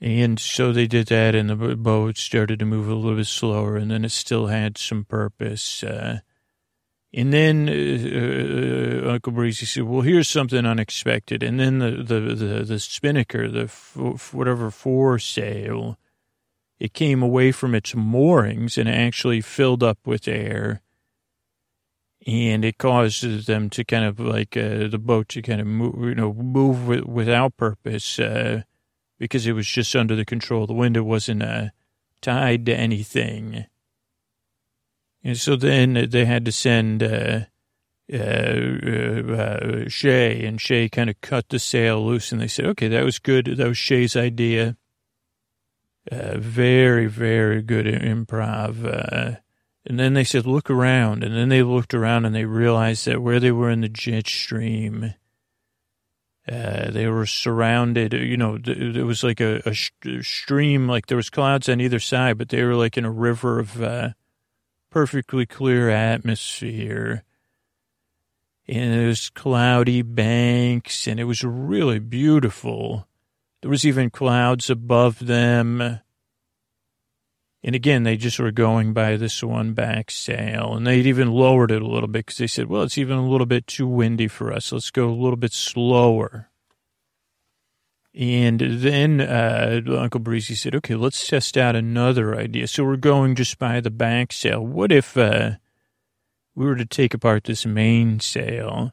And 0.00 0.38
so 0.38 0.72
they 0.72 0.86
did 0.86 1.06
that, 1.08 1.34
and 1.34 1.48
the 1.48 1.56
boat 1.76 2.18
started 2.18 2.58
to 2.58 2.66
move 2.66 2.88
a 2.88 2.94
little 2.94 3.16
bit 3.16 3.26
slower, 3.26 3.76
and 3.76 3.90
then 3.90 4.04
it 4.04 4.10
still 4.10 4.48
had 4.48 4.76
some 4.76 5.04
purpose. 5.04 5.82
Uh, 5.82 6.20
and 7.16 7.32
then 7.32 7.68
uh, 7.68 9.06
uh, 9.08 9.12
Uncle 9.12 9.32
Breezy 9.32 9.66
said, 9.66 9.84
"Well, 9.84 10.02
here's 10.02 10.28
something 10.28 10.66
unexpected." 10.66 11.42
And 11.42 11.60
then 11.60 11.78
the 11.78 11.90
the 12.02 12.20
the, 12.34 12.64
the 12.64 12.78
spinnaker, 12.80 13.48
the 13.48 13.62
f- 13.62 14.34
whatever 14.34 14.70
foresail, 14.70 15.96
it 16.80 16.92
came 16.92 17.22
away 17.22 17.52
from 17.52 17.74
its 17.74 17.94
moorings 17.94 18.76
and 18.76 18.88
actually 18.88 19.40
filled 19.40 19.82
up 19.82 19.98
with 20.04 20.26
air, 20.26 20.82
and 22.26 22.64
it 22.64 22.78
caused 22.78 23.46
them 23.46 23.68
to 23.70 23.84
kind 23.84 24.04
of 24.04 24.18
like 24.18 24.56
uh, 24.56 24.88
the 24.88 24.98
boat 24.98 25.28
to 25.30 25.42
kind 25.42 25.60
of 25.60 25.66
move, 25.66 25.94
you 25.98 26.14
know, 26.14 26.32
move 26.32 26.86
with, 26.86 27.04
without 27.04 27.56
purpose 27.56 28.18
uh, 28.18 28.62
because 29.18 29.46
it 29.46 29.52
was 29.52 29.66
just 29.66 29.94
under 29.94 30.16
the 30.16 30.24
control 30.24 30.66
the 30.66 30.72
wind. 30.72 30.96
It 30.96 31.02
wasn't 31.02 31.42
uh, 31.42 31.68
tied 32.22 32.64
to 32.66 32.74
anything. 32.74 33.66
And 35.22 35.36
so 35.36 35.56
then 35.56 36.08
they 36.10 36.24
had 36.24 36.44
to 36.46 36.52
send 36.52 37.02
uh, 37.02 37.40
uh, 38.12 38.16
uh, 38.16 39.88
Shay, 39.88 40.44
and 40.44 40.60
Shay 40.60 40.88
kind 40.88 41.08
of 41.08 41.20
cut 41.20 41.48
the 41.48 41.58
sail 41.58 42.04
loose, 42.04 42.32
and 42.32 42.40
they 42.40 42.48
said, 42.48 42.66
okay, 42.66 42.88
that 42.88 43.04
was 43.04 43.18
good. 43.18 43.46
That 43.46 43.68
was 43.68 43.78
Shay's 43.78 44.16
idea. 44.16 44.76
Very, 46.10 47.06
very 47.06 47.62
good 47.62 47.86
improv. 47.86 49.40
And 49.86 49.98
then 49.98 50.14
they 50.14 50.24
said, 50.24 50.46
look 50.46 50.70
around. 50.70 51.22
And 51.22 51.34
then 51.36 51.50
they 51.50 51.62
looked 51.62 51.92
around 51.92 52.24
and 52.24 52.34
they 52.34 52.46
realized 52.46 53.06
that 53.06 53.22
where 53.22 53.38
they 53.38 53.52
were 53.52 53.70
in 53.70 53.82
the 53.82 53.88
jet 53.88 54.26
stream, 54.26 55.14
uh, 56.50 56.90
they 56.90 57.06
were 57.08 57.26
surrounded, 57.26 58.12
you 58.14 58.36
know, 58.36 58.58
it 58.64 59.04
was 59.04 59.22
like 59.22 59.40
a, 59.40 59.62
a, 59.66 60.22
stream, 60.22 60.88
like 60.88 61.06
there 61.06 61.16
was 61.16 61.30
clouds 61.30 61.68
on 61.68 61.80
either 61.80 62.00
side, 62.00 62.38
but 62.38 62.48
they 62.48 62.62
were 62.62 62.74
like 62.74 62.96
in 62.96 63.04
a 63.04 63.10
river 63.10 63.58
of, 63.58 63.82
uh, 63.82 64.10
perfectly 64.90 65.44
clear 65.44 65.90
atmosphere. 65.90 67.24
And 68.68 68.94
it 68.94 69.06
was 69.06 69.28
cloudy 69.28 70.02
banks, 70.02 71.06
and 71.06 71.18
it 71.18 71.24
was 71.24 71.42
really 71.42 71.98
beautiful. 71.98 73.06
There 73.60 73.70
was 73.70 73.84
even 73.84 74.08
clouds 74.08 74.70
above 74.70 75.18
them. 75.18 76.00
And 77.66 77.74
again, 77.74 78.02
they 78.02 78.18
just 78.18 78.38
were 78.38 78.50
going 78.50 78.92
by 78.92 79.16
this 79.16 79.42
one 79.42 79.72
back 79.72 80.10
sail, 80.10 80.74
and 80.74 80.86
they'd 80.86 81.06
even 81.06 81.32
lowered 81.32 81.70
it 81.70 81.80
a 81.80 81.88
little 81.88 82.08
bit 82.08 82.26
because 82.26 82.36
they 82.36 82.46
said, 82.46 82.66
well, 82.66 82.82
it's 82.82 82.98
even 82.98 83.16
a 83.16 83.26
little 83.26 83.46
bit 83.46 83.66
too 83.66 83.86
windy 83.86 84.28
for 84.28 84.52
us. 84.52 84.70
Let's 84.70 84.90
go 84.90 85.08
a 85.08 85.10
little 85.10 85.38
bit 85.38 85.54
slower. 85.54 86.50
And 88.14 88.60
then 88.60 89.22
uh, 89.22 89.80
Uncle 89.88 90.20
Breezy 90.20 90.54
said, 90.54 90.74
okay, 90.74 90.94
let's 90.94 91.26
test 91.26 91.56
out 91.56 91.74
another 91.74 92.36
idea. 92.36 92.68
So 92.68 92.84
we're 92.84 92.96
going 92.96 93.34
just 93.34 93.58
by 93.58 93.80
the 93.80 93.90
back 93.90 94.32
sail. 94.32 94.64
What 94.64 94.92
if 94.92 95.16
uh, 95.16 95.52
we 96.54 96.66
were 96.66 96.76
to 96.76 96.84
take 96.84 97.14
apart 97.14 97.44
this 97.44 97.64
mainsail? 97.64 98.92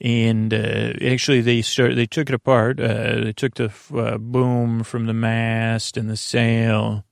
And 0.00 0.54
uh, 0.54 0.94
actually, 1.04 1.42
they 1.42 1.60
start. 1.60 1.94
They 1.94 2.06
took 2.06 2.30
it 2.30 2.34
apart. 2.34 2.80
Uh, 2.80 3.20
they 3.24 3.34
took 3.34 3.56
the 3.56 3.70
uh, 3.94 4.16
boom 4.16 4.82
from 4.84 5.04
the 5.04 5.12
mast 5.12 5.98
and 5.98 6.08
the 6.08 6.16
sail, 6.16 7.04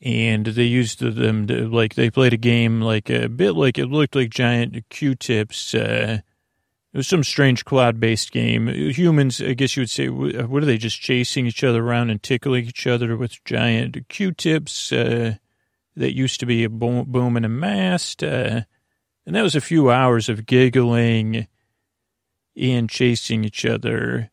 and 0.00 0.46
they 0.46 0.64
used 0.64 1.00
them 1.00 1.46
to, 1.46 1.68
like 1.68 1.94
they 1.94 2.10
played 2.10 2.32
a 2.32 2.38
game 2.38 2.80
like 2.80 3.08
a 3.10 3.28
bit 3.28 3.52
like 3.52 3.78
it 3.78 3.86
looked 3.86 4.14
like 4.14 4.30
giant 4.30 4.76
Q-tips 4.90 5.74
uh, 5.74 6.20
it 6.94 6.98
was 6.98 7.08
some 7.08 7.24
strange 7.24 7.64
cloud-based 7.64 8.30
game. 8.30 8.68
Humans, 8.68 9.40
I 9.40 9.54
guess 9.54 9.76
you 9.76 9.80
would 9.80 9.90
say, 9.90 10.08
what 10.08 10.62
are 10.62 10.66
they 10.66 10.78
just 10.78 11.00
chasing 11.00 11.44
each 11.44 11.64
other 11.64 11.84
around 11.84 12.10
and 12.10 12.22
tickling 12.22 12.66
each 12.66 12.86
other 12.86 13.16
with 13.16 13.42
giant 13.44 14.08
Q-tips? 14.08 14.92
Uh, 14.92 15.34
that 15.96 16.14
used 16.14 16.38
to 16.38 16.46
be 16.46 16.62
a 16.62 16.68
boom, 16.68 17.04
boom 17.10 17.36
and 17.36 17.44
a 17.44 17.48
mast. 17.48 18.22
Uh, 18.22 18.62
and 19.26 19.34
that 19.34 19.42
was 19.42 19.56
a 19.56 19.60
few 19.60 19.90
hours 19.90 20.28
of 20.28 20.46
giggling 20.46 21.48
and 22.56 22.88
chasing 22.88 23.44
each 23.44 23.64
other. 23.64 24.30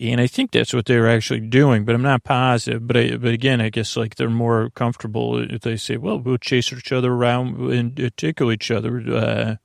And 0.00 0.18
I 0.18 0.26
think 0.26 0.50
that's 0.50 0.72
what 0.72 0.86
they 0.86 0.98
were 0.98 1.08
actually 1.08 1.40
doing, 1.40 1.84
but 1.84 1.94
I'm 1.94 2.00
not 2.02 2.24
positive. 2.24 2.86
But 2.86 2.96
I, 2.96 3.16
but 3.16 3.34
again, 3.34 3.60
I 3.60 3.68
guess 3.68 3.98
like 3.98 4.14
they're 4.14 4.30
more 4.30 4.70
comfortable 4.70 5.38
if 5.38 5.60
they 5.60 5.76
say, 5.76 5.98
"Well, 5.98 6.18
we'll 6.18 6.38
chase 6.38 6.72
each 6.72 6.90
other 6.90 7.12
around 7.12 7.70
and 7.70 8.12
tickle 8.16 8.50
each 8.50 8.70
other." 8.70 8.98
Uh, 9.06 9.56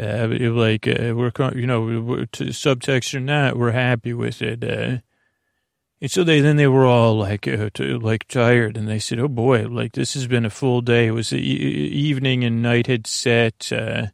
uh, 0.00 0.26
like 0.28 0.88
uh, 0.88 1.14
we're 1.14 1.32
you 1.54 1.66
know 1.66 1.82
we're, 1.82 2.26
subtext 2.26 3.14
or 3.14 3.20
not, 3.20 3.56
we're 3.56 3.70
happy 3.70 4.12
with 4.12 4.42
it. 4.42 4.64
Uh, 4.64 4.98
and 6.00 6.10
so 6.10 6.24
they 6.24 6.40
then 6.40 6.56
they 6.56 6.66
were 6.66 6.86
all 6.86 7.16
like 7.16 7.46
uh, 7.46 7.70
like 7.78 8.26
tired, 8.26 8.76
and 8.76 8.88
they 8.88 8.98
said, 8.98 9.20
"Oh 9.20 9.28
boy, 9.28 9.68
like 9.68 9.92
this 9.92 10.14
has 10.14 10.26
been 10.26 10.44
a 10.44 10.50
full 10.50 10.80
day. 10.80 11.06
It 11.06 11.12
was 11.12 11.32
e- 11.32 11.38
evening 11.38 12.42
and 12.42 12.62
night 12.62 12.88
had 12.88 13.06
set." 13.06 13.70
Uh, 13.72 14.08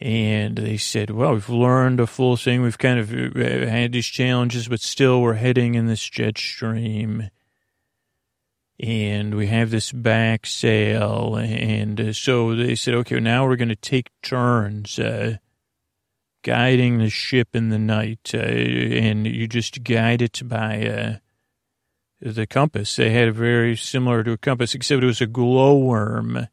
and 0.00 0.56
they 0.56 0.76
said, 0.76 1.10
well, 1.10 1.34
we've 1.34 1.48
learned 1.48 1.98
a 1.98 2.06
full 2.06 2.36
thing. 2.36 2.62
We've 2.62 2.78
kind 2.78 3.00
of 3.00 3.12
uh, 3.12 3.66
had 3.68 3.92
these 3.92 4.06
challenges, 4.06 4.68
but 4.68 4.80
still 4.80 5.20
we're 5.20 5.34
heading 5.34 5.74
in 5.74 5.86
this 5.86 6.02
jet 6.02 6.38
stream. 6.38 7.30
And 8.80 9.34
we 9.34 9.48
have 9.48 9.70
this 9.70 9.90
back 9.90 10.46
sail. 10.46 11.36
And 11.36 12.00
uh, 12.00 12.12
so 12.12 12.54
they 12.54 12.76
said, 12.76 12.94
okay, 12.94 13.18
now 13.18 13.44
we're 13.44 13.56
going 13.56 13.70
to 13.70 13.76
take 13.76 14.10
turns 14.22 15.00
uh, 15.00 15.38
guiding 16.44 16.98
the 16.98 17.10
ship 17.10 17.48
in 17.56 17.70
the 17.70 17.78
night. 17.78 18.30
Uh, 18.32 18.38
and 18.38 19.26
you 19.26 19.48
just 19.48 19.82
guide 19.82 20.22
it 20.22 20.40
by 20.44 20.86
uh, 20.86 21.16
the 22.20 22.46
compass. 22.46 22.94
They 22.94 23.10
had 23.10 23.26
a 23.26 23.32
very 23.32 23.76
similar 23.76 24.22
to 24.22 24.30
a 24.30 24.38
compass, 24.38 24.76
except 24.76 25.02
it 25.02 25.06
was 25.06 25.20
a 25.20 25.26
glowworm 25.26 26.46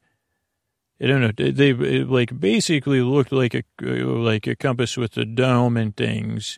I 1.01 1.07
don't 1.07 1.21
know. 1.21 1.31
They 1.51 1.73
like 1.73 2.39
basically 2.39 3.01
looked 3.01 3.31
like 3.31 3.53
a 3.53 3.63
like 3.81 4.47
a 4.47 4.55
compass 4.55 4.95
with 4.95 5.17
a 5.17 5.25
dome 5.25 5.75
and 5.75 5.95
things, 5.95 6.57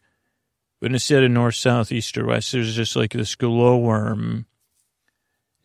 but 0.80 0.92
instead 0.92 1.24
of 1.24 1.32
north, 1.32 1.56
south, 1.56 1.92
east, 1.92 2.18
or 2.18 2.28
west, 2.28 2.52
there's 2.52 2.76
just 2.76 2.96
like 2.96 3.14
this 3.14 3.36
glowworm. 3.36 4.46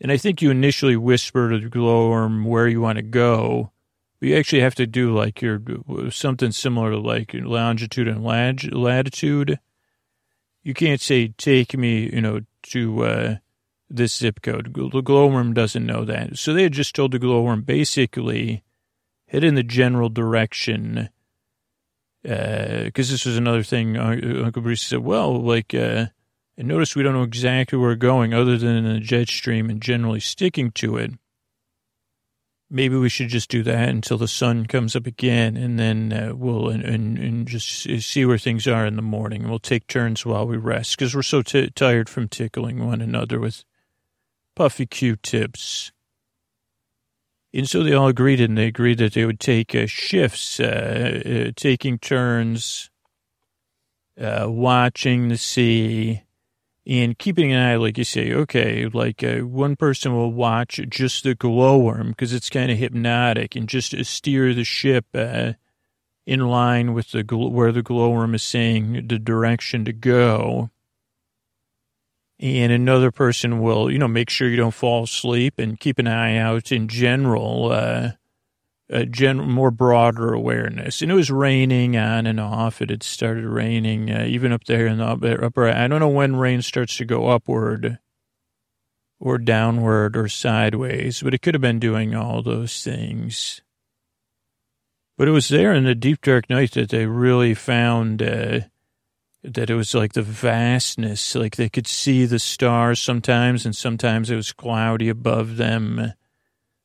And 0.01 0.11
I 0.11 0.17
think 0.17 0.41
you 0.41 0.49
initially 0.49 0.97
whisper 0.97 1.49
to 1.49 1.59
the 1.59 1.69
glowworm 1.69 2.45
where 2.45 2.67
you 2.67 2.81
want 2.81 2.97
to 2.97 3.03
go. 3.03 3.71
But 4.19 4.29
you 4.29 4.35
actually 4.37 4.61
have 4.61 4.75
to 4.75 4.87
do 4.87 5.15
like 5.15 5.41
your 5.41 5.61
something 6.09 6.51
similar 6.51 6.91
to 6.91 6.99
like 6.99 7.31
longitude 7.33 8.07
and 8.07 8.23
latitude. 8.23 9.59
You 10.63 10.73
can't 10.73 11.01
say 11.01 11.27
take 11.27 11.77
me, 11.77 12.09
you 12.11 12.21
know, 12.21 12.41
to 12.63 13.03
uh, 13.03 13.35
this 13.89 14.15
zip 14.15 14.41
code. 14.41 14.73
The 14.73 15.01
glowworm 15.01 15.53
doesn't 15.53 15.85
know 15.85 16.05
that. 16.05 16.37
So 16.37 16.53
they 16.53 16.63
had 16.63 16.73
just 16.73 16.95
told 16.95 17.11
the 17.11 17.19
glowworm 17.19 17.61
basically 17.61 18.62
head 19.33 19.43
in 19.43 19.55
the 19.55 19.63
general 19.63 20.09
direction. 20.09 21.09
Because 22.21 23.09
uh, 23.09 23.13
this 23.13 23.25
was 23.25 23.35
another 23.35 23.63
thing 23.63 23.97
Uncle 23.97 24.61
Bruce 24.61 24.83
said, 24.83 24.99
well, 24.99 25.41
like, 25.41 25.73
uh, 25.73 26.05
and 26.57 26.67
notice 26.67 26.95
we 26.95 27.03
don't 27.03 27.13
know 27.13 27.23
exactly 27.23 27.77
where 27.77 27.89
we're 27.89 27.95
going 27.95 28.33
other 28.33 28.57
than 28.57 28.77
in 28.77 28.93
the 28.93 28.99
jet 28.99 29.27
stream 29.27 29.69
and 29.69 29.81
generally 29.81 30.21
sticking 30.21 30.71
to 30.73 30.95
it. 30.97 31.11
Maybe 32.69 32.95
we 32.95 33.09
should 33.09 33.27
just 33.27 33.49
do 33.49 33.61
that 33.63 33.89
until 33.89 34.17
the 34.17 34.27
sun 34.27 34.65
comes 34.65 34.95
up 34.95 35.05
again, 35.05 35.57
and 35.57 35.77
then 35.77 36.13
uh, 36.13 36.33
we'll 36.33 36.69
and, 36.69 36.83
and, 36.83 37.19
and, 37.19 37.47
just 37.47 37.83
see 38.01 38.25
where 38.25 38.39
things 38.39 38.67
are 38.67 38.85
in 38.85 38.95
the 38.95 39.03
morning. 39.03 39.47
We'll 39.47 39.59
take 39.59 39.85
turns 39.85 40.25
while 40.25 40.47
we 40.47 40.57
rest 40.57 40.97
because 40.97 41.13
we're 41.13 41.21
so 41.21 41.43
t- 41.43 41.69
tired 41.69 42.09
from 42.09 42.29
tickling 42.29 42.83
one 42.83 43.01
another 43.01 43.39
with 43.39 43.63
puffy 44.55 44.87
Q-tips. 44.87 45.92
And 47.53 47.69
so 47.69 47.83
they 47.83 47.93
all 47.93 48.07
agreed, 48.07 48.41
and 48.41 48.57
they 48.57 48.65
agreed 48.65 48.97
that 48.97 49.13
they 49.13 49.25
would 49.25 49.39
take 49.39 49.75
uh, 49.75 49.85
shifts, 49.85 50.59
uh, 50.59 51.21
uh, 51.47 51.51
taking 51.55 51.99
turns, 51.99 52.89
uh, 54.19 54.47
watching 54.49 55.29
the 55.29 55.37
sea, 55.37 56.23
and 56.87 57.17
keeping 57.17 57.53
an 57.53 57.59
eye, 57.59 57.75
like 57.75 57.97
you 57.97 58.03
say, 58.03 58.33
okay, 58.33 58.87
like 58.87 59.23
uh, 59.23 59.37
one 59.39 59.75
person 59.75 60.13
will 60.13 60.31
watch 60.31 60.81
just 60.89 61.23
the 61.23 61.35
glowworm 61.35 62.09
because 62.09 62.33
it's 62.33 62.49
kind 62.49 62.71
of 62.71 62.77
hypnotic, 62.77 63.55
and 63.55 63.69
just 63.69 63.95
steer 64.03 64.53
the 64.53 64.63
ship 64.63 65.05
uh, 65.13 65.53
in 66.25 66.39
line 66.41 66.93
with 66.93 67.11
the 67.11 67.23
where 67.23 67.71
the 67.71 67.83
glowworm 67.83 68.33
is 68.33 68.43
saying 68.43 69.07
the 69.07 69.19
direction 69.19 69.85
to 69.85 69.93
go 69.93 70.71
and 72.43 72.73
another 72.73 73.09
person 73.09 73.61
will, 73.61 73.89
you 73.89 73.97
know, 73.97 74.07
make 74.07 74.29
sure 74.29 74.49
you 74.49 74.57
don't 74.57 74.73
fall 74.73 75.03
asleep 75.03 75.59
and 75.59 75.79
keep 75.79 75.97
an 75.97 76.07
eye 76.07 76.35
out 76.35 76.73
in 76.73 76.89
general, 76.89 77.71
uh, 77.71 78.11
a 78.89 79.05
gen- 79.05 79.49
more 79.49 79.71
broader 79.71 80.33
awareness. 80.33 81.01
And 81.01 81.09
it 81.09 81.15
was 81.15 81.31
raining 81.31 81.95
on 81.95 82.27
and 82.27 82.41
off. 82.41 82.81
It 82.81 82.89
had 82.89 83.01
started 83.01 83.45
raining 83.45 84.11
uh, 84.11 84.25
even 84.27 84.51
up 84.51 84.65
there 84.65 84.87
in 84.87 84.97
the 84.97 85.05
upper. 85.05 85.69
I 85.69 85.87
don't 85.87 86.01
know 86.01 86.09
when 86.09 86.35
rain 86.35 86.61
starts 86.61 86.97
to 86.97 87.05
go 87.05 87.29
upward 87.29 87.97
or 89.21 89.37
downward 89.37 90.17
or 90.17 90.27
sideways, 90.27 91.21
but 91.21 91.33
it 91.33 91.41
could 91.41 91.53
have 91.53 91.61
been 91.61 91.79
doing 91.79 92.13
all 92.13 92.41
those 92.41 92.83
things. 92.83 93.61
But 95.17 95.29
it 95.29 95.31
was 95.31 95.47
there 95.47 95.73
in 95.73 95.85
the 95.85 95.95
deep 95.95 96.19
dark 96.21 96.49
night 96.49 96.71
that 96.71 96.89
they 96.89 97.05
really 97.05 97.53
found. 97.53 98.21
Uh, 98.21 98.59
that 99.43 99.69
it 99.69 99.75
was 99.75 99.93
like 99.93 100.13
the 100.13 100.21
vastness, 100.21 101.35
like 101.35 101.57
they 101.57 101.69
could 101.69 101.87
see 101.87 102.25
the 102.25 102.39
stars 102.39 103.01
sometimes, 103.01 103.65
and 103.65 103.75
sometimes 103.75 104.29
it 104.29 104.35
was 104.35 104.53
cloudy 104.53 105.09
above 105.09 105.57
them. 105.57 106.13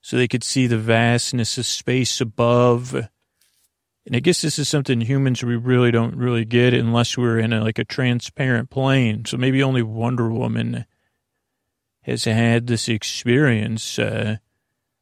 So 0.00 0.16
they 0.16 0.28
could 0.28 0.44
see 0.44 0.66
the 0.66 0.78
vastness 0.78 1.59
of 1.59 1.66
space 1.66 2.20
above. 2.20 2.94
And 2.94 4.16
I 4.16 4.20
guess 4.20 4.40
this 4.40 4.59
is 4.59 4.68
something 4.68 5.02
humans 5.02 5.44
we 5.44 5.56
really 5.56 5.90
don't 5.90 6.16
really 6.16 6.44
get 6.44 6.72
unless 6.74 7.16
we're 7.16 7.38
in 7.38 7.52
a, 7.52 7.62
like 7.62 7.78
a 7.78 7.84
transparent 7.84 8.70
plane. 8.70 9.24
So 9.26 9.36
maybe 9.36 9.62
only 9.62 9.82
Wonder 9.82 10.30
Woman 10.30 10.86
has 12.02 12.24
had 12.24 12.66
this 12.66 12.88
experience. 12.88 13.98
Uh, 13.98 14.38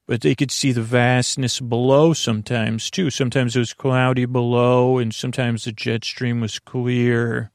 but 0.06 0.20
they 0.20 0.34
could 0.34 0.50
see 0.50 0.72
the 0.72 0.82
vastness 0.82 1.60
below 1.60 2.12
sometimes 2.12 2.90
too. 2.90 3.10
Sometimes 3.10 3.56
it 3.56 3.60
was 3.60 3.74
cloudy 3.74 4.24
below, 4.24 4.98
and 4.98 5.14
sometimes 5.14 5.64
the 5.64 5.72
jet 5.72 6.04
stream 6.04 6.40
was 6.40 6.58
clear. 6.58 7.50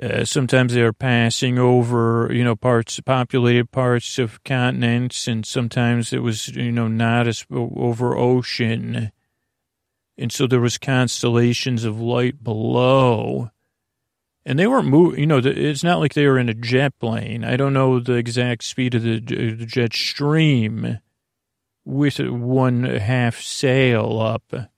Uh, 0.00 0.24
sometimes 0.24 0.74
they 0.74 0.82
were 0.82 0.92
passing 0.92 1.58
over, 1.58 2.28
you 2.30 2.44
know, 2.44 2.54
parts, 2.54 3.00
populated 3.00 3.70
parts 3.70 4.18
of 4.18 4.44
continents, 4.44 5.26
and 5.26 5.46
sometimes 5.46 6.12
it 6.12 6.18
was, 6.22 6.48
you 6.48 6.70
know, 6.70 6.86
not 6.86 7.26
as 7.26 7.46
over 7.50 8.16
ocean. 8.16 9.10
And 10.18 10.30
so 10.30 10.46
there 10.46 10.60
was 10.60 10.78
constellations 10.78 11.84
of 11.84 12.00
light 12.00 12.44
below 12.44 13.50
and 14.46 14.60
they 14.60 14.68
weren't 14.68 14.86
moving. 14.86 15.18
You 15.18 15.26
know, 15.26 15.40
it's 15.44 15.82
not 15.82 15.98
like 15.98 16.14
they 16.14 16.26
were 16.26 16.38
in 16.38 16.48
a 16.48 16.54
jet 16.54 16.96
plane. 17.00 17.44
I 17.44 17.56
don't 17.56 17.72
know 17.72 17.98
the 17.98 18.14
exact 18.14 18.62
speed 18.62 18.94
of 18.94 19.02
the, 19.02 19.18
jet 19.66 19.92
stream 19.92 21.00
with 21.84 22.20
one 22.20 22.84
half 22.84 23.40
sail 23.40 24.20
up. 24.20 24.70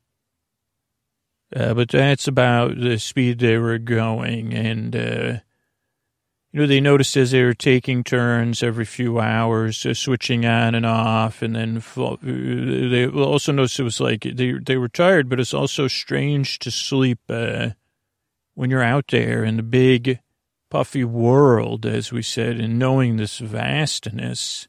Uh, 1.54 1.74
but 1.74 1.90
that's 1.90 2.26
about 2.26 2.80
the 2.80 2.98
speed 2.98 3.38
they 3.38 3.58
were 3.58 3.78
going. 3.78 4.54
And, 4.54 4.96
uh, 4.96 5.38
you 6.52 6.60
know, 6.60 6.66
they 6.66 6.80
noticed 6.80 7.16
as 7.18 7.30
they 7.32 7.42
were 7.42 7.54
taking 7.54 8.04
turns 8.04 8.62
every 8.62 8.86
few 8.86 9.20
hours, 9.20 9.84
uh, 9.84 9.92
switching 9.92 10.46
on 10.46 10.74
and 10.74 10.86
off. 10.86 11.42
And 11.42 11.54
then 11.54 11.82
they 12.22 13.06
also 13.06 13.52
noticed 13.52 13.80
it 13.80 13.82
was 13.82 14.00
like 14.00 14.22
they, 14.22 14.52
they 14.52 14.78
were 14.78 14.88
tired, 14.88 15.28
but 15.28 15.40
it's 15.40 15.54
also 15.54 15.88
strange 15.88 16.58
to 16.60 16.70
sleep 16.70 17.18
uh, 17.28 17.70
when 18.59 18.70
you're 18.70 18.82
out 18.82 19.04
there 19.12 19.44
in 19.44 19.56
the 19.56 19.62
big, 19.62 20.18
puffy 20.68 21.04
world, 21.04 21.86
as 21.86 22.11
we 22.11 22.22
said, 22.22 22.59
and 22.59 22.76
knowing 22.76 23.16
this 23.16 23.38
vastness, 23.38 24.66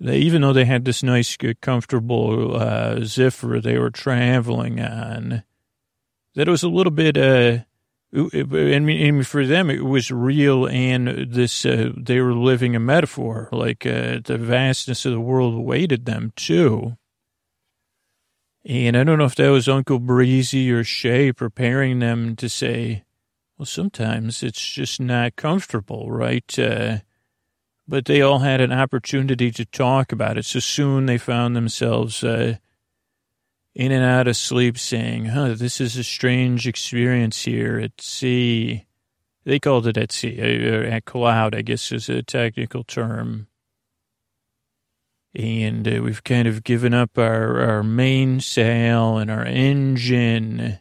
they, 0.00 0.16
even 0.20 0.40
though 0.40 0.54
they 0.54 0.64
had 0.64 0.86
this 0.86 1.02
nice, 1.02 1.36
comfortable 1.60 2.56
uh, 2.56 3.00
Zephyr 3.04 3.60
they 3.60 3.76
were 3.76 3.90
traveling 3.90 4.80
on, 4.80 5.42
that 6.34 6.48
it 6.48 6.50
was 6.50 6.62
a 6.62 6.68
little 6.70 6.90
bit, 6.90 7.18
uh, 7.18 7.58
mean, 8.14 9.22
for 9.22 9.44
them, 9.44 9.68
it 9.68 9.84
was 9.84 10.10
real, 10.10 10.66
and 10.66 11.30
this 11.30 11.66
uh, 11.66 11.92
they 11.94 12.22
were 12.22 12.32
living 12.32 12.74
a 12.74 12.80
metaphor. 12.80 13.50
Like 13.52 13.84
uh, 13.84 14.20
the 14.24 14.38
vastness 14.38 15.04
of 15.04 15.12
the 15.12 15.20
world 15.20 15.56
awaited 15.56 16.06
them 16.06 16.32
too. 16.36 16.96
And 18.66 18.96
I 18.96 19.04
don't 19.04 19.18
know 19.18 19.26
if 19.26 19.34
that 19.34 19.50
was 19.50 19.68
Uncle 19.68 19.98
Breezy 19.98 20.72
or 20.72 20.84
Shay 20.84 21.32
preparing 21.32 21.98
them 21.98 22.34
to 22.36 22.48
say, 22.48 23.04
well, 23.58 23.66
sometimes 23.66 24.42
it's 24.42 24.66
just 24.66 25.00
not 25.00 25.36
comfortable, 25.36 26.10
right? 26.10 26.58
Uh, 26.58 26.98
but 27.86 28.06
they 28.06 28.22
all 28.22 28.38
had 28.38 28.62
an 28.62 28.72
opportunity 28.72 29.50
to 29.50 29.66
talk 29.66 30.12
about 30.12 30.38
it. 30.38 30.46
So 30.46 30.60
soon 30.60 31.04
they 31.04 31.18
found 31.18 31.54
themselves 31.54 32.24
uh, 32.24 32.56
in 33.74 33.92
and 33.92 34.04
out 34.04 34.28
of 34.28 34.36
sleep 34.36 34.78
saying, 34.78 35.26
huh, 35.26 35.54
this 35.54 35.80
is 35.80 35.96
a 35.96 36.04
strange 36.04 36.66
experience 36.66 37.44
here 37.44 37.78
at 37.78 38.00
sea. 38.00 38.86
They 39.44 39.60
called 39.60 39.86
it 39.86 39.98
at 39.98 40.10
sea. 40.10 40.40
Or 40.70 40.84
at 40.84 41.04
cloud, 41.04 41.54
I 41.54 41.60
guess 41.60 41.92
is 41.92 42.08
a 42.08 42.22
technical 42.22 42.82
term. 42.82 43.48
And 45.34 45.88
uh, 45.88 46.00
we've 46.02 46.22
kind 46.22 46.46
of 46.46 46.62
given 46.62 46.94
up 46.94 47.18
our, 47.18 47.60
our 47.60 47.82
mainsail 47.82 49.18
and 49.18 49.30
our 49.30 49.44
engine. 49.44 50.78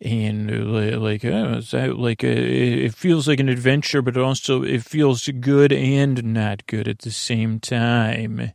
And 0.00 0.50
uh, 0.50 0.98
like, 0.98 1.24
uh, 1.24 1.60
like, 1.94 2.24
it 2.24 2.94
feels 2.94 3.28
like 3.28 3.38
an 3.38 3.50
adventure, 3.50 4.00
but 4.00 4.16
also 4.16 4.62
it 4.62 4.82
feels 4.82 5.28
good 5.28 5.74
and 5.74 6.24
not 6.32 6.66
good 6.66 6.88
at 6.88 7.00
the 7.00 7.10
same 7.10 7.60
time. 7.60 8.52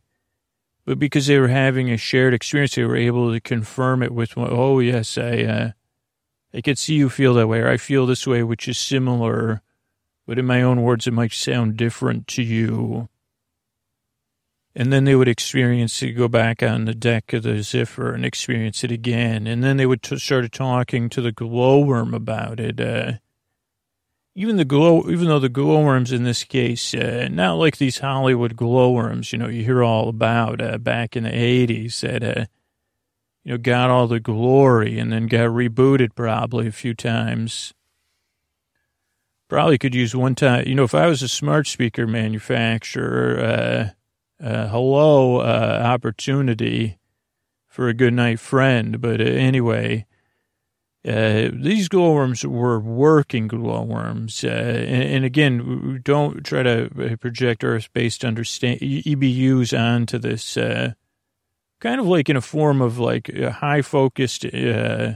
But 0.86 0.98
because 0.98 1.28
they 1.28 1.38
were 1.38 1.50
having 1.50 1.92
a 1.92 1.98
shared 1.98 2.34
experience, 2.34 2.76
they 2.76 2.84
were 2.84 2.96
able 2.96 3.32
to 3.32 3.40
confirm 3.40 4.02
it 4.02 4.12
with, 4.12 4.34
oh, 4.38 4.80
yes, 4.80 5.20
I, 5.20 5.44
uh, 5.44 5.72
I 6.52 6.62
could 6.62 6.80
see 6.80 6.96
you 6.96 7.10
feel 7.10 7.36
that 7.36 7.48
way, 7.48 7.60
or 7.60 7.70
I 7.70 7.78
feel 7.78 8.08
this 8.08 8.26
way, 8.26 8.42
which 8.42 8.68
is 8.68 8.80
similar, 8.80 9.62
but 10.26 10.40
in 10.40 10.46
my 10.46 10.64
own 10.64 10.82
words, 10.82 11.06
it 11.06 11.14
might 11.14 11.34
sound 11.34 11.78
different 11.78 12.28
to 12.30 12.42
you. 12.42 13.10
And 14.76 14.92
then 14.92 15.06
they 15.06 15.16
would 15.16 15.30
experience 15.30 16.02
it, 16.04 16.12
go 16.12 16.28
back 16.28 16.62
on 16.62 16.84
the 16.84 16.94
deck 16.94 17.32
of 17.32 17.44
the 17.44 17.64
Zephyr 17.64 18.14
and 18.14 18.26
experience 18.26 18.84
it 18.84 18.92
again. 18.92 19.48
And 19.48 19.64
then 19.64 19.78
they 19.78 19.86
would 19.86 20.04
t- 20.04 20.18
start 20.18 20.52
talking 20.52 21.08
to 21.10 21.22
the 21.22 21.32
glowworm 21.32 22.14
about 22.14 22.60
it. 22.60 22.82
Uh, 22.82 23.14
even 24.36 24.58
the 24.58 24.66
glow, 24.66 25.10
even 25.10 25.28
though 25.28 25.40
the 25.40 25.48
glowworms 25.48 26.12
in 26.12 26.24
this 26.24 26.44
case, 26.44 26.94
uh, 26.94 27.30
not 27.32 27.54
like 27.54 27.78
these 27.78 28.00
Hollywood 28.00 28.58
glowworms, 28.58 29.32
you 29.32 29.40
know, 29.40 29.48
you 29.48 29.64
hear 29.64 29.82
all 29.82 30.10
about 30.10 30.60
uh, 30.60 30.78
back 30.78 31.16
in 31.16 31.24
the 31.24 31.30
'80s 31.30 32.02
that, 32.02 32.22
uh, 32.22 32.46
you 33.46 33.54
know, 33.54 33.58
got 33.58 33.90
all 33.90 34.08
the 34.08 34.20
glory 34.20 35.00
and 35.00 35.10
then 35.10 35.28
got 35.28 35.48
rebooted 35.52 36.16
probably 36.16 36.68
a 36.68 36.74
few 36.74 36.94
times. 36.94 37.74
Probably 39.48 39.78
could 39.78 39.96
use 39.96 40.14
one 40.14 40.36
time, 40.36 40.68
you 40.68 40.76
know, 40.76 40.84
if 40.84 40.96
I 40.96 41.08
was 41.08 41.22
a 41.22 41.30
smart 41.30 41.68
speaker 41.68 42.06
manufacturer, 42.06 43.94
uh, 44.42 44.46
uh, 44.46 44.68
hello, 44.68 45.38
uh, 45.38 45.82
opportunity 45.84 46.98
for 47.68 47.88
a 47.88 47.94
good 47.94 48.14
night 48.14 48.40
friend. 48.40 49.02
But 49.02 49.22
anyway, 49.22 50.06
uh, 51.08 51.50
these 51.54 51.88
glowworms 51.88 52.46
were 52.46 52.80
working 52.80 53.48
glowworms. 53.48 54.44
Uh, 54.44 54.48
and, 54.48 55.04
and, 55.04 55.26
again, 55.26 56.02
don't 56.04 56.44
try 56.44 56.64
to 56.64 57.18
project 57.20 57.64
Earth-based 57.64 58.26
understand 58.26 58.80
EBUs 58.80 59.78
onto 59.78 60.18
this. 60.18 60.58
Uh, 60.58 60.94
kind 61.80 62.00
of 62.00 62.08
like 62.08 62.30
in 62.30 62.36
a 62.36 62.42
form 62.42 62.82
of 62.82 62.98
like 62.98 63.30
a 63.30 63.52
high-focused. 63.52 64.46
Uh, 64.46 65.14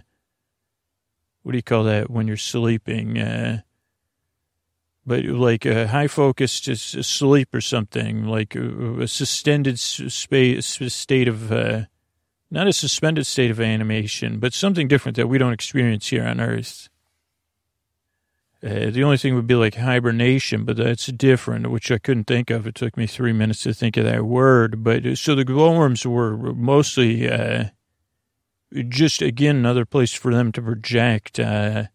what 1.42 1.54
do 1.54 1.58
you 1.58 1.64
call 1.64 1.86
that 1.86 2.10
when 2.10 2.28
you're 2.28 2.38
sleeping? 2.38 3.18
Uh, 5.10 5.16
but 5.16 5.26
like 5.26 5.66
a 5.66 5.88
high-focused 5.88 7.04
sleep 7.04 7.54
or 7.54 7.62
something, 7.62 8.26
like 8.26 8.56
a, 8.56 9.02
a 9.02 9.08
suspended 9.08 9.80
space, 9.80 10.80
state 10.94 11.28
of 11.28 11.52
not 12.52 12.68
a 12.68 12.74
suspended 12.74 13.28
state 13.28 13.52
of 13.52 13.60
animation, 13.60 14.40
but 14.40 14.54
something 14.54 14.88
different 14.88 15.16
that 15.16 15.28
we 15.28 15.38
don't 15.38 15.54
experience 15.54 16.08
here 16.08 16.26
on 16.26 16.40
Earth. 16.40 16.90
Uh, 18.62 18.90
the 18.90 19.04
only 19.04 19.18
thing 19.18 19.36
would 19.36 19.48
be 19.48 19.56
like 19.56 19.76
hibernation, 19.76 20.66
but 20.66 20.78
that's 20.78 21.06
different, 21.06 21.72
which 21.72 21.92
I 21.92 21.98
couldn't 21.98 22.26
think 22.26 22.50
of. 22.50 22.68
It 22.68 22.76
took 22.76 22.98
me 22.98 23.08
three 23.08 23.32
minutes 23.32 23.64
to 23.64 23.74
think 23.74 23.96
of 23.96 24.04
that 24.04 24.26
word. 24.26 24.84
But 24.84 25.06
uh, 25.06 25.16
so 25.16 25.34
the 25.34 25.46
glowworms 25.46 26.06
were 26.06 26.36
mostly 26.54 27.30
uh, 27.30 27.66
just, 28.90 29.22
again, 29.22 29.56
another 29.56 29.86
place 29.86 30.14
for 30.14 30.34
them 30.34 30.52
to 30.52 30.62
project. 30.62 31.40
Uh, 31.40 31.86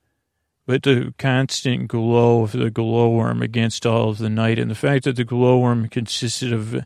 but 0.66 0.82
the 0.82 1.12
constant 1.18 1.88
glow 1.88 2.42
of 2.42 2.52
the 2.52 2.70
glowworm 2.70 3.42
against 3.42 3.84
all 3.84 4.10
of 4.10 4.18
the 4.18 4.30
night, 4.30 4.58
and 4.58 4.70
the 4.70 4.74
fact 4.74 5.04
that 5.04 5.16
the 5.16 5.24
glowworm 5.24 5.88
consisted 5.88 6.52
of 6.52 6.84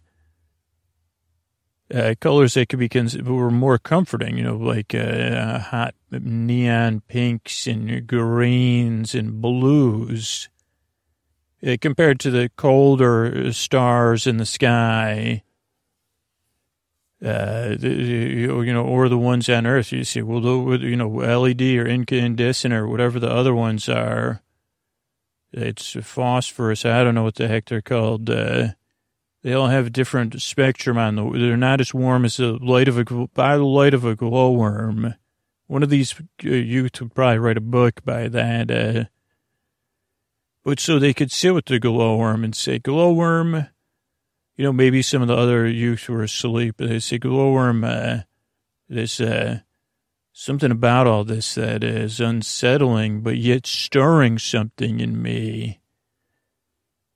uh, 1.94 2.14
colors 2.20 2.54
that 2.54 2.68
could 2.68 2.78
be 2.78 2.88
cons- 2.88 3.16
were 3.16 3.50
more 3.50 3.78
comforting, 3.78 4.36
you 4.36 4.44
know, 4.44 4.56
like 4.56 4.94
uh, 4.94 5.58
hot 5.58 5.94
neon 6.10 7.00
pinks 7.08 7.66
and 7.66 8.06
greens 8.06 9.14
and 9.14 9.40
blues, 9.40 10.48
uh, 11.66 11.76
compared 11.80 12.20
to 12.20 12.30
the 12.30 12.50
colder 12.56 13.52
stars 13.52 14.26
in 14.26 14.36
the 14.36 14.46
sky. 14.46 15.42
Uh, 17.24 17.74
you 17.80 18.72
know, 18.72 18.84
or 18.84 19.08
the 19.08 19.18
ones 19.18 19.48
on 19.48 19.66
Earth. 19.66 19.90
You 19.90 20.04
see, 20.04 20.22
well, 20.22 20.40
you 20.80 20.94
know, 20.94 21.08
LED 21.08 21.62
or 21.62 21.86
incandescent 21.86 22.72
or 22.72 22.86
whatever 22.86 23.18
the 23.18 23.30
other 23.30 23.54
ones 23.54 23.88
are. 23.88 24.42
It's 25.52 25.96
phosphorus. 26.02 26.84
I 26.84 27.02
don't 27.02 27.14
know 27.14 27.24
what 27.24 27.34
the 27.34 27.48
heck 27.48 27.66
they're 27.66 27.82
called. 27.82 28.30
Uh, 28.30 28.68
they 29.42 29.52
all 29.52 29.68
have 29.68 29.86
a 29.86 29.90
different 29.90 30.40
spectrum 30.40 30.98
on 30.98 31.16
the. 31.16 31.30
They're 31.30 31.56
not 31.56 31.80
as 31.80 31.94
warm 31.94 32.24
as 32.24 32.36
the 32.36 32.52
light 32.52 32.86
of 32.86 32.98
a 32.98 33.04
by 33.28 33.56
the 33.56 33.64
light 33.64 33.94
of 33.94 34.04
a 34.04 34.14
glowworm. 34.14 35.14
One 35.66 35.82
of 35.82 35.90
these 35.90 36.14
uh, 36.44 36.48
youth 36.48 37.00
would 37.00 37.14
probably 37.14 37.38
write 37.38 37.56
a 37.56 37.62
book 37.62 38.04
by 38.04 38.28
that. 38.28 38.70
Uh, 38.70 39.04
but 40.64 40.80
so 40.80 40.98
they 40.98 41.14
could 41.14 41.32
sit 41.32 41.54
with 41.54 41.66
the 41.66 41.78
glowworm 41.78 42.44
and 42.44 42.54
say, 42.54 42.78
glowworm, 42.78 43.68
you 44.58 44.64
know, 44.64 44.72
maybe 44.72 45.02
some 45.02 45.22
of 45.22 45.28
the 45.28 45.36
other 45.36 45.68
youths 45.68 46.08
were 46.08 46.24
asleep. 46.24 46.74
They 46.78 46.98
say, 46.98 47.18
glowworm, 47.18 47.84
uh, 47.84 48.22
there's 48.88 49.20
uh, 49.20 49.60
something 50.32 50.72
about 50.72 51.06
all 51.06 51.22
this 51.22 51.54
that 51.54 51.84
is 51.84 52.18
unsettling, 52.18 53.20
but 53.20 53.36
yet 53.38 53.66
stirring 53.68 54.36
something 54.36 54.98
in 54.98 55.22
me. 55.22 55.80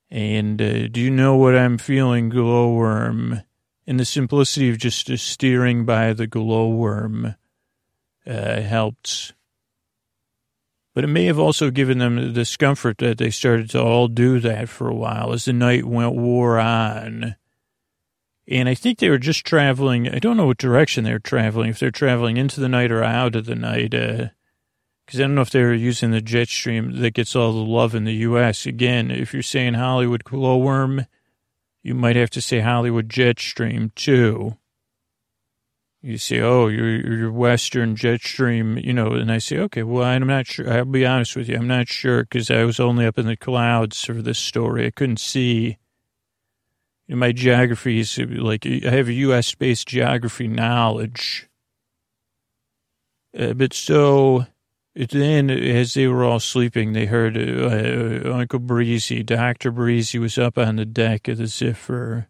And 0.08 0.62
uh, 0.62 0.86
do 0.86 1.00
you 1.00 1.10
know 1.10 1.34
what 1.34 1.56
I'm 1.56 1.78
feeling, 1.78 2.28
glowworm? 2.28 3.42
And 3.88 3.98
the 3.98 4.04
simplicity 4.04 4.70
of 4.70 4.78
just 4.78 5.08
steering 5.18 5.84
by 5.84 6.12
the 6.12 6.28
glowworm 6.28 7.34
uh, 8.24 8.60
helped. 8.60 9.32
But 10.94 11.04
it 11.04 11.08
may 11.08 11.24
have 11.24 11.38
also 11.38 11.70
given 11.70 11.98
them 11.98 12.16
the 12.16 12.32
discomfort 12.32 12.98
that 12.98 13.18
they 13.18 13.30
started 13.30 13.70
to 13.70 13.82
all 13.82 14.08
do 14.08 14.40
that 14.40 14.68
for 14.68 14.88
a 14.88 14.94
while 14.94 15.32
as 15.32 15.46
the 15.46 15.52
night 15.52 15.86
went 15.86 16.14
wore 16.14 16.58
on. 16.58 17.36
And 18.46 18.68
I 18.68 18.74
think 18.74 18.98
they 18.98 19.08
were 19.08 19.18
just 19.18 19.46
traveling. 19.46 20.08
I 20.08 20.18
don't 20.18 20.36
know 20.36 20.46
what 20.46 20.58
direction 20.58 21.04
they 21.04 21.12
were 21.12 21.18
traveling, 21.18 21.70
if 21.70 21.78
they're 21.78 21.90
traveling 21.90 22.36
into 22.36 22.60
the 22.60 22.68
night 22.68 22.92
or 22.92 23.02
out 23.02 23.36
of 23.36 23.46
the 23.46 23.54
night. 23.54 23.94
Uh, 23.94 24.28
because 25.06 25.20
I 25.20 25.24
don't 25.24 25.34
know 25.34 25.42
if 25.42 25.50
they 25.50 25.62
were 25.62 25.74
using 25.74 26.10
the 26.10 26.20
jet 26.20 26.48
stream 26.48 27.00
that 27.00 27.14
gets 27.14 27.34
all 27.34 27.52
the 27.52 27.58
love 27.58 27.94
in 27.94 28.04
the 28.04 28.14
U.S. 28.14 28.66
Again, 28.66 29.10
if 29.10 29.32
you're 29.32 29.42
saying 29.42 29.74
Hollywood 29.74 30.24
glowworm, 30.24 31.06
you 31.82 31.94
might 31.94 32.16
have 32.16 32.30
to 32.30 32.40
say 32.40 32.60
Hollywood 32.60 33.08
jet 33.08 33.40
stream 33.40 33.92
too. 33.94 34.56
You 36.04 36.18
say, 36.18 36.40
oh, 36.40 36.66
you're, 36.66 37.16
you're 37.16 37.30
Western 37.30 37.94
jet 37.94 38.22
stream, 38.22 38.76
you 38.76 38.92
know, 38.92 39.12
and 39.12 39.30
I 39.30 39.38
say, 39.38 39.58
okay, 39.58 39.84
well, 39.84 40.02
I'm 40.02 40.26
not 40.26 40.48
sure. 40.48 40.68
I'll 40.68 40.84
be 40.84 41.06
honest 41.06 41.36
with 41.36 41.48
you. 41.48 41.56
I'm 41.56 41.68
not 41.68 41.86
sure 41.86 42.24
because 42.24 42.50
I 42.50 42.64
was 42.64 42.80
only 42.80 43.06
up 43.06 43.18
in 43.18 43.26
the 43.26 43.36
clouds 43.36 44.04
for 44.04 44.14
this 44.14 44.40
story. 44.40 44.84
I 44.84 44.90
couldn't 44.90 45.20
see. 45.20 45.78
My 47.08 47.30
geography 47.30 48.00
is 48.00 48.18
like, 48.18 48.66
I 48.66 48.90
have 48.90 49.08
a 49.08 49.12
U.S. 49.12 49.54
based 49.54 49.86
geography 49.86 50.48
knowledge. 50.48 51.48
Uh, 53.38 53.52
but 53.52 53.72
so 53.72 54.46
then, 54.96 55.50
as 55.50 55.94
they 55.94 56.08
were 56.08 56.24
all 56.24 56.40
sleeping, 56.40 56.92
they 56.94 57.06
heard 57.06 57.36
uh, 57.38 58.30
Uncle 58.32 58.58
Breezy, 58.58 59.22
Dr. 59.22 59.70
Breezy, 59.70 60.18
was 60.18 60.36
up 60.36 60.58
on 60.58 60.76
the 60.76 60.84
deck 60.84 61.28
of 61.28 61.38
the 61.38 61.46
Zephyr 61.46 62.28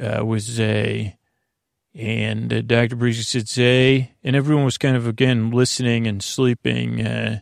uh, 0.00 0.24
with 0.24 0.42
Zay. 0.42 1.16
And 1.94 2.52
uh, 2.52 2.60
Dr. 2.62 2.96
Breezy 2.96 3.22
said, 3.22 3.48
Zay, 3.48 4.12
and 4.24 4.34
everyone 4.34 4.64
was 4.64 4.78
kind 4.78 4.96
of, 4.96 5.06
again, 5.06 5.50
listening 5.50 6.06
and 6.06 6.22
sleeping. 6.22 7.06
Uh, 7.06 7.40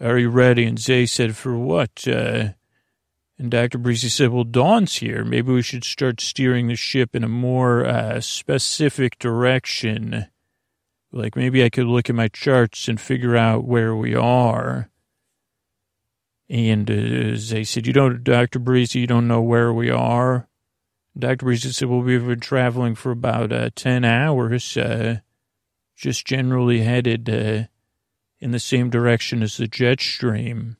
are 0.00 0.18
you 0.18 0.30
ready? 0.30 0.64
And 0.64 0.78
Zay 0.78 1.06
said, 1.06 1.36
for 1.36 1.56
what? 1.56 2.06
Uh, 2.08 2.50
and 3.38 3.50
Dr. 3.50 3.78
Breezy 3.78 4.08
said, 4.08 4.30
well, 4.30 4.44
Dawn's 4.44 4.96
here. 4.96 5.24
Maybe 5.24 5.52
we 5.52 5.62
should 5.62 5.84
start 5.84 6.20
steering 6.20 6.66
the 6.66 6.74
ship 6.74 7.14
in 7.14 7.22
a 7.22 7.28
more 7.28 7.86
uh, 7.86 8.20
specific 8.20 9.18
direction. 9.18 10.26
Like 11.12 11.36
maybe 11.36 11.62
I 11.62 11.70
could 11.70 11.86
look 11.86 12.10
at 12.10 12.16
my 12.16 12.28
charts 12.28 12.88
and 12.88 13.00
figure 13.00 13.36
out 13.36 13.64
where 13.64 13.94
we 13.94 14.14
are. 14.14 14.90
And 16.48 16.90
uh, 16.90 17.38
they 17.48 17.64
said, 17.64 17.86
you 17.86 17.92
don't, 17.92 18.24
Dr. 18.24 18.58
Breezy, 18.58 19.00
you 19.00 19.06
don't 19.06 19.28
know 19.28 19.40
where 19.40 19.72
we 19.72 19.88
are? 19.90 20.48
Dr. 21.18 21.44
Breezy 21.44 21.72
said, 21.72 21.88
well, 21.88 22.00
we've 22.00 22.26
been 22.26 22.40
traveling 22.40 22.94
for 22.94 23.10
about 23.10 23.52
uh, 23.52 23.70
10 23.74 24.04
hours, 24.04 24.76
uh, 24.76 25.18
just 25.94 26.26
generally 26.26 26.80
headed 26.80 27.28
uh, 27.28 27.64
in 28.40 28.50
the 28.50 28.58
same 28.58 28.88
direction 28.88 29.42
as 29.42 29.56
the 29.56 29.68
jet 29.68 30.00
stream. 30.00 30.76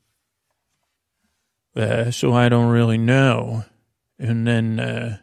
Uh, 1.77 2.11
so 2.11 2.33
I 2.33 2.49
don't 2.49 2.71
really 2.71 2.99
know. 2.99 3.65
And 4.19 4.47
then 4.47 4.81
uh, 4.81 5.19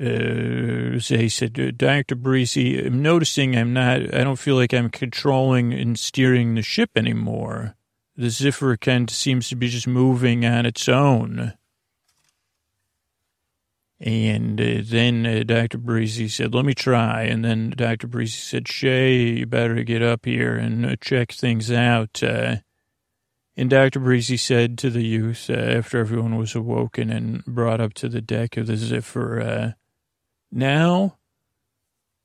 uh, 0.00 0.98
he 0.98 1.28
said, 1.28 1.76
Dr. 1.76 2.14
Breezy, 2.14 2.84
I'm 2.84 3.02
noticing 3.02 3.56
I'm 3.56 3.72
not, 3.72 4.14
I 4.14 4.24
don't 4.24 4.38
feel 4.38 4.56
like 4.56 4.72
I'm 4.72 4.90
controlling 4.90 5.72
and 5.72 5.98
steering 5.98 6.54
the 6.54 6.62
ship 6.62 6.90
anymore. 6.96 7.76
the 8.16 8.30
Zephyr 8.30 8.76
kind 8.76 9.08
of 9.08 9.14
seems 9.14 9.48
to 9.48 9.56
be 9.56 9.68
just 9.68 9.86
moving 9.86 10.44
on 10.44 10.66
its 10.66 10.88
own. 10.88 11.54
And 14.02 14.60
uh, 14.60 14.82
then 14.82 15.24
uh, 15.24 15.44
Dr. 15.46 15.78
Breezy 15.78 16.26
said, 16.26 16.56
let 16.56 16.64
me 16.64 16.74
try. 16.74 17.22
And 17.22 17.44
then 17.44 17.70
Dr. 17.70 18.08
Breezy 18.08 18.32
said, 18.32 18.66
Shay, 18.66 19.38
you 19.38 19.46
better 19.46 19.84
get 19.84 20.02
up 20.02 20.24
here 20.24 20.56
and 20.56 20.84
uh, 20.84 20.96
check 21.00 21.30
things 21.30 21.70
out. 21.70 22.20
Uh, 22.20 22.56
and 23.56 23.70
Dr. 23.70 24.00
Breezy 24.00 24.36
said 24.36 24.76
to 24.78 24.90
the 24.90 25.04
youth, 25.04 25.48
uh, 25.48 25.52
after 25.52 26.00
everyone 26.00 26.36
was 26.36 26.56
awoken 26.56 27.10
and 27.10 27.44
brought 27.44 27.80
up 27.80 27.94
to 27.94 28.08
the 28.08 28.20
deck 28.20 28.56
of 28.56 28.66
the 28.66 28.76
Zephyr, 28.76 29.40
uh, 29.40 29.72
now 30.50 31.18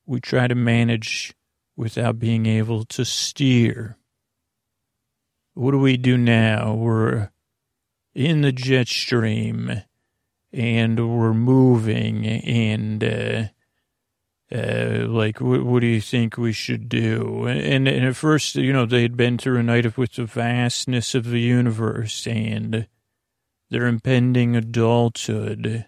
we 0.07 0.19
try 0.19 0.47
to 0.47 0.55
manage 0.55 1.35
without 1.75 2.17
being 2.17 2.47
able 2.47 2.85
to 2.85 3.05
steer. 3.05 3.97
What 5.53 5.71
do 5.71 5.79
we 5.79 5.95
do 5.97 6.17
now? 6.17 6.73
We're 6.73 7.29
in 8.15 8.41
the 8.41 8.51
jet 8.51 8.87
stream 8.87 9.83
and 10.51 11.17
we're 11.17 11.33
moving 11.33 12.25
and 12.25 13.03
uh, 13.03 13.43
uh, 14.51 15.05
like 15.07 15.41
what, 15.41 15.63
what, 15.63 15.81
do 15.81 15.87
you 15.87 16.01
think 16.01 16.37
we 16.37 16.53
should 16.53 16.87
do? 16.87 17.45
And, 17.47 17.87
and 17.87 18.05
at 18.05 18.15
first 18.15 18.55
you 18.55 18.73
know 18.73 18.85
they'd 18.85 19.17
been 19.17 19.37
through 19.37 19.59
a 19.59 19.63
night 19.63 19.85
of 19.85 19.97
with 19.97 20.13
the 20.13 20.25
vastness 20.25 21.15
of 21.15 21.25
the 21.25 21.41
universe 21.41 22.25
and 22.27 22.87
their 23.69 23.87
impending 23.87 24.55
adulthood. 24.55 25.85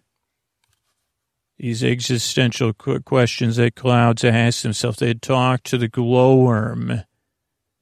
These 1.57 1.83
existential 1.83 2.73
questions 2.73 3.57
that 3.57 3.75
clouds 3.75 4.23
asked 4.23 4.63
himself 4.63 4.95
they'd 4.95 5.21
talked 5.21 5.65
to 5.65 5.77
the 5.77 5.89
glowworm 5.89 7.03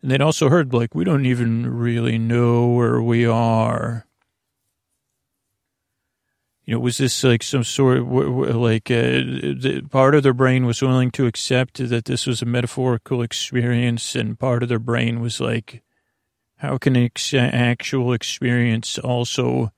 and 0.01 0.11
they'd 0.11 0.21
also 0.21 0.49
heard 0.49 0.73
like 0.73 0.95
we 0.95 1.03
don't 1.03 1.25
even 1.25 1.69
really 1.69 2.17
know 2.17 2.67
where 2.67 3.01
we 3.01 3.25
are 3.25 4.06
you 6.67 6.73
know, 6.73 6.81
was 6.81 6.97
this 6.97 7.23
like 7.23 7.43
some 7.43 7.63
sort 7.63 7.99
of 7.99 8.07
like 8.09 8.91
uh, 8.91 9.21
part 9.89 10.15
of 10.15 10.23
their 10.23 10.33
brain 10.33 10.65
was 10.65 10.81
willing 10.81 11.11
to 11.11 11.25
accept 11.25 11.77
that 11.77 12.03
this 12.03 12.27
was 12.27 12.41
a 12.41 12.45
metaphorical 12.45 13.21
experience, 13.21 14.15
and 14.15 14.37
part 14.37 14.61
of 14.61 14.69
their 14.69 14.77
brain 14.77 15.21
was 15.21 15.39
like, 15.39 15.81
how 16.57 16.77
can 16.77 16.97
an 16.97 17.09
actual 17.33 18.11
experience 18.11 18.99
also 18.99 19.71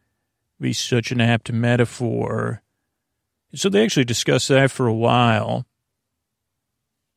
be 0.60 0.74
such 0.74 1.12
an 1.12 1.22
apt 1.22 1.52
metaphor? 1.52 2.64
So 3.54 3.70
they 3.70 3.84
actually 3.84 4.06
discussed 4.06 4.48
that 4.48 4.72
for 4.72 4.88
a 4.88 4.94
while. 4.94 5.68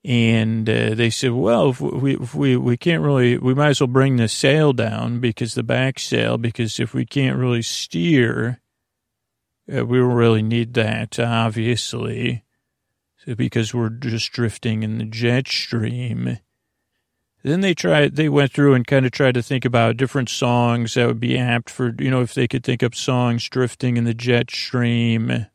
And 0.05 0.69
uh, 0.69 0.95
they 0.95 1.09
said, 1.09 1.31
well, 1.31 1.71
if 1.71 1.81
we, 1.81 2.17
if 2.17 2.35
we, 2.35 2.57
we 2.59 2.77
can't 2.77 3.03
really, 3.03 3.39
we 3.39 3.55
might 3.55 3.69
as 3.69 3.81
well 3.81 3.87
bring 3.87 4.17
the 4.17 4.29
sail 4.29 4.75
down 4.75 5.21
because 5.21 5.55
the 5.55 5.63
back 5.63 5.99
sail, 5.99 6.37
because 6.37 6.79
if 6.79 6.93
we 6.93 7.07
can't 7.07 7.39
really 7.39 7.63
steer, 7.63 8.62
uh, 9.75 9.85
we 9.85 9.99
don't 9.99 10.13
really 10.13 10.43
need 10.43 10.75
that, 10.75 11.19
obviously, 11.19 12.45
because 13.37 13.73
we're 13.73 13.89
just 13.89 14.33
drifting 14.33 14.83
in 14.83 14.99
the 14.99 15.05
jet 15.05 15.49
stream. 15.49 16.39
Then 17.45 17.61
they 17.61 17.75
tried, 17.75 18.15
they 18.15 18.29
went 18.29 18.53
through 18.53 18.75
and 18.75 18.87
kind 18.87 19.05
of 19.05 19.11
tried 19.11 19.35
to 19.35 19.43
think 19.43 19.65
about 19.65 19.97
different 19.97 20.29
songs 20.29 20.95
that 20.95 21.07
would 21.07 21.21
be 21.21 21.37
apt 21.37 21.71
for, 21.71 21.95
you 21.99 22.11
know, 22.11 22.21
if 22.21 22.35
they 22.35 22.47
could 22.47 22.63
think 22.63 22.83
of 22.83 22.95
songs 22.95 23.49
drifting 23.49 23.97
in 23.97 24.05
the 24.05 24.15
jet 24.15 24.51
stream. 24.51 25.47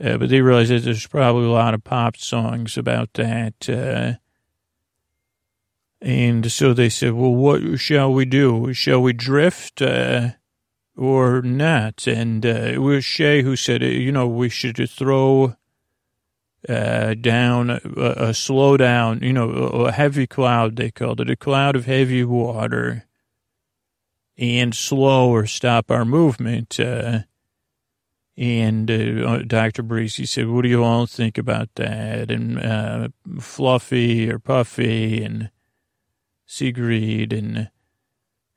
Uh, 0.00 0.16
but 0.18 0.28
they 0.28 0.42
realized 0.42 0.70
that 0.70 0.84
there's 0.84 1.06
probably 1.06 1.46
a 1.46 1.50
lot 1.50 1.74
of 1.74 1.82
pop 1.82 2.16
songs 2.16 2.76
about 2.76 3.14
that. 3.14 3.68
Uh, 3.68 4.14
and 6.00 6.52
so 6.52 6.72
they 6.74 6.88
said, 6.88 7.14
well, 7.14 7.34
what 7.34 7.80
shall 7.80 8.12
we 8.12 8.24
do? 8.24 8.72
Shall 8.72 9.02
we 9.02 9.12
drift? 9.12 9.82
Uh, 9.82 10.32
or 10.98 11.40
not. 11.42 12.06
And 12.08 12.44
uh, 12.44 12.48
it 12.48 12.78
was 12.78 13.04
Shay 13.04 13.42
who 13.42 13.54
said, 13.54 13.82
uh, 13.82 13.86
you 13.86 14.10
know, 14.10 14.26
we 14.26 14.48
should 14.48 14.90
throw 14.90 15.56
uh, 16.68 17.14
down 17.14 17.70
a, 17.70 17.80
a 17.96 18.34
slow 18.34 18.76
down, 18.76 19.20
you 19.22 19.32
know, 19.32 19.48
a 19.48 19.92
heavy 19.92 20.26
cloud, 20.26 20.74
they 20.76 20.90
called 20.90 21.20
it, 21.20 21.30
a 21.30 21.36
cloud 21.36 21.76
of 21.76 21.86
heavy 21.86 22.24
water, 22.24 23.06
and 24.36 24.74
slow 24.74 25.30
or 25.30 25.46
stop 25.46 25.90
our 25.90 26.04
movement. 26.04 26.80
Uh, 26.80 27.20
and 28.36 28.90
uh, 28.90 29.38
Dr. 29.42 29.84
Breezy 29.84 30.26
said, 30.26 30.48
what 30.48 30.62
do 30.62 30.68
you 30.68 30.82
all 30.82 31.06
think 31.06 31.38
about 31.38 31.68
that? 31.76 32.30
And 32.30 32.58
uh, 32.58 33.08
Fluffy 33.40 34.30
or 34.30 34.40
Puffy 34.40 35.22
and 35.22 35.50
Sigrid 36.44 37.32
and 37.32 37.70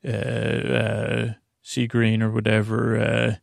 uh, 0.04 0.08
uh, 0.08 1.34
sea 1.72 1.88
green 1.88 2.22
or 2.22 2.30
whatever. 2.30 2.98
Uh, 3.00 3.36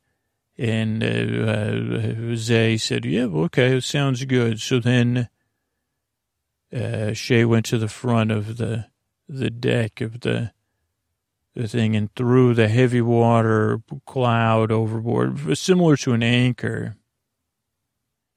and 0.58 1.02
uh, 1.02 2.32
uh, 2.32 2.36
Zay 2.36 2.76
said, 2.76 3.04
yeah, 3.04 3.24
okay, 3.24 3.76
it 3.76 3.84
sounds 3.84 4.24
good. 4.24 4.60
So 4.60 4.80
then 4.80 5.28
uh, 6.74 7.12
Shay 7.14 7.44
went 7.44 7.64
to 7.66 7.78
the 7.78 7.88
front 7.88 8.30
of 8.30 8.58
the 8.58 8.86
the 9.30 9.50
deck 9.50 10.00
of 10.00 10.20
the 10.20 10.52
the 11.54 11.68
thing 11.68 11.96
and 11.96 12.14
threw 12.14 12.54
the 12.54 12.68
heavy 12.68 13.00
water 13.00 13.80
cloud 14.06 14.70
overboard, 14.70 15.56
similar 15.58 15.96
to 15.96 16.12
an 16.12 16.22
anchor. 16.22 16.96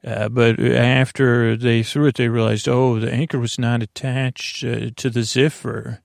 Uh, 0.04 0.28
but 0.30 0.60
after 0.60 1.56
they 1.56 1.84
threw 1.84 2.08
it, 2.08 2.16
they 2.16 2.28
realized, 2.28 2.68
oh, 2.68 3.00
the 3.00 3.12
anchor 3.12 3.38
was 3.38 3.60
not 3.60 3.84
attached 3.84 4.64
uh, 4.64 4.90
to 4.96 5.10
the 5.10 5.22
zephyr. 5.22 6.02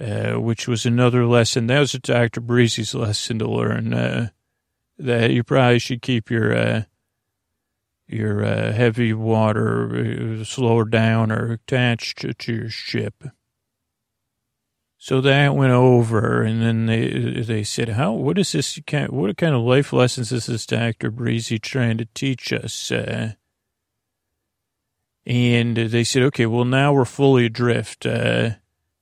Uh, 0.00 0.34
which 0.34 0.68
was 0.68 0.86
another 0.86 1.26
lesson. 1.26 1.66
That 1.66 1.80
was 1.80 1.90
Dr. 1.90 2.40
Breezy's 2.40 2.94
lesson 2.94 3.40
to 3.40 3.50
learn, 3.50 3.92
uh, 3.92 4.28
that 4.96 5.32
you 5.32 5.42
probably 5.42 5.80
should 5.80 6.02
keep 6.02 6.30
your, 6.30 6.56
uh, 6.56 6.82
your, 8.06 8.44
uh, 8.44 8.72
heavy 8.72 9.12
water 9.12 10.38
uh, 10.40 10.44
slower 10.44 10.84
down 10.84 11.32
or 11.32 11.50
attached 11.50 12.18
to, 12.18 12.32
to, 12.32 12.54
your 12.54 12.70
ship. 12.70 13.24
So 14.98 15.20
that 15.20 15.56
went 15.56 15.72
over, 15.72 16.42
and 16.42 16.62
then 16.62 16.86
they 16.86 17.42
they 17.42 17.64
said, 17.64 17.90
"How? 17.90 18.12
What 18.12 18.38
is 18.38 18.52
this? 18.52 18.78
What 19.08 19.36
kind 19.36 19.54
of 19.54 19.62
life 19.62 19.92
lessons 19.92 20.30
is 20.30 20.46
this 20.46 20.66
Doctor 20.66 21.10
Breezy 21.10 21.58
trying 21.58 21.98
to 21.98 22.08
teach 22.14 22.52
us?" 22.52 22.92
Uh, 22.92 23.32
and 25.26 25.76
they 25.76 26.04
said, 26.04 26.22
"Okay, 26.24 26.46
well 26.46 26.64
now 26.64 26.92
we're 26.92 27.04
fully 27.04 27.46
adrift. 27.46 28.06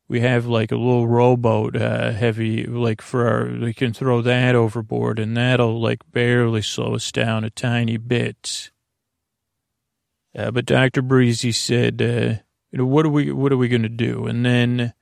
We 0.08 0.20
have 0.20 0.46
like 0.46 0.70
a 0.70 0.76
little 0.76 1.08
rowboat, 1.08 1.74
uh, 1.76 2.12
heavy, 2.12 2.64
like 2.64 3.02
for 3.02 3.26
our, 3.26 3.46
we 3.60 3.74
can 3.74 3.92
throw 3.92 4.22
that 4.22 4.54
overboard 4.54 5.18
and 5.18 5.36
that'll 5.36 5.80
like 5.80 6.00
barely 6.12 6.62
slow 6.62 6.94
us 6.94 7.10
down 7.10 7.42
a 7.42 7.50
tiny 7.50 7.96
bit. 7.96 8.70
Uh, 10.36 10.50
but 10.52 10.66
Dr. 10.66 11.02
Breezy 11.02 11.50
said, 11.50 12.00
uh, 12.00 12.40
you 12.70 12.78
know, 12.78 12.86
what 12.86 13.04
are 13.06 13.10
we, 13.10 13.32
what 13.32 13.52
are 13.52 13.56
we 13.56 13.68
going 13.68 13.82
to 13.82 13.88
do? 13.88 14.26
And 14.26 14.44
then, 14.44 14.92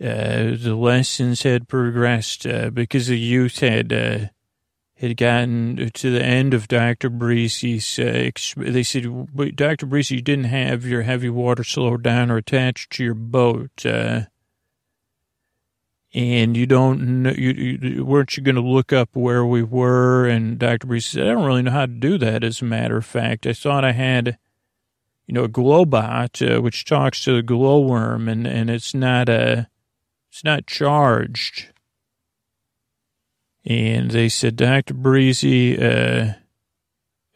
uh, 0.00 0.56
the 0.56 0.76
lessons 0.76 1.42
had 1.42 1.68
progressed, 1.68 2.46
uh, 2.46 2.70
because 2.70 3.08
the 3.08 3.18
youth 3.18 3.60
had, 3.60 3.92
uh, 3.92 4.18
had 4.98 5.16
gotten 5.16 5.90
to 5.94 6.10
the 6.10 6.22
end 6.22 6.54
of 6.54 6.66
Dr. 6.66 7.08
Breezy's, 7.08 7.98
uh, 8.00 8.30
they 8.56 8.82
said, 8.82 9.06
Dr. 9.54 9.86
Breezy, 9.86 10.16
you 10.16 10.22
didn't 10.22 10.46
have 10.46 10.84
your 10.84 11.02
heavy 11.02 11.30
water 11.30 11.62
slowed 11.62 12.02
down 12.02 12.32
or 12.32 12.38
attached 12.38 12.92
to 12.94 13.04
your 13.04 13.14
boat. 13.14 13.86
Uh, 13.86 14.22
and 16.12 16.56
you 16.56 16.66
don't 16.66 17.22
know, 17.22 17.30
you, 17.30 17.52
you 17.52 18.04
weren't 18.04 18.36
you 18.36 18.42
going 18.42 18.56
to 18.56 18.60
look 18.60 18.92
up 18.92 19.10
where 19.12 19.44
we 19.44 19.62
were? 19.62 20.26
And 20.26 20.58
Dr. 20.58 20.88
Breezy 20.88 21.18
said, 21.18 21.28
I 21.28 21.32
don't 21.32 21.46
really 21.46 21.62
know 21.62 21.70
how 21.70 21.86
to 21.86 21.92
do 21.92 22.18
that. 22.18 22.42
As 22.42 22.60
a 22.60 22.64
matter 22.64 22.96
of 22.96 23.06
fact, 23.06 23.46
I 23.46 23.52
thought 23.52 23.84
I 23.84 23.92
had, 23.92 24.36
you 25.28 25.34
know, 25.34 25.44
a 25.44 25.48
Globot, 25.48 26.56
uh, 26.56 26.60
which 26.60 26.84
talks 26.84 27.22
to 27.22 27.36
the 27.36 27.42
glowworm 27.42 28.28
and, 28.28 28.48
and 28.48 28.68
it's 28.68 28.94
not 28.94 29.28
a, 29.28 29.68
it's 30.28 30.42
not 30.42 30.66
charged. 30.66 31.68
And 33.64 34.10
they 34.10 34.28
said, 34.28 34.56
Dr. 34.56 34.94
Breezy, 34.94 35.78
uh, 35.78 36.32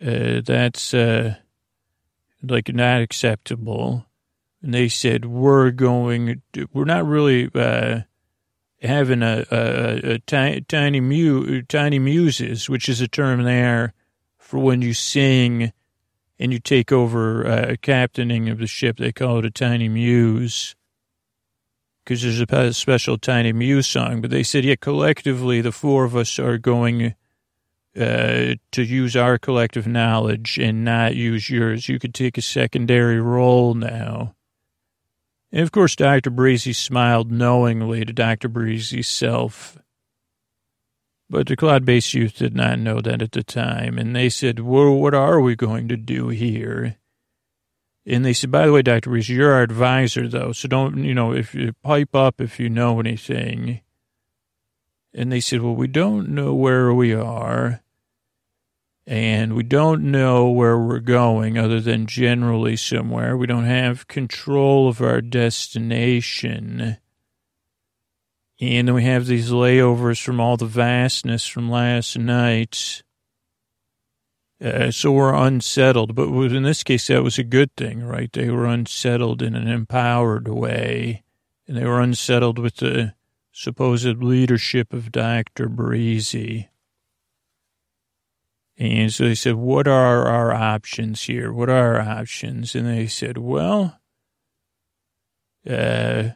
uh, 0.04 0.40
that's, 0.44 0.94
uh, 0.94 1.36
like 2.42 2.72
not 2.72 3.02
acceptable. 3.02 4.06
And 4.62 4.72
they 4.72 4.88
said, 4.88 5.24
we're 5.24 5.70
going, 5.70 6.42
to, 6.52 6.68
we're 6.72 6.84
not 6.84 7.06
really, 7.06 7.50
uh, 7.54 8.00
having 8.80 9.22
a, 9.22 9.44
a, 9.50 10.12
a 10.14 10.18
tiny, 10.20 10.60
tiny, 10.62 11.00
mu, 11.00 11.62
tiny 11.62 11.98
muses, 11.98 12.68
which 12.68 12.88
is 12.88 13.00
a 13.00 13.08
term 13.08 13.42
there 13.42 13.94
for 14.38 14.58
when 14.58 14.82
you 14.82 14.92
sing 14.94 15.72
and 16.38 16.52
you 16.52 16.58
take 16.58 16.90
over 16.90 17.46
uh, 17.46 17.76
captaining 17.82 18.48
of 18.48 18.58
the 18.58 18.66
ship. 18.66 18.96
They 18.96 19.12
call 19.12 19.38
it 19.38 19.44
a 19.44 19.50
tiny 19.50 19.88
muse 19.88 20.74
because 22.04 22.22
there's 22.22 22.40
a 22.40 22.72
special 22.72 23.18
Tiny 23.18 23.52
Muse 23.52 23.86
song. 23.86 24.20
But 24.20 24.30
they 24.30 24.42
said, 24.42 24.64
yeah, 24.64 24.74
collectively, 24.80 25.60
the 25.60 25.72
four 25.72 26.04
of 26.04 26.16
us 26.16 26.38
are 26.38 26.58
going 26.58 27.14
uh, 27.96 28.54
to 28.72 28.82
use 28.82 29.16
our 29.16 29.38
collective 29.38 29.86
knowledge 29.86 30.58
and 30.58 30.84
not 30.84 31.14
use 31.14 31.50
yours. 31.50 31.88
You 31.88 31.98
could 31.98 32.14
take 32.14 32.38
a 32.38 32.42
secondary 32.42 33.20
role 33.20 33.74
now. 33.74 34.34
And 35.52 35.62
of 35.62 35.70
course, 35.70 35.94
Dr. 35.94 36.30
Breezy 36.30 36.72
smiled 36.72 37.30
knowingly 37.30 38.04
to 38.04 38.12
Dr. 38.12 38.48
Breezy's 38.48 39.08
self. 39.08 39.78
But 41.28 41.46
the 41.46 41.56
cloud-based 41.56 42.14
youth 42.14 42.36
did 42.36 42.54
not 42.54 42.78
know 42.78 43.00
that 43.00 43.22
at 43.22 43.32
the 43.32 43.42
time. 43.42 43.98
And 43.98 44.16
they 44.16 44.28
said, 44.28 44.60
well, 44.60 44.94
what 44.94 45.14
are 45.14 45.40
we 45.40 45.54
going 45.54 45.88
to 45.88 45.96
do 45.96 46.28
here? 46.28 46.96
And 48.04 48.24
they 48.24 48.32
said, 48.32 48.50
by 48.50 48.66
the 48.66 48.72
way, 48.72 48.82
Dr. 48.82 49.10
Reese, 49.10 49.28
you're 49.28 49.52
our 49.52 49.62
advisor, 49.62 50.26
though. 50.26 50.52
So 50.52 50.66
don't, 50.68 51.04
you 51.04 51.14
know, 51.14 51.32
if 51.32 51.54
you 51.54 51.72
pipe 51.82 52.14
up 52.14 52.40
if 52.40 52.58
you 52.58 52.68
know 52.68 52.98
anything. 52.98 53.80
And 55.14 55.30
they 55.30 55.40
said, 55.40 55.60
well, 55.60 55.74
we 55.74 55.86
don't 55.86 56.30
know 56.30 56.54
where 56.54 56.92
we 56.92 57.12
are 57.14 57.82
and 59.06 59.54
we 59.54 59.62
don't 59.62 60.10
know 60.10 60.48
where 60.48 60.78
we're 60.78 61.00
going 61.00 61.58
other 61.58 61.80
than 61.80 62.06
generally 62.06 62.76
somewhere. 62.76 63.36
We 63.36 63.46
don't 63.46 63.64
have 63.64 64.06
control 64.06 64.88
of 64.88 65.00
our 65.00 65.20
destination. 65.20 66.98
And 68.60 68.88
then 68.88 68.94
we 68.94 69.04
have 69.04 69.26
these 69.26 69.50
layovers 69.50 70.22
from 70.22 70.38
all 70.38 70.56
the 70.56 70.66
vastness 70.66 71.46
from 71.46 71.68
last 71.68 72.16
night. 72.16 73.02
Uh, 74.62 74.90
so 74.90 75.10
we're 75.10 75.34
unsettled. 75.34 76.14
But 76.14 76.28
in 76.28 76.62
this 76.62 76.84
case, 76.84 77.08
that 77.08 77.22
was 77.22 77.38
a 77.38 77.44
good 77.44 77.74
thing, 77.76 78.02
right? 78.04 78.32
They 78.32 78.48
were 78.48 78.66
unsettled 78.66 79.42
in 79.42 79.56
an 79.56 79.66
empowered 79.66 80.46
way. 80.46 81.24
And 81.66 81.76
they 81.76 81.84
were 81.84 82.00
unsettled 82.00 82.58
with 82.58 82.76
the 82.76 83.14
supposed 83.50 84.22
leadership 84.22 84.92
of 84.92 85.12
Dr. 85.12 85.68
Breezy. 85.68 86.70
And 88.78 89.12
so 89.12 89.24
they 89.24 89.34
said, 89.34 89.56
what 89.56 89.86
are 89.86 90.26
our 90.26 90.52
options 90.52 91.22
here? 91.22 91.52
What 91.52 91.68
are 91.68 91.96
our 91.96 92.00
options? 92.00 92.74
And 92.74 92.86
they 92.86 93.06
said, 93.06 93.38
well, 93.38 94.00
uh, 95.68 96.30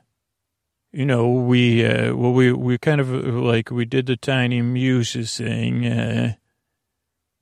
you 0.92 1.06
know, 1.06 1.30
we, 1.30 1.84
uh, 1.84 2.14
well, 2.14 2.32
we, 2.32 2.52
we 2.52 2.78
kind 2.78 3.00
of 3.00 3.10
like, 3.10 3.70
we 3.70 3.84
did 3.84 4.06
the 4.06 4.16
tiny 4.16 4.62
muses 4.62 5.36
thing, 5.36 5.86
uh, 5.86 6.34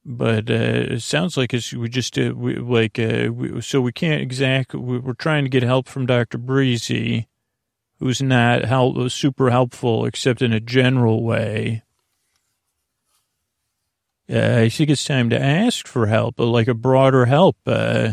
but, 0.05 0.51
uh, 0.51 0.95
it 0.95 1.03
sounds 1.03 1.37
like 1.37 1.55
it's, 1.55 1.73
we 1.73 1.89
just, 1.89 2.19
uh, 2.19 2.33
we, 2.35 2.57
like, 2.57 2.99
uh, 2.99 3.31
we, 3.33 3.61
so 3.61 3.81
we 3.81 3.93
can't 3.93 4.21
exactly, 4.21 4.81
we're 4.81 5.15
trying 5.15 5.45
to 5.45 5.51
get 5.51 5.63
help 5.63 5.89
from 5.89 6.07
Dr. 6.07 6.39
Breezy, 6.39 7.29
who's 7.99 8.21
not 8.21 8.65
help, 8.65 9.11
super 9.11 9.51
helpful 9.51 10.05
except 10.05 10.43
in 10.43 10.53
a 10.53 10.61
general 10.61 11.23
way. 11.23 11.83
Uh, 14.31 14.61
I 14.63 14.69
think 14.69 14.91
it's 14.91 15.05
time 15.05 15.29
to 15.31 15.41
ask 15.41 15.87
for 15.87 16.07
help, 16.07 16.39
like 16.39 16.69
a 16.69 16.75
broader 16.75 17.27
help. 17.27 17.57
Uh, 17.67 18.13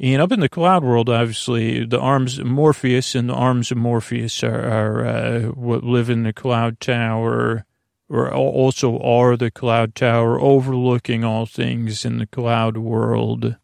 and 0.00 0.22
up 0.22 0.32
in 0.32 0.40
the 0.40 0.48
cloud 0.48 0.84
world, 0.84 1.08
obviously, 1.08 1.84
the 1.84 2.00
arms 2.00 2.38
of 2.38 2.46
Morpheus 2.46 3.14
and 3.14 3.28
the 3.28 3.34
arms 3.34 3.70
of 3.70 3.78
Morpheus 3.78 4.42
are, 4.42 4.68
are 4.68 5.06
uh, 5.06 5.40
what 5.50 5.82
live 5.84 6.10
in 6.10 6.22
the 6.22 6.32
cloud 6.32 6.80
tower, 6.80 7.64
also 8.10 8.98
are 9.00 9.36
the 9.36 9.50
cloud 9.50 9.94
tower, 9.94 10.40
overlooking 10.40 11.24
all 11.24 11.46
things 11.46 12.04
in 12.04 12.18
the 12.18 12.26
cloud 12.26 12.76
world. 12.76 13.56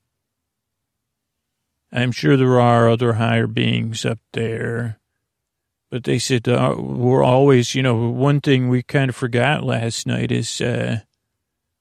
I'm 1.92 2.12
sure 2.12 2.36
there 2.36 2.60
are 2.60 2.88
other 2.88 3.14
higher 3.14 3.46
beings 3.46 4.04
up 4.04 4.18
there. 4.32 4.98
But 5.90 6.04
they 6.04 6.18
said 6.18 6.48
uh, 6.48 6.74
we're 6.76 7.22
always, 7.22 7.74
you 7.74 7.82
know, 7.82 8.10
one 8.10 8.40
thing 8.40 8.68
we 8.68 8.82
kind 8.82 9.08
of 9.08 9.16
forgot 9.16 9.62
last 9.62 10.06
night 10.06 10.32
is 10.32 10.60
uh, 10.60 11.00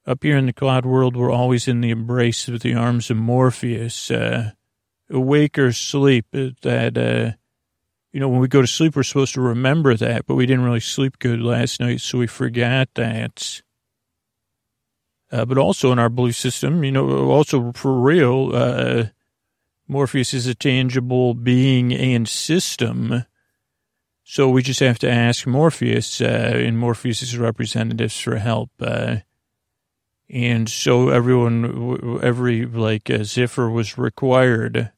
up 0.05 0.21
here 0.21 0.37
in 0.37 0.45
the 0.45 0.53
cloud 0.53 0.85
world, 0.85 1.17
we're 1.17 1.31
always 1.31 1.67
in 1.67 1.81
the 1.81 1.89
embrace 1.89 2.47
of 2.47 2.59
the 2.59 2.75
arms 2.75 3.09
of 3.09 3.17
Morpheus. 3.17 4.11
Uh, 4.11 4.51
awake 5.09 5.57
or 5.57 5.71
sleep, 5.71 6.25
uh, 6.33 6.49
that, 6.61 6.97
uh, 6.97 7.37
you 8.13 8.19
know, 8.19 8.29
when 8.29 8.39
we 8.39 8.47
go 8.47 8.61
to 8.61 8.67
sleep, 8.67 8.95
we're 8.95 9.01
supposed 9.01 9.33
to 9.33 9.41
remember 9.41 9.95
that, 9.95 10.27
but 10.27 10.35
we 10.35 10.45
didn't 10.45 10.63
really 10.63 10.79
sleep 10.79 11.17
good 11.17 11.41
last 11.41 11.79
night, 11.79 11.99
so 11.99 12.19
we 12.19 12.27
forgot 12.27 12.87
that. 12.93 13.63
Uh, 15.31 15.45
but 15.45 15.57
also 15.57 15.91
in 15.91 15.97
our 15.97 16.09
belief 16.09 16.35
system, 16.35 16.83
you 16.83 16.91
know, 16.91 17.31
also 17.31 17.71
for 17.71 17.99
real, 17.99 18.51
uh, 18.53 19.05
Morpheus 19.87 20.31
is 20.31 20.45
a 20.45 20.53
tangible 20.53 21.33
being 21.33 21.91
and 21.91 22.29
system. 22.29 23.25
So 24.23 24.47
we 24.47 24.61
just 24.61 24.79
have 24.79 24.99
to 24.99 25.09
ask 25.09 25.47
Morpheus 25.47 26.21
uh, 26.21 26.53
and 26.53 26.77
Morpheus's 26.77 27.35
representatives 27.35 28.19
for 28.19 28.35
help. 28.35 28.69
Uh, 28.79 29.17
and 30.29 30.69
so 30.69 31.09
everyone, 31.09 32.19
every 32.21 32.67
like 32.67 33.09
uh, 33.09 33.23
Zephyr 33.23 33.71
was 33.71 33.97
required 33.97 34.92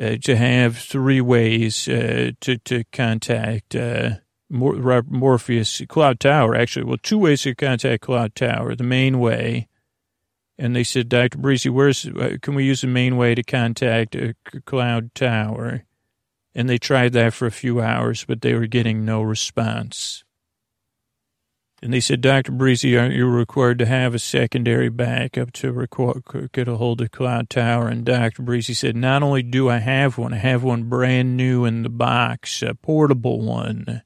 uh, 0.00 0.16
to 0.22 0.36
have 0.36 0.76
three 0.76 1.20
ways 1.20 1.88
uh, 1.88 2.30
to 2.40 2.58
to 2.58 2.84
contact 2.92 3.74
uh, 3.74 4.10
Mor- 4.50 5.04
Morpheus 5.08 5.82
Cloud 5.88 6.20
Tower. 6.20 6.54
Actually, 6.54 6.84
well, 6.84 6.98
two 7.02 7.18
ways 7.18 7.42
to 7.42 7.54
contact 7.54 8.02
Cloud 8.02 8.34
Tower. 8.34 8.74
The 8.74 8.84
main 8.84 9.18
way, 9.18 9.68
and 10.56 10.74
they 10.74 10.84
said, 10.84 11.08
Doctor 11.08 11.38
Breezy, 11.38 11.68
where's 11.68 12.08
can 12.42 12.54
we 12.54 12.64
use 12.64 12.82
the 12.82 12.86
main 12.86 13.16
way 13.16 13.34
to 13.34 13.42
contact 13.42 14.16
Cloud 14.64 15.14
Tower? 15.14 15.84
And 16.54 16.68
they 16.68 16.78
tried 16.78 17.12
that 17.12 17.34
for 17.34 17.46
a 17.46 17.52
few 17.52 17.80
hours, 17.80 18.24
but 18.24 18.40
they 18.40 18.54
were 18.54 18.66
getting 18.66 19.04
no 19.04 19.22
response. 19.22 20.24
And 21.80 21.92
they 21.92 22.00
said, 22.00 22.20
Dr. 22.20 22.50
Breezy, 22.50 22.98
aren't 22.98 23.14
you 23.14 23.26
required 23.26 23.78
to 23.78 23.86
have 23.86 24.12
a 24.12 24.18
secondary 24.18 24.88
backup 24.88 25.52
to 25.52 25.86
get 26.52 26.66
a 26.66 26.76
hold 26.76 27.00
of 27.00 27.12
Cloud 27.12 27.48
Tower? 27.48 27.86
And 27.86 28.04
Dr. 28.04 28.42
Breezy 28.42 28.74
said, 28.74 28.96
not 28.96 29.22
only 29.22 29.44
do 29.44 29.68
I 29.68 29.78
have 29.78 30.18
one, 30.18 30.34
I 30.34 30.38
have 30.38 30.64
one 30.64 30.84
brand 30.84 31.36
new 31.36 31.64
in 31.64 31.84
the 31.84 31.88
box, 31.88 32.62
a 32.62 32.74
portable 32.74 33.40
one. 33.40 34.02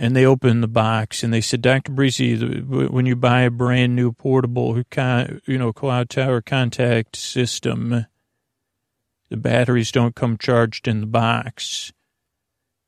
And 0.00 0.14
they 0.14 0.24
opened 0.24 0.62
the 0.62 0.68
box 0.68 1.24
and 1.24 1.34
they 1.34 1.40
said, 1.40 1.60
Dr. 1.60 1.90
Breezy, 1.90 2.38
when 2.60 3.04
you 3.04 3.16
buy 3.16 3.40
a 3.40 3.50
brand 3.50 3.96
new 3.96 4.12
portable, 4.12 4.80
you 5.44 5.58
know, 5.58 5.72
Cloud 5.72 6.08
Tower 6.08 6.40
contact 6.40 7.16
system, 7.16 8.06
the 9.28 9.36
batteries 9.36 9.90
don't 9.90 10.14
come 10.14 10.38
charged 10.38 10.86
in 10.86 11.00
the 11.00 11.06
box. 11.06 11.92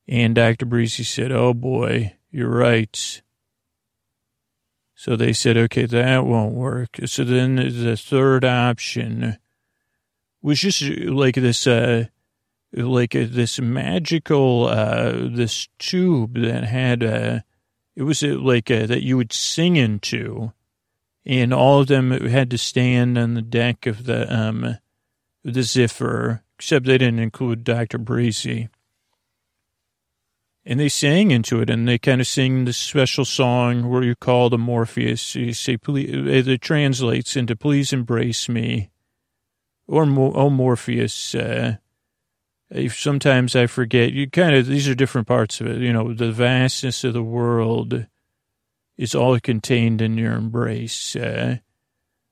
And 0.07 0.37
Dr. 0.37 0.67
Breezy 0.67 1.03
said, 1.03 1.33
oh 1.33 1.53
boy, 1.53 2.15
you're 2.31 2.49
right. 2.49 3.23
So 5.01 5.17
they 5.17 5.33
said, 5.33 5.57
okay, 5.57 5.87
that 5.87 6.27
won't 6.27 6.53
work. 6.53 6.99
So 7.07 7.25
then 7.25 7.55
the 7.55 7.97
third 7.97 8.45
option 8.45 9.39
was 10.43 10.61
just 10.61 10.83
like 10.83 11.37
this, 11.37 11.67
uh, 11.67 12.09
like 12.75 13.15
a, 13.15 13.25
this 13.25 13.59
magical, 13.59 14.67
uh, 14.67 15.13
this 15.31 15.69
tube 15.79 16.35
that 16.35 16.65
had, 16.65 17.03
uh, 17.03 17.41
it 17.97 18.03
was 18.03 18.23
uh, 18.23 18.37
like 18.39 18.71
uh, 18.71 18.85
that 18.85 19.03
you 19.03 19.17
would 19.17 19.33
sing 19.33 19.77
into, 19.77 20.53
and 21.25 21.55
all 21.55 21.81
of 21.81 21.87
them 21.87 22.11
had 22.11 22.51
to 22.51 22.59
stand 22.59 23.17
on 23.17 23.33
the 23.33 23.41
deck 23.41 23.87
of 23.87 24.05
the, 24.05 24.31
um, 24.31 24.77
the 25.43 25.63
Zephyr, 25.63 26.43
except 26.59 26.85
they 26.85 26.99
didn't 26.99 27.21
include 27.21 27.65
Dr. 27.65 27.97
Breezy 27.97 28.69
and 30.65 30.79
they 30.79 30.89
sang 30.89 31.31
into 31.31 31.61
it, 31.61 31.71
and 31.71 31.89
they 31.89 31.99
kind 31.99 32.21
of 32.21 32.27
sing 32.27 32.65
this 32.65 32.77
special 32.77 33.25
song 33.25 33.89
where 33.89 34.03
you 34.03 34.15
call 34.15 34.51
the 34.51 34.59
Morpheus. 34.59 35.35
You 35.35 35.53
say, 35.53 35.77
please, 35.77 36.09
it 36.47 36.61
translates 36.61 37.37
into 37.37 37.57
"Please 37.57 37.93
embrace 37.93 38.49
me," 38.49 38.91
or 39.87 40.03
"Oh 40.05 40.51
Morpheus." 40.51 41.35
Uh, 41.35 41.77
sometimes 42.89 43.57
I 43.57 43.67
forget. 43.67 44.13
You 44.13 44.29
kind 44.29 44.55
of 44.55 44.67
these 44.67 44.89
are 44.89 44.95
different 44.95 45.27
parts 45.27 45.61
of 45.61 45.67
it. 45.67 45.79
You 45.79 45.93
know, 45.93 46.13
the 46.13 46.33
vastness 46.33 47.05
of 47.05 47.15
the 47.15 47.23
world 47.23 48.07
is 48.97 49.15
all 49.15 49.41
contained 49.41 50.03
in 50.03 50.19
your 50.19 50.35
embrace, 50.35 51.17
uh, 51.17 51.57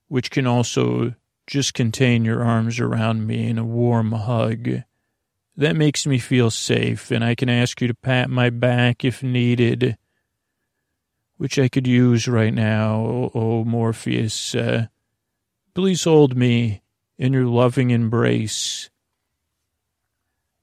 which 0.08 0.30
can 0.30 0.46
also 0.46 1.14
just 1.46 1.72
contain 1.72 2.26
your 2.26 2.44
arms 2.44 2.78
around 2.78 3.26
me 3.26 3.48
in 3.48 3.56
a 3.56 3.64
warm 3.64 4.12
hug. 4.12 4.82
That 5.58 5.74
makes 5.74 6.06
me 6.06 6.20
feel 6.20 6.52
safe, 6.52 7.10
and 7.10 7.24
I 7.24 7.34
can 7.34 7.48
ask 7.48 7.80
you 7.80 7.88
to 7.88 7.94
pat 7.94 8.30
my 8.30 8.48
back 8.48 9.04
if 9.04 9.24
needed, 9.24 9.98
which 11.36 11.58
I 11.58 11.66
could 11.66 11.84
use 11.84 12.28
right 12.28 12.54
now, 12.54 13.32
oh, 13.34 13.64
Morpheus. 13.64 14.54
Uh, 14.54 14.86
please 15.74 16.04
hold 16.04 16.36
me 16.36 16.82
in 17.18 17.32
your 17.32 17.46
loving 17.46 17.90
embrace. 17.90 18.88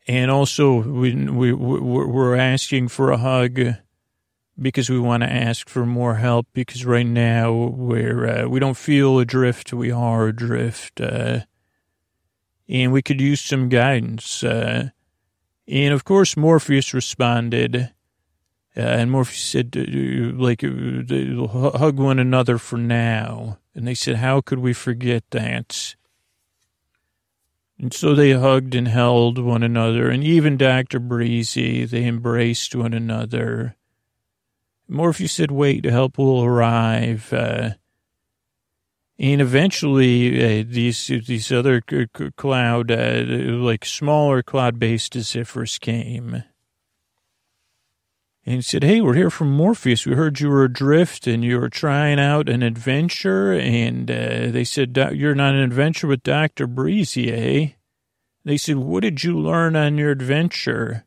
And 0.07 0.31
also, 0.31 0.81
we, 0.81 1.13
we, 1.13 1.51
we're 1.51 2.37
asking 2.37 2.87
for 2.87 3.11
a 3.11 3.17
hug 3.17 3.59
because 4.57 4.89
we 4.89 4.97
want 4.97 5.23
to 5.23 5.29
ask 5.29 5.67
for 5.67 5.85
more 5.85 6.15
help 6.15 6.47
because 6.53 6.85
right 6.85 7.05
now 7.05 7.51
we're, 7.51 8.27
uh, 8.27 8.47
we 8.47 8.61
don't 8.61 8.77
feel 8.77 9.19
adrift, 9.19 9.73
we 9.73 9.91
are 9.91 10.27
adrift. 10.27 11.01
Uh, 11.01 11.41
and 12.67 12.91
we 12.91 13.01
could 13.01 13.21
use 13.21 13.41
some 13.41 13.69
guidance. 13.69 14.43
Uh, 14.43 14.89
and 15.67 15.93
of 15.93 16.03
course, 16.03 16.37
Morpheus 16.37 16.93
responded, 16.93 17.91
uh, 18.77 18.81
and 18.81 19.11
Morpheus 19.11 19.43
said, 19.43 19.75
like, 20.37 20.63
uh, 20.63 21.47
hug 21.77 21.97
one 21.97 22.19
another 22.19 22.57
for 22.57 22.77
now. 22.77 23.57
And 23.73 23.87
they 23.87 23.95
said, 23.95 24.17
how 24.17 24.41
could 24.41 24.59
we 24.59 24.73
forget 24.73 25.23
that? 25.31 25.95
And 27.77 27.93
so 27.93 28.15
they 28.15 28.31
hugged 28.31 28.73
and 28.73 28.87
held 28.87 29.37
one 29.37 29.61
another, 29.61 30.09
and 30.09 30.23
even 30.23 30.55
Dr. 30.55 30.99
Breezy, 30.99 31.83
they 31.83 32.05
embraced 32.05 32.73
one 32.73 32.93
another. 32.93 33.75
Morpheus 34.87 35.33
said, 35.33 35.51
wait, 35.51 35.83
help 35.83 36.17
will 36.17 36.43
arrive. 36.43 37.33
Uh, 37.33 37.71
and 39.17 39.41
eventually, 39.41 40.61
uh, 40.61 40.65
these 40.67 41.07
these 41.07 41.51
other 41.51 41.81
cloud, 42.35 42.91
uh, 42.91 43.23
like 43.25 43.85
smaller 43.85 44.43
cloud-based 44.43 45.13
Zephyrs 45.13 45.77
came. 45.77 46.43
And 48.47 48.57
he 48.57 48.61
said, 48.61 48.83
hey, 48.83 49.01
we're 49.01 49.15
here 49.15 49.31
from 49.31 49.51
Morpheus. 49.51 50.05
We 50.05 50.13
heard 50.13 50.39
you 50.39 50.49
were 50.49 50.65
adrift 50.65 51.25
and 51.25 51.43
you 51.43 51.59
were 51.59 51.69
trying 51.69 52.19
out 52.19 52.47
an 52.47 52.61
adventure. 52.61 53.51
And 53.53 54.11
uh, 54.11 54.51
they 54.51 54.63
said, 54.63 54.95
you're 55.13 55.33
not 55.33 55.55
an 55.55 55.61
adventure 55.61 56.05
with 56.05 56.21
Dr. 56.21 56.67
Breezy, 56.67 57.33
eh? 57.33 57.69
They 58.43 58.57
said, 58.57 58.75
what 58.75 59.01
did 59.01 59.23
you 59.23 59.35
learn 59.35 59.75
on 59.75 59.97
your 59.97 60.11
adventure? 60.11 61.05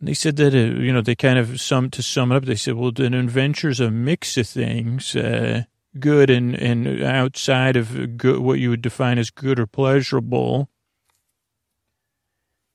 And 0.00 0.08
they 0.08 0.14
said 0.14 0.36
that, 0.36 0.54
uh, 0.54 0.80
you 0.80 0.94
know, 0.94 1.02
they 1.02 1.14
kind 1.14 1.38
of, 1.38 1.60
sum 1.60 1.90
to 1.90 2.02
sum 2.02 2.32
it 2.32 2.36
up, 2.36 2.44
they 2.46 2.54
said, 2.54 2.74
well, 2.76 2.92
an 2.96 3.12
adventure's 3.12 3.78
a 3.78 3.90
mix 3.90 4.38
of 4.38 4.48
things. 4.48 5.14
Uh, 5.14 5.64
good 6.00 6.30
and, 6.30 6.54
and 6.54 7.02
outside 7.02 7.76
of 7.76 8.16
good, 8.16 8.38
what 8.40 8.58
you 8.58 8.70
would 8.70 8.82
define 8.82 9.18
as 9.18 9.30
good 9.30 9.58
or 9.58 9.66
pleasurable. 9.66 10.68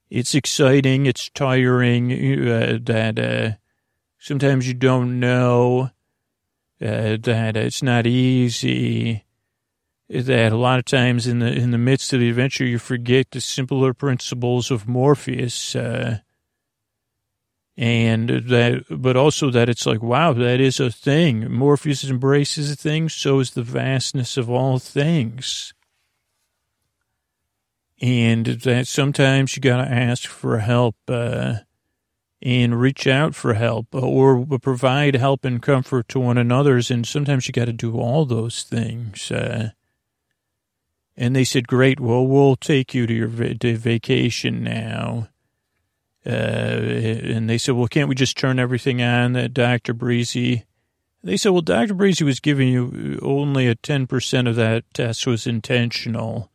It's 0.10 0.36
exciting. 0.36 1.06
It's 1.06 1.30
tiring. 1.30 2.12
Uh, 2.12 2.78
that 2.84 3.18
uh, 3.20 3.58
sometimes 4.20 4.68
you 4.68 4.74
don't 4.74 5.20
know. 5.20 5.90
Uh, 6.82 7.18
that 7.22 7.56
it's 7.56 7.82
not 7.82 8.06
easy. 8.06 9.26
That 10.10 10.52
a 10.52 10.58
lot 10.58 10.80
of 10.80 10.86
times 10.86 11.26
in 11.26 11.40
the 11.40 11.52
in 11.52 11.72
the 11.72 11.78
midst 11.78 12.14
of 12.14 12.20
the 12.20 12.30
adventure, 12.30 12.66
you 12.66 12.78
forget 12.78 13.32
the 13.32 13.42
simpler 13.42 13.94
principles 13.94 14.70
of 14.70 14.88
Morpheus 14.88 15.76
uh, 15.76 16.20
and 17.76 18.30
that, 18.30 18.84
but 18.90 19.18
also 19.18 19.50
that 19.50 19.68
it's 19.68 19.86
like, 19.86 20.04
wow, 20.04 20.34
that 20.34 20.62
is 20.62 20.80
a 20.80 20.92
thing. 20.92 21.52
Morpheus 21.52 22.04
embraces 22.04 22.72
a 22.72 22.76
thing, 22.76 23.10
so 23.10 23.40
is 23.40 23.52
the 23.52 23.64
vastness 23.64 24.38
of 24.38 24.50
all 24.50 24.78
things. 24.78 25.74
And 28.00 28.46
that 28.46 28.88
sometimes 28.88 29.56
you 29.56 29.62
got 29.62 29.78
to 29.78 29.92
ask 29.92 30.28
for 30.28 30.60
help 30.60 30.96
uh, 31.08 31.56
and 32.42 32.80
reach 32.80 33.08
out 33.08 33.34
for 33.34 33.54
help 33.54 33.88
or 33.94 34.46
provide 34.60 35.16
help 35.16 35.46
and 35.46 35.62
comfort 35.62 36.10
to 36.10 36.20
one 36.20 36.38
another's. 36.38 36.92
And 36.92 37.08
sometimes 37.08 37.48
you 37.48 37.54
got 37.54 37.66
to 37.66 37.74
do 37.74 37.98
all 37.98 38.26
those 38.26 38.64
things. 38.64 39.32
Uh, 39.32 39.72
and 41.16 41.36
they 41.36 41.46
said, 41.46 41.68
great, 41.68 42.00
well, 42.00 42.28
we'll 42.28 42.56
take 42.56 42.94
you 42.94 43.08
to 43.08 43.14
your 43.14 43.30
va- 43.30 43.56
to 43.56 43.78
vacation 43.78 44.64
now 44.64 45.30
uh, 46.26 46.30
and 46.30 47.50
they 47.50 47.58
said, 47.58 47.76
well, 47.76 47.88
can't 47.88 48.10
we 48.10 48.16
just 48.16 48.38
turn 48.38 48.60
everything 48.60 49.02
on 49.02 49.34
that 49.34 49.54
Dr. 49.54 49.94
Breezy? 49.94 50.66
They 51.24 51.38
said, 51.38 51.50
well, 51.50 51.62
Dr. 51.62 51.94
Breezy 51.94 52.24
was 52.24 52.40
giving 52.40 52.68
you 52.68 53.20
only 53.22 53.68
a 53.68 53.76
10% 53.76 54.50
of 54.50 54.56
that 54.56 54.84
test 54.94 55.26
was 55.26 55.48
intentional. 55.48 56.50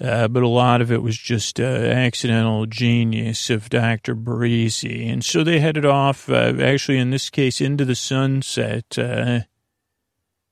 Uh, 0.00 0.28
but 0.28 0.42
a 0.42 0.48
lot 0.48 0.80
of 0.80 0.90
it 0.90 1.02
was 1.02 1.18
just 1.18 1.60
uh, 1.60 1.64
accidental 1.64 2.64
genius 2.64 3.50
of 3.50 3.68
Dr. 3.68 4.14
Breezy. 4.14 5.06
And 5.06 5.22
so 5.22 5.44
they 5.44 5.60
headed 5.60 5.84
off, 5.84 6.30
uh, 6.30 6.54
actually, 6.58 6.96
in 6.96 7.10
this 7.10 7.28
case, 7.28 7.60
into 7.60 7.84
the 7.84 7.94
sunset. 7.94 8.98
Uh, 8.98 9.40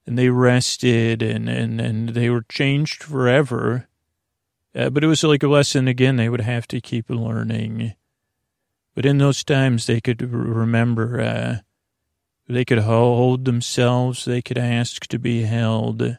and 0.07 0.18
they 0.18 0.29
rested 0.29 1.22
and, 1.22 1.49
and, 1.49 1.81
and 1.81 2.11
they 2.11 2.29
were 2.29 2.45
changed 2.49 3.03
forever. 3.03 3.88
Uh, 4.74 4.90
but 4.90 5.02
it 5.02 5.06
was 5.06 5.24
like 5.24 5.42
a 5.42 5.48
lesson 5.48 5.88
again 5.88 6.16
they 6.16 6.28
would 6.28 6.40
have 6.40 6.66
to 6.68 6.80
keep 6.80 7.10
learning. 7.10 7.94
But 8.94 9.06
in 9.06 9.18
those 9.18 9.44
times 9.44 9.86
they 9.86 10.00
could 10.00 10.20
remember, 10.22 11.20
uh, 11.20 11.56
they 12.48 12.64
could 12.64 12.80
hold 12.80 13.44
themselves, 13.44 14.24
they 14.24 14.42
could 14.42 14.58
ask 14.58 15.06
to 15.06 15.18
be 15.18 15.42
held, 15.42 16.18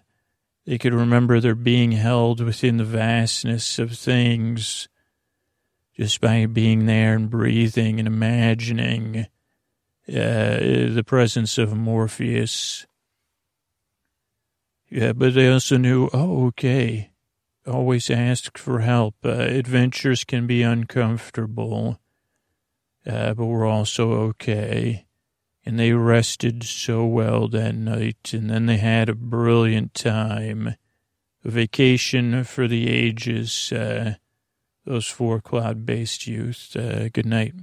they 0.65 0.77
could 0.77 0.93
remember 0.93 1.39
their 1.39 1.55
being 1.55 1.93
held 1.93 2.41
within 2.41 2.77
the 2.77 2.83
vastness 2.83 3.79
of 3.79 3.97
things 3.97 4.87
just 5.99 6.21
by 6.21 6.45
being 6.45 6.85
there 6.85 7.15
and 7.15 7.29
breathing 7.29 7.99
and 7.99 8.07
imagining 8.07 9.27
uh, 10.07 10.57
the 10.57 11.03
presence 11.05 11.57
of 11.57 11.75
Morpheus. 11.75 12.87
Yeah, 14.89 15.13
but 15.13 15.33
they 15.33 15.51
also 15.51 15.77
knew, 15.77 16.09
oh, 16.13 16.47
okay, 16.47 17.08
always 17.69 18.09
ask 18.09 18.57
for 18.57 18.79
help. 18.79 19.15
Uh, 19.23 19.29
adventures 19.29 20.23
can 20.23 20.47
be 20.47 20.61
uncomfortable, 20.63 21.99
uh, 23.05 23.33
but 23.33 23.45
we're 23.45 23.67
also 23.67 24.11
okay. 24.11 25.05
And 25.65 25.79
they 25.79 25.93
rested 25.93 26.63
so 26.63 27.05
well 27.05 27.47
that 27.49 27.75
night, 27.75 28.33
and 28.33 28.49
then 28.49 28.65
they 28.65 28.77
had 28.77 29.09
a 29.09 29.15
brilliant 29.15 29.93
time. 29.93 30.75
A 31.45 31.49
vacation 31.49 32.43
for 32.43 32.67
the 32.67 32.89
ages, 32.89 33.71
uh, 33.71 34.15
those 34.85 35.07
four 35.07 35.39
cloud 35.39 35.85
based 35.85 36.27
youth. 36.27 36.75
Uh, 36.75 37.09
good 37.09 37.25
night. 37.25 37.53